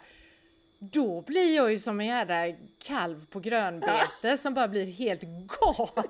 Då 0.80 1.21
blir 1.21 1.55
jag 1.55 1.71
ju 1.71 1.80
som 1.80 1.99
en 1.99 2.05
jävla 2.05 2.57
kalv 2.78 3.26
på 3.26 3.39
grönbete 3.39 4.38
som 4.38 4.53
bara 4.53 4.67
blir 4.67 4.86
helt 4.86 5.21
galen. 5.21 6.09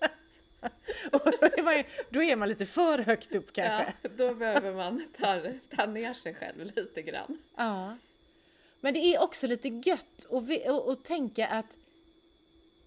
Och 1.12 1.20
då, 1.24 1.46
är 1.46 1.62
man 1.62 1.76
ju, 1.76 1.84
då 2.10 2.22
är 2.22 2.36
man 2.36 2.48
lite 2.48 2.66
för 2.66 2.98
högt 2.98 3.34
upp 3.34 3.52
kanske. 3.52 3.94
Ja, 4.02 4.10
då 4.16 4.34
behöver 4.34 4.74
man 4.74 5.04
ta, 5.18 5.40
ta 5.76 5.86
ner 5.86 6.14
sig 6.14 6.34
själv 6.34 6.72
lite 6.76 7.02
grann. 7.02 7.38
Ja. 7.56 7.96
Men 8.80 8.94
det 8.94 9.00
är 9.00 9.22
också 9.22 9.46
lite 9.46 9.68
gött 9.68 10.26
att, 10.30 10.66
att, 10.66 10.88
att 10.88 11.04
tänka 11.04 11.46
att 11.46 11.76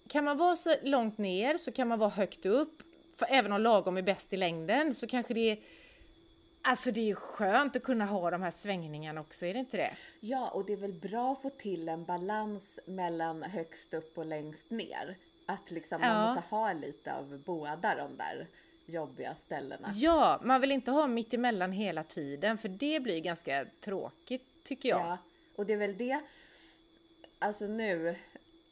kan 0.08 0.24
man 0.24 0.38
vara 0.38 0.56
så 0.56 0.74
långt 0.82 1.18
ner 1.18 1.56
så 1.56 1.72
kan 1.72 1.88
man 1.88 1.98
vara 1.98 2.10
högt 2.10 2.46
upp. 2.46 2.82
För 3.16 3.26
även 3.30 3.52
om 3.52 3.60
lagom 3.60 3.96
är 3.96 4.02
bäst 4.02 4.32
i 4.32 4.36
längden 4.36 4.94
så 4.94 5.06
kanske 5.06 5.34
det 5.34 5.50
är 5.50 5.58
Alltså 6.64 6.90
det 6.90 7.10
är 7.10 7.14
skönt 7.14 7.76
att 7.76 7.82
kunna 7.82 8.04
ha 8.04 8.30
de 8.30 8.42
här 8.42 8.50
svängningarna 8.50 9.20
också, 9.20 9.46
är 9.46 9.52
det 9.54 9.58
inte 9.60 9.76
det? 9.76 9.96
Ja, 10.20 10.48
och 10.50 10.64
det 10.64 10.72
är 10.72 10.76
väl 10.76 10.92
bra 10.92 11.32
att 11.32 11.42
få 11.42 11.50
till 11.50 11.88
en 11.88 12.04
balans 12.04 12.78
mellan 12.86 13.42
högst 13.42 13.94
upp 13.94 14.18
och 14.18 14.26
längst 14.26 14.70
ner. 14.70 15.16
Att 15.46 15.70
liksom 15.70 16.00
man 16.00 16.10
Ja. 16.10 16.26
måste 16.34 16.48
ha 16.50 16.72
lite 16.72 17.14
av 17.14 17.42
båda 17.46 17.94
de 17.94 18.16
där 18.16 18.46
jobbiga 18.86 19.34
ställena. 19.34 19.90
Ja, 19.94 20.40
man 20.42 20.60
vill 20.60 20.72
inte 20.72 20.90
ha 20.90 21.06
mitt 21.06 21.34
emellan 21.34 21.72
hela 21.72 22.04
tiden 22.04 22.58
för 22.58 22.68
det 22.68 23.00
blir 23.00 23.20
ganska 23.20 23.66
tråkigt 23.80 24.64
tycker 24.64 24.88
jag. 24.88 25.00
Ja, 25.00 25.18
och 25.56 25.66
det 25.66 25.72
är 25.72 25.76
väl 25.76 25.96
det. 25.96 26.20
Alltså 27.38 27.66
nu, 27.66 28.16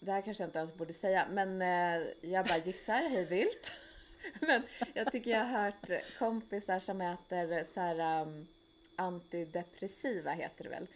det 0.00 0.12
här 0.12 0.20
kanske 0.22 0.42
jag 0.42 0.48
inte 0.48 0.58
ens 0.58 0.74
borde 0.74 0.92
säga, 0.94 1.26
men 1.30 1.62
eh, 1.62 2.06
jag 2.20 2.46
bara 2.46 2.58
gissar 2.58 3.08
hej 3.08 3.24
vilt. 3.24 3.70
men 4.40 4.62
jag 4.94 5.12
tycker 5.12 5.30
jag 5.30 5.44
har 5.44 5.62
hört 5.64 6.04
kompisar 6.18 6.78
som 6.80 7.00
äter 7.00 7.64
så 7.74 7.80
här 7.80 8.22
um, 8.22 8.46
antidepressiva 8.96 10.30
heter 10.30 10.64
det 10.64 10.70
väl. 10.70 10.86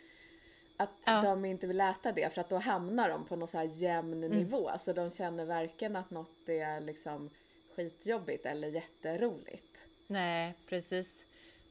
Att 0.77 0.91
Ja. 1.05 1.23
de 1.23 1.45
inte 1.45 1.67
vill 1.67 1.81
äta 1.81 2.13
det 2.13 2.35
för 2.35 2.41
att 2.41 2.49
då 2.49 2.57
hamnar 2.59 3.09
de 3.09 3.25
på 3.27 3.37
någon 3.37 3.49
så 3.49 3.59
här 3.59 3.65
jämn 3.83 4.25
Mm. 4.25 4.39
nivå. 4.39 4.71
Så 4.79 4.93
de 4.93 5.11
känner 5.11 5.45
varken 5.45 5.97
att 5.97 6.11
något 6.11 6.49
är 6.49 6.81
liksom 6.81 7.31
skitjobbigt 7.77 8.47
eller 8.47 8.69
jätteroligt. 8.69 9.79
Nej, 10.07 10.55
precis. 10.69 11.25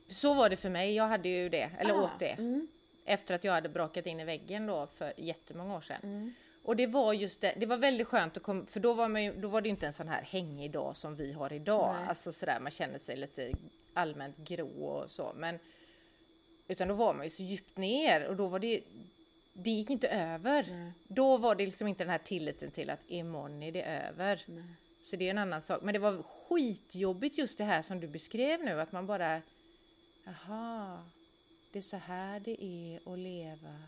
Så 0.07 0.33
var 0.33 0.49
det 0.49 0.55
för 0.55 0.69
mig, 0.69 0.95
jag 0.95 1.07
hade 1.07 1.29
ju 1.29 1.49
det, 1.49 1.71
eller 1.79 1.93
Ah, 1.93 2.03
åt 2.03 2.19
det. 2.19 2.29
mm. 2.31 2.67
Efter 3.05 3.35
att 3.35 3.43
jag 3.43 3.53
hade 3.53 3.69
brakat 3.69 4.05
in 4.05 4.19
i 4.19 4.23
väggen 4.25 4.67
då 4.67 4.87
för 4.87 5.13
jättemånga 5.17 5.75
år 5.77 5.81
sedan. 5.81 5.99
Mm. 6.03 6.33
Och 6.63 6.75
det 6.75 6.87
var 6.87 7.13
just 7.13 7.41
det, 7.41 7.53
det 7.57 7.65
var 7.65 7.77
väldigt 7.77 8.07
skönt 8.07 8.37
att 8.37 8.43
komma, 8.43 8.65
för 8.65 8.79
då 8.79 8.93
var, 8.93 9.07
man 9.07 9.23
ju, 9.23 9.33
då 9.41 9.47
var 9.47 9.61
det 9.61 9.67
ju 9.67 9.69
inte 9.69 9.87
en 9.87 9.93
sån 9.93 10.07
här 10.07 10.21
hängig 10.21 10.71
dag 10.71 10.95
som 10.95 11.15
vi 11.15 11.33
har 11.33 11.53
idag. 11.53 11.95
Nej. 11.99 12.07
Alltså 12.09 12.31
sådär, 12.31 12.59
man 12.59 12.71
känner 12.71 12.99
sig 12.99 13.15
lite 13.17 13.51
allmänt 13.93 14.37
grå 14.37 14.85
och 14.85 15.11
så. 15.11 15.31
Men, 15.35 15.59
utan 16.67 16.87
då 16.87 16.93
var 16.93 17.13
man 17.13 17.23
ju 17.23 17.29
så 17.29 17.43
djupt 17.43 17.77
ner 17.77 18.25
och 18.25 18.35
då 18.35 18.47
var 18.47 18.59
det, 18.59 18.81
det 19.53 19.69
gick 19.69 19.89
inte 19.89 20.07
över. 20.07 20.67
Nej. 20.69 20.91
Då 21.07 21.37
var 21.37 21.55
det 21.55 21.65
liksom 21.65 21.87
inte 21.87 22.03
den 22.03 22.11
här 22.11 22.17
tilliten 22.17 22.71
till 22.71 22.89
att 22.89 22.99
imorgon 23.07 23.63
är 23.63 23.71
det 23.71 23.83
över. 23.83 24.43
Nej. 24.45 24.63
Så 25.01 25.15
det 25.15 25.25
är 25.25 25.31
en 25.31 25.37
annan 25.37 25.61
sak. 25.61 25.81
Men 25.81 25.93
det 25.93 25.99
var 25.99 26.23
skitjobbigt 26.23 27.37
just 27.37 27.57
det 27.57 27.63
här 27.63 27.81
som 27.81 27.99
du 27.99 28.07
beskrev 28.07 28.63
nu, 28.63 28.81
att 28.81 28.91
man 28.91 29.07
bara... 29.07 29.41
Jaha, 30.25 31.03
det 31.71 31.79
är 31.79 31.83
så 31.83 31.97
här 31.97 32.39
det 32.39 32.63
är 32.63 33.13
att 33.13 33.19
leva. 33.19 33.83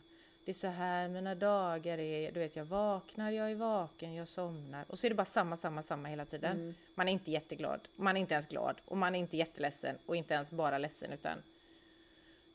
Det 0.45 0.51
är 0.51 0.53
så 0.53 0.67
här 0.67 1.07
mina 1.07 1.35
dagar 1.35 1.97
är. 1.97 2.31
Du 2.31 2.39
vet, 2.39 2.55
jag 2.55 2.65
vaknar, 2.65 3.31
jag 3.31 3.51
är 3.51 3.55
vaken, 3.55 4.13
jag 4.13 4.27
somnar. 4.27 4.85
Och 4.87 4.99
så 4.99 5.07
är 5.07 5.09
det 5.09 5.15
bara 5.15 5.25
samma, 5.25 5.57
samma, 5.57 5.83
samma 5.83 6.07
hela 6.07 6.25
tiden. 6.25 6.75
Man 6.95 7.07
är 7.07 7.11
inte 7.11 7.31
jätteglad. 7.31 7.87
Man 7.95 8.17
är 8.17 8.21
inte 8.21 8.33
ens 8.33 8.47
glad. 8.47 8.75
Och 8.85 8.97
man 8.97 9.15
är 9.15 9.19
inte 9.19 9.37
jätteledsen. 9.37 9.95
Och 10.05 10.15
inte 10.15 10.33
ens 10.33 10.51
bara 10.51 10.77
ledsen, 10.77 11.11
utan 11.11 11.37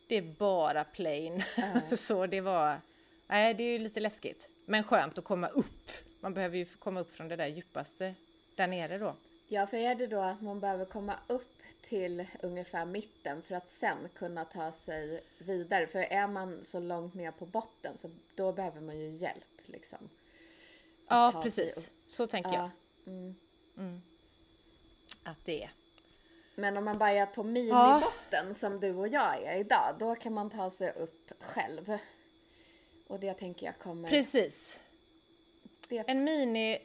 det 0.09 0.17
är 0.17 0.23
bara 0.23 0.85
plain. 0.85 1.43
så 1.97 2.27
det 2.27 2.41
var... 2.41 2.77
Nej, 3.27 3.55
det 3.55 3.63
är 3.63 3.71
ju 3.71 3.79
lite 3.79 4.01
läskigt. 4.01 4.49
Men 4.65 4.85
skönt 4.85 5.19
att 5.19 5.25
komma 5.25 5.49
upp. 5.49 5.91
Man 6.21 6.35
behöver 6.35 6.57
ju 6.57 6.65
komma 6.65 7.01
upp 7.01 7.17
från 7.17 7.29
det 7.29 7.37
där 7.37 7.47
djupaste 7.47 8.15
där 8.55 8.67
nere 8.67 8.99
då. 8.99 9.15
Ja, 9.49 9.67
för 9.67 9.77
är 9.77 9.95
det 9.95 10.07
då 10.07 10.21
att 10.21 10.41
man 10.41 10.61
behöver 10.61 10.85
komma 10.85 11.15
upp 11.27 11.60
till 11.91 12.27
ungefär 12.43 12.85
mitten 12.85 13.43
för 13.43 13.55
att 13.55 13.71
sen 13.71 14.09
kunna 14.15 14.45
ta 14.45 14.73
sig 14.73 15.21
vidare? 15.39 15.87
För 15.87 15.99
är 15.99 16.27
man 16.27 16.65
så 16.65 16.81
långt 16.81 17.15
ner 17.15 17.31
på 17.31 17.47
botten 17.47 17.99
så 17.99 18.11
då 18.35 18.53
behöver 18.53 18.81
man 18.81 18.99
ju 18.99 19.11
hjälp 19.11 19.61
liksom. 19.67 20.09
Ja, 21.09 21.41
precis. 21.43 21.91
Så 22.07 22.27
tänker 22.27 22.53
jag 22.53 22.71
Ja. 23.05 23.13
Mm. 23.77 24.03
att 25.23 25.45
det 25.45 25.63
är. 25.63 25.71
Men 26.55 26.77
om 26.77 26.85
man 26.85 26.99
bara 26.99 27.11
är 27.11 27.27
på 27.27 27.43
minibotten 27.43 28.55
som 28.55 28.81
du 28.81 28.95
och 28.95 29.09
jag 29.09 29.43
är 29.43 29.59
idag, 29.59 29.97
då 29.99 30.15
kan 30.15 30.33
man 30.33 30.51
ta 30.51 30.71
sig 30.71 30.93
upp 30.93 31.33
själv. 31.41 31.99
Och 33.07 33.21
det 33.21 33.35
tänker 33.35 33.67
jag 33.67 33.79
kommer... 33.79 34.09
Precis. 34.09 34.79
Det, 35.89 35.99
En 35.99 36.25
mini, 36.25 36.79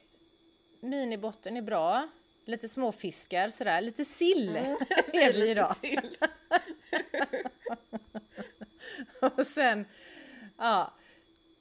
minibotten 0.80 1.58
är 1.58 1.62
bra. 1.62 2.10
Lite 2.46 2.70
småfiskar 2.70 3.50
sådär, 3.50 3.82
lite 3.82 4.06
sill 4.06 4.50
är 5.14 5.34
det 5.34 5.48
idag. 5.48 5.76
Och 9.38 9.48
sen, 9.48 9.86
ja. 10.58 10.94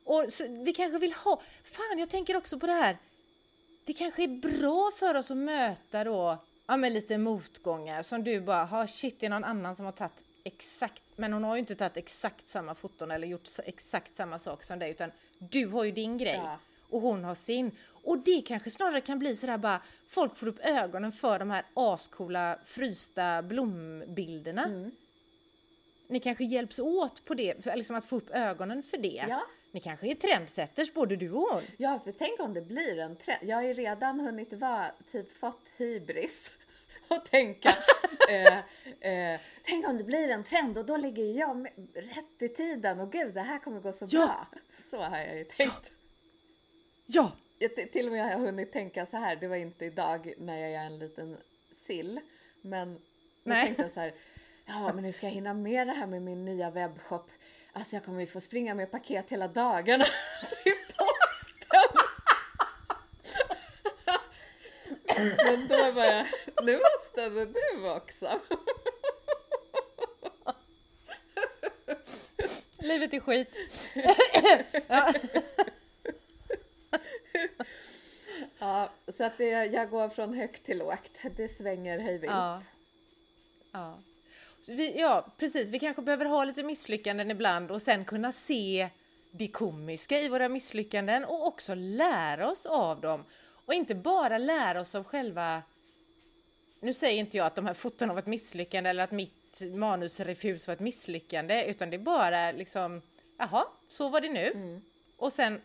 Och 0.05 0.24
vi 0.49 0.72
kanske 0.72 0.99
vill 0.99 1.12
ha, 1.12 1.43
fan 1.64 1.99
jag 1.99 2.11
tänker 2.11 2.37
också 2.37 2.59
på 2.59 2.66
det 2.66 2.72
här. 2.72 2.99
Det 3.85 3.93
kanske 3.93 4.22
är 4.22 4.28
bra 4.28 4.91
för 4.97 5.14
oss 5.14 5.30
att 5.30 5.37
möta 5.37 6.05
då, 6.05 6.39
ja 6.66 6.76
men 6.76 6.93
lite 6.95 7.18
motgångar 7.18 8.03
som 8.03 8.24
du 8.24 8.41
bara, 8.41 8.64
ha 8.64 8.87
shit 8.87 9.20
det 9.20 9.26
är 9.26 9.30
någon 9.30 9.45
annan 9.45 9.76
som 9.76 9.85
har 9.85 9.93
tagit 9.93 10.24
exakt, 10.45 11.03
men 11.16 11.32
hon 11.32 11.45
har 11.45 11.55
ju 11.55 11.61
inte 11.61 11.74
tagit 11.74 11.97
exakt 11.97 12.49
samma 12.49 12.74
foton 12.74 13.11
eller 13.11 13.26
gjort 13.26 13.49
exakt 13.64 14.16
samma 14.16 14.39
sak 14.39 14.62
som 14.62 14.78
dig 14.78 14.91
utan 14.91 15.11
du 15.39 15.66
har 15.66 15.85
ju 15.85 15.93
din 15.93 16.18
grej. 16.18 16.41
Ja. 16.45 16.59
Och 16.95 17.01
hon 17.01 17.24
har 17.24 17.34
sin. 17.34 17.70
Och 18.05 18.18
det 18.18 18.42
kanske 18.47 18.70
snarare 18.70 19.01
kan 19.01 19.18
bli 19.18 19.36
sådär 19.36 19.59
bara, 19.59 19.82
folk 20.09 20.36
får 20.36 20.47
upp 20.47 20.59
ögonen 20.66 21.12
för 21.12 21.38
de 21.38 21.51
här 21.51 21.64
ascoola 21.74 22.59
frysta 22.64 23.42
blombilderna. 23.42 24.90
Ni 26.07 26.20
kanske 26.20 26.45
hjälps 26.45 26.78
åt 26.78 27.24
på 27.24 27.34
det, 27.34 27.64
för, 27.64 27.76
liksom 27.76 27.97
att 27.97 28.05
få 28.05 28.16
upp 28.16 28.30
ögonen 28.30 28.82
för 28.82 28.99
det. 28.99 29.24
Ja. 29.28 29.42
Ni 29.72 29.80
kanske 29.80 30.07
är 30.07 30.14
trendsetters 30.14 30.92
både 30.95 31.16
du 31.16 31.30
och 31.30 31.40
hon. 31.53 31.62
Ja, 31.76 32.01
för 32.05 32.12
tänk 32.12 32.40
om 32.40 32.55
det 32.55 32.61
blir 32.62 32.99
en 32.99 33.16
trend. 33.16 33.38
Jag 33.42 33.57
har 33.57 33.62
ju 33.62 33.72
redan 33.72 34.20
hunnit 34.20 34.53
vara, 34.53 34.92
typ 35.07 35.38
fått 35.38 35.72
hybris 35.76 36.51
och 37.09 37.24
tänka. 37.24 37.74
eh, 38.30 38.59
eh, 39.12 39.40
tänk 39.64 39.88
om 39.88 39.97
det 39.97 40.05
blir 40.05 40.28
en 40.28 40.45
trend 40.45 40.78
och 40.78 40.86
då 40.86 40.97
ligger 40.97 41.24
jag 41.24 41.57
med, 41.57 41.72
rätt 41.95 42.42
i 42.42 42.49
tiden 42.49 43.01
och 43.01 43.12
gud, 43.12 43.34
det 43.34 43.40
här 43.40 43.59
kommer 43.59 43.80
gå 43.80 43.92
så 43.92 44.07
Ja. 44.11 44.26
bra. 44.26 44.61
Så 44.90 45.03
har 45.03 45.18
jag 45.18 45.38
ju 45.38 45.45
tänkt. 45.45 45.90
Ja! 45.90 45.93
Jag, 47.07 47.31
t- 47.77 47.87
till 47.87 48.07
och 48.07 48.13
med 48.13 48.23
har 48.25 48.31
jag 48.31 48.39
hunnit 48.39 48.73
tänka 48.73 49.07
så 49.07 49.17
här. 49.17 49.37
Det 49.37 49.49
var 49.49 49.57
inte 49.57 49.85
idag 49.85 50.33
när 50.39 50.59
jag 50.59 50.71
är 50.71 50.87
en 50.87 50.99
liten 50.99 51.37
sill, 51.87 52.21
men 52.63 52.91
jag 52.93 53.01
Nej. 53.43 53.65
tänkte 53.67 53.89
så 53.95 54.01
här. 54.01 54.13
Ja, 54.67 54.93
men 54.95 55.05
nu 55.05 55.13
ska 55.13 55.27
jag 55.27 55.33
hinna 55.35 55.55
med 55.55 55.87
det 55.87 55.93
här 55.93 56.07
med 56.07 56.23
min 56.23 56.45
nya 56.45 56.71
webbshop. 56.71 57.31
Alltså, 57.73 57.97
jag 57.97 58.05
kommer 58.05 58.21
ju 58.21 58.27
få 58.27 58.41
springa 58.41 58.75
med 58.75 58.91
paket 58.91 59.31
hela 59.31 59.49
dagarna 59.49 60.05
till 60.63 60.73
posten. 60.89 62.07
Men 65.45 65.69
då 65.69 65.91
var 65.93 66.05
jag, 66.05 66.27
nu 66.63 66.79
måste 66.79 67.45
du 67.45 67.91
också. 67.91 68.41
Livet 72.79 73.13
är 73.15 73.21
skit. 73.21 73.57
Ja, 74.87 75.13
så 79.17 79.25
att 79.25 79.39
det, 79.39 79.49
jag 79.49 79.91
går 79.91 80.09
från 80.09 80.35
högt 80.35 80.65
till 80.65 80.79
lågt. 80.79 81.19
Det 81.37 81.49
svänger 81.49 81.99
hejvilt. 81.99 82.33
Ja. 82.33 82.62
Ja. 83.73 83.99
Vi, 84.67 85.01
ja, 85.01 85.27
precis. 85.39 85.71
Vi 85.71 85.79
kanske 85.79 86.03
behöver 86.03 86.25
ha 86.25 86.45
lite 86.45 86.62
misslyckanden 86.62 87.31
ibland 87.31 87.71
och 87.71 87.83
sen 87.83 88.05
kunna 88.05 88.33
se 88.33 88.89
det 89.31 89.49
komiska 89.49 90.19
i 90.19 90.29
våra 90.29 90.49
misslyckanden 90.49 91.25
och 91.25 91.47
också 91.47 91.75
lära 91.75 92.51
oss 92.51 92.67
av 92.67 93.01
dem. 93.01 93.25
Och 93.67 93.75
inte 93.75 93.95
bara 93.95 94.39
lära 94.39 94.81
oss 94.81 94.95
av 94.95 95.05
själva... 95.05 95.62
Nu 96.81 96.95
säger 96.95 97.19
inte 97.21 97.37
jag 97.37 97.47
att 97.47 97.55
de 97.55 97.67
här 97.67 97.75
fotona 97.75 98.12
var 98.12 98.21
ett 98.21 98.27
misslyckande 98.27 98.91
eller 98.91 99.05
att 99.05 99.11
mitt 99.11 99.61
manusrefus 99.61 100.67
var 100.67 100.75
ett 100.75 100.81
misslyckande, 100.81 101.65
utan 101.65 101.91
det 101.91 101.97
är 101.97 101.99
bara 101.99 102.53
liksom, 102.53 103.03
jaha, 103.39 103.65
så 103.89 104.09
var 104.09 104.21
det 104.21 104.29
nu. 104.29 104.81
Och 105.17 105.33
sen 105.33 105.61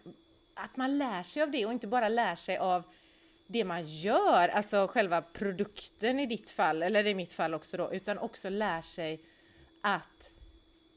att 0.60 0.78
man 0.78 0.97
lär 0.97 1.24
sig 1.24 1.43
av 1.43 1.51
det 1.51 1.66
och 1.66 1.72
inte 1.72 1.88
bara 1.88 2.10
lär 2.10 2.36
sig 2.36 2.57
av 2.57 2.84
det 3.47 3.64
man 3.64 3.86
gör, 3.88 4.49
alltså 4.49 4.88
själva 4.88 5.22
produkten 5.22 6.20
i 6.20 6.26
ditt 6.26 6.49
fall, 6.49 6.84
eller 6.84 7.07
i 7.07 7.16
mitt 7.16 7.34
fall 7.34 7.53
också 7.53 7.78
då, 7.78 7.93
utan 7.93 8.18
också 8.18 8.49
lär 8.49 8.82
sig 8.82 9.22
att 9.82 10.30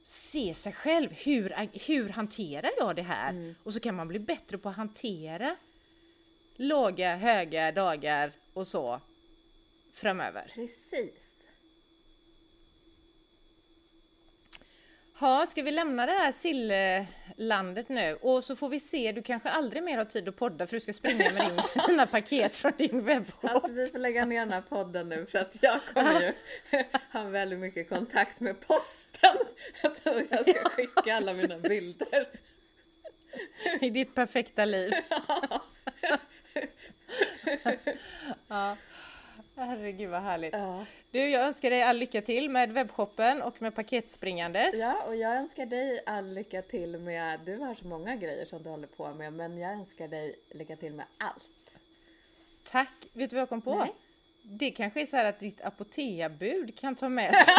se 0.04 0.54
sig 0.54 0.72
själv. 0.72 1.10
Hur, 1.12 1.68
hur 1.86 2.08
hanterar 2.08 2.70
jag 2.78 2.96
det 2.96 3.02
här? 3.02 3.54
Och 3.62 3.72
så 3.72 3.80
kan 3.80 3.94
man 3.94 4.08
bli 4.08 4.18
bättre 4.18 4.58
på 4.58 4.68
att 4.68 4.76
hantera 4.76 5.56
låga, 6.56 7.16
höga 7.16 7.72
dagar 7.72 8.32
och 8.52 8.66
så 8.66 9.00
framöver. 9.92 10.52
Precis. 10.54 11.31
Ha, 15.22 15.46
ska 15.46 15.62
vi 15.62 15.70
lämna 15.70 16.06
det 16.06 16.12
här 16.12 16.32
silllandet 16.32 17.88
nu? 17.88 18.18
Och 18.20 18.44
så 18.44 18.56
får 18.56 18.68
vi 18.68 18.80
se, 18.80 19.12
du 19.12 19.22
kanske 19.22 19.48
aldrig 19.48 19.82
mer 19.82 19.98
har 19.98 20.04
tid 20.04 20.28
att 20.28 20.36
podda 20.36 20.66
för 20.66 20.76
du 20.76 20.80
ska 20.80 20.92
springa 20.92 21.30
med 21.30 21.50
din, 21.50 21.60
dina 21.86 22.06
paket 22.06 22.56
från 22.56 22.72
din 22.76 23.04
webbshop. 23.04 23.50
Alltså 23.50 23.72
vi 23.72 23.86
får 23.86 23.98
lägga 23.98 24.24
ner 24.24 24.40
den 24.40 24.52
här 24.52 24.60
podden 24.60 25.08
nu 25.08 25.26
för 25.26 25.38
att 25.38 25.56
jag 25.60 25.80
kommer 25.94 26.20
ju 26.20 26.32
ha 27.12 27.24
väldigt 27.24 27.58
mycket 27.58 27.88
kontakt 27.88 28.40
med 28.40 28.60
posten. 28.60 29.36
Alltså 29.82 30.22
jag 30.30 30.48
ska 30.48 30.64
skicka 30.68 31.14
alla 31.16 31.32
mina 31.32 31.58
bilder. 31.58 32.28
I 33.80 33.90
ditt 33.90 34.14
perfekta 34.14 34.64
liv. 34.64 34.92
ja. 38.48 38.76
Herregud 39.56 40.10
vad 40.10 40.22
härligt. 40.22 40.52
Ja. 40.52 40.84
Du, 41.10 41.28
jag 41.28 41.42
önskar 41.46 41.70
dig 41.70 41.82
all 41.82 41.96
lycka 41.98 42.22
till 42.22 42.50
med 42.50 42.72
webbshoppen 42.72 43.42
och 43.42 43.62
med 43.62 43.74
paketspringandet. 43.74 44.74
ja, 44.74 45.02
och 45.06 45.16
jag 45.16 45.36
önskar 45.36 45.66
dig 45.66 46.02
all 46.06 46.34
lycka 46.34 46.62
till 46.62 46.98
med, 46.98 47.40
du 47.40 47.56
har 47.56 47.74
så 47.74 47.86
många 47.86 48.16
grejer 48.16 48.44
som 48.44 48.62
du 48.62 48.68
håller 48.70 48.86
på 48.86 49.12
med, 49.14 49.32
men 49.32 49.58
jag 49.58 49.72
önskar 49.72 50.08
dig 50.08 50.38
lycka 50.50 50.76
till 50.76 50.94
med 50.94 51.06
allt. 51.18 51.76
Tack! 52.70 52.92
Vet 53.12 53.30
du 53.30 53.36
vad 53.36 53.40
jag 53.40 53.48
kom 53.48 53.62
på? 53.62 53.74
Nej. 53.78 53.92
Det 54.44 54.70
kanske 54.70 55.00
är 55.02 55.06
så 55.06 55.16
här 55.16 55.24
att 55.24 55.40
ditt 55.40 55.62
apoteabud 55.62 56.78
kan 56.78 56.96
ta 56.96 57.08
med 57.08 57.36
sig 57.46 57.54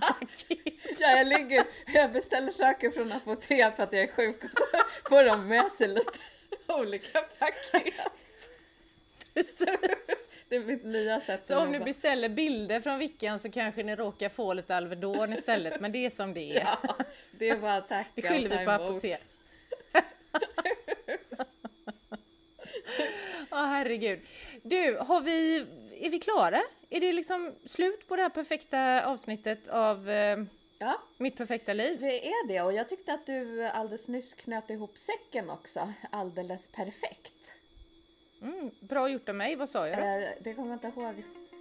paket. 0.00 1.00
Ja, 1.00 1.16
jag 1.16 1.26
ligger, 1.26 1.64
jag 1.94 2.12
beställer 2.12 2.52
saker 2.52 2.90
från 2.90 3.12
apotek 3.12 3.76
för 3.76 3.82
att 3.82 3.92
jag 3.92 4.02
är 4.02 4.06
sjuk 4.12 4.44
och 4.44 4.50
så 4.50 4.64
får 5.08 5.24
de 5.24 5.48
med 5.48 5.72
sig 5.72 5.88
lite 5.88 6.18
olika 6.68 7.20
paket. 7.20 8.12
Det 10.52 10.56
är 10.56 10.60
mitt 10.60 10.84
nya 10.84 11.20
sätt 11.20 11.46
Så 11.46 11.58
om 11.58 11.72
ni 11.72 11.80
beställer 11.80 12.28
bilder 12.28 12.80
från 12.80 12.98
Vickan 12.98 13.40
så 13.40 13.50
kanske 13.50 13.82
ni 13.82 13.96
råkar 13.96 14.28
få 14.28 14.52
lite 14.52 14.76
Alvedon 14.76 15.32
istället, 15.32 15.80
men 15.80 15.92
det 15.92 16.06
är 16.06 16.10
som 16.10 16.34
det 16.34 16.56
är. 16.56 16.60
Ja, 16.82 16.96
det 17.38 17.48
är 17.48 17.56
bara 17.56 17.74
att 17.76 17.88
tacka 17.88 18.08
Det 18.14 18.22
skyller 18.22 18.48
vi 18.48 18.56
på 18.56 18.60
emot. 18.72 18.80
apotek. 18.80 19.20
Ja, 23.50 23.56
herregud. 23.56 24.20
Du, 24.62 24.96
har 25.00 25.20
vi, 25.20 25.66
är 26.00 26.10
vi 26.10 26.18
klara? 26.18 26.62
Är 26.90 27.00
det 27.00 27.12
liksom 27.12 27.52
slut 27.66 28.08
på 28.08 28.16
det 28.16 28.22
här 28.22 28.30
perfekta 28.30 29.04
avsnittet 29.06 29.68
av 29.68 30.10
eh, 30.10 30.38
Ja, 30.78 30.98
Mitt 31.18 31.36
perfekta 31.36 31.72
liv? 31.72 32.00
det 32.00 32.26
är 32.28 32.48
det 32.48 32.60
och 32.62 32.72
jag 32.72 32.88
tyckte 32.88 33.12
att 33.14 33.26
du 33.26 33.64
alldeles 33.66 34.08
nyss 34.08 34.34
knöt 34.34 34.70
ihop 34.70 34.98
säcken 34.98 35.50
också 35.50 35.92
alldeles 36.10 36.66
perfekt. 36.68 37.52
Mm, 38.42 38.70
bra 38.80 39.08
gjort 39.08 39.28
av 39.28 39.34
mig, 39.34 39.56
vad 39.56 39.68
sa 39.68 39.88
jag? 39.88 40.22
Eh, 40.22 40.28
det 40.40 40.54
kommer 40.54 40.68
jag 40.68 40.76
inte 40.76 41.00
ihåg. 41.00 41.14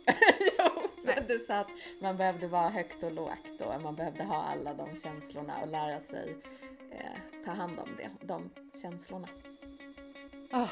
jo, 0.57 0.81
men 1.03 1.27
du 1.27 1.39
sa 1.39 1.55
att 1.55 1.67
man 1.99 2.17
behövde 2.17 2.47
vara 2.47 2.69
högt 2.69 3.03
och 3.03 3.11
lågt 3.11 3.61
och 3.61 3.81
man 3.81 3.95
behövde 3.95 4.23
ha 4.23 4.43
alla 4.43 4.73
de 4.73 4.95
känslorna 4.95 5.61
och 5.61 5.67
lära 5.67 5.99
sig 5.99 6.35
eh, 6.91 7.43
ta 7.45 7.51
hand 7.51 7.79
om 7.79 7.89
det, 7.97 8.09
de 8.21 8.49
känslorna. 8.81 9.27
Ah, 10.51 10.67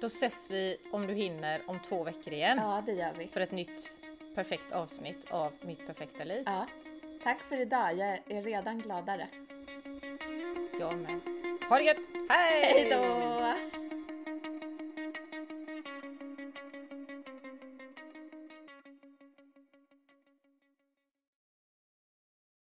då 0.00 0.06
ses 0.06 0.50
vi, 0.50 0.76
om 0.92 1.06
du 1.06 1.14
hinner, 1.14 1.62
om 1.66 1.78
två 1.80 2.04
veckor 2.04 2.32
igen 2.32 2.58
Ja, 2.62 2.82
det 2.86 2.92
gör 2.92 3.12
vi. 3.18 3.26
för 3.28 3.40
ett 3.40 3.52
nytt 3.52 3.96
perfekt 4.34 4.72
avsnitt 4.72 5.30
av 5.30 5.52
Mitt 5.60 5.86
perfekta 5.86 6.24
liv. 6.24 6.42
Ja, 6.46 6.66
tack 7.22 7.40
för 7.40 7.60
idag. 7.60 7.96
Jag 7.98 8.18
är 8.28 8.42
redan 8.42 8.78
gladare. 8.78 9.28
Jag 10.80 10.96
med. 10.98 11.20
Ha 11.68 11.78
det 11.78 11.84
gött! 11.84 11.96
Hej! 12.28 12.62
Hej 12.62 12.90
då! 12.90 13.73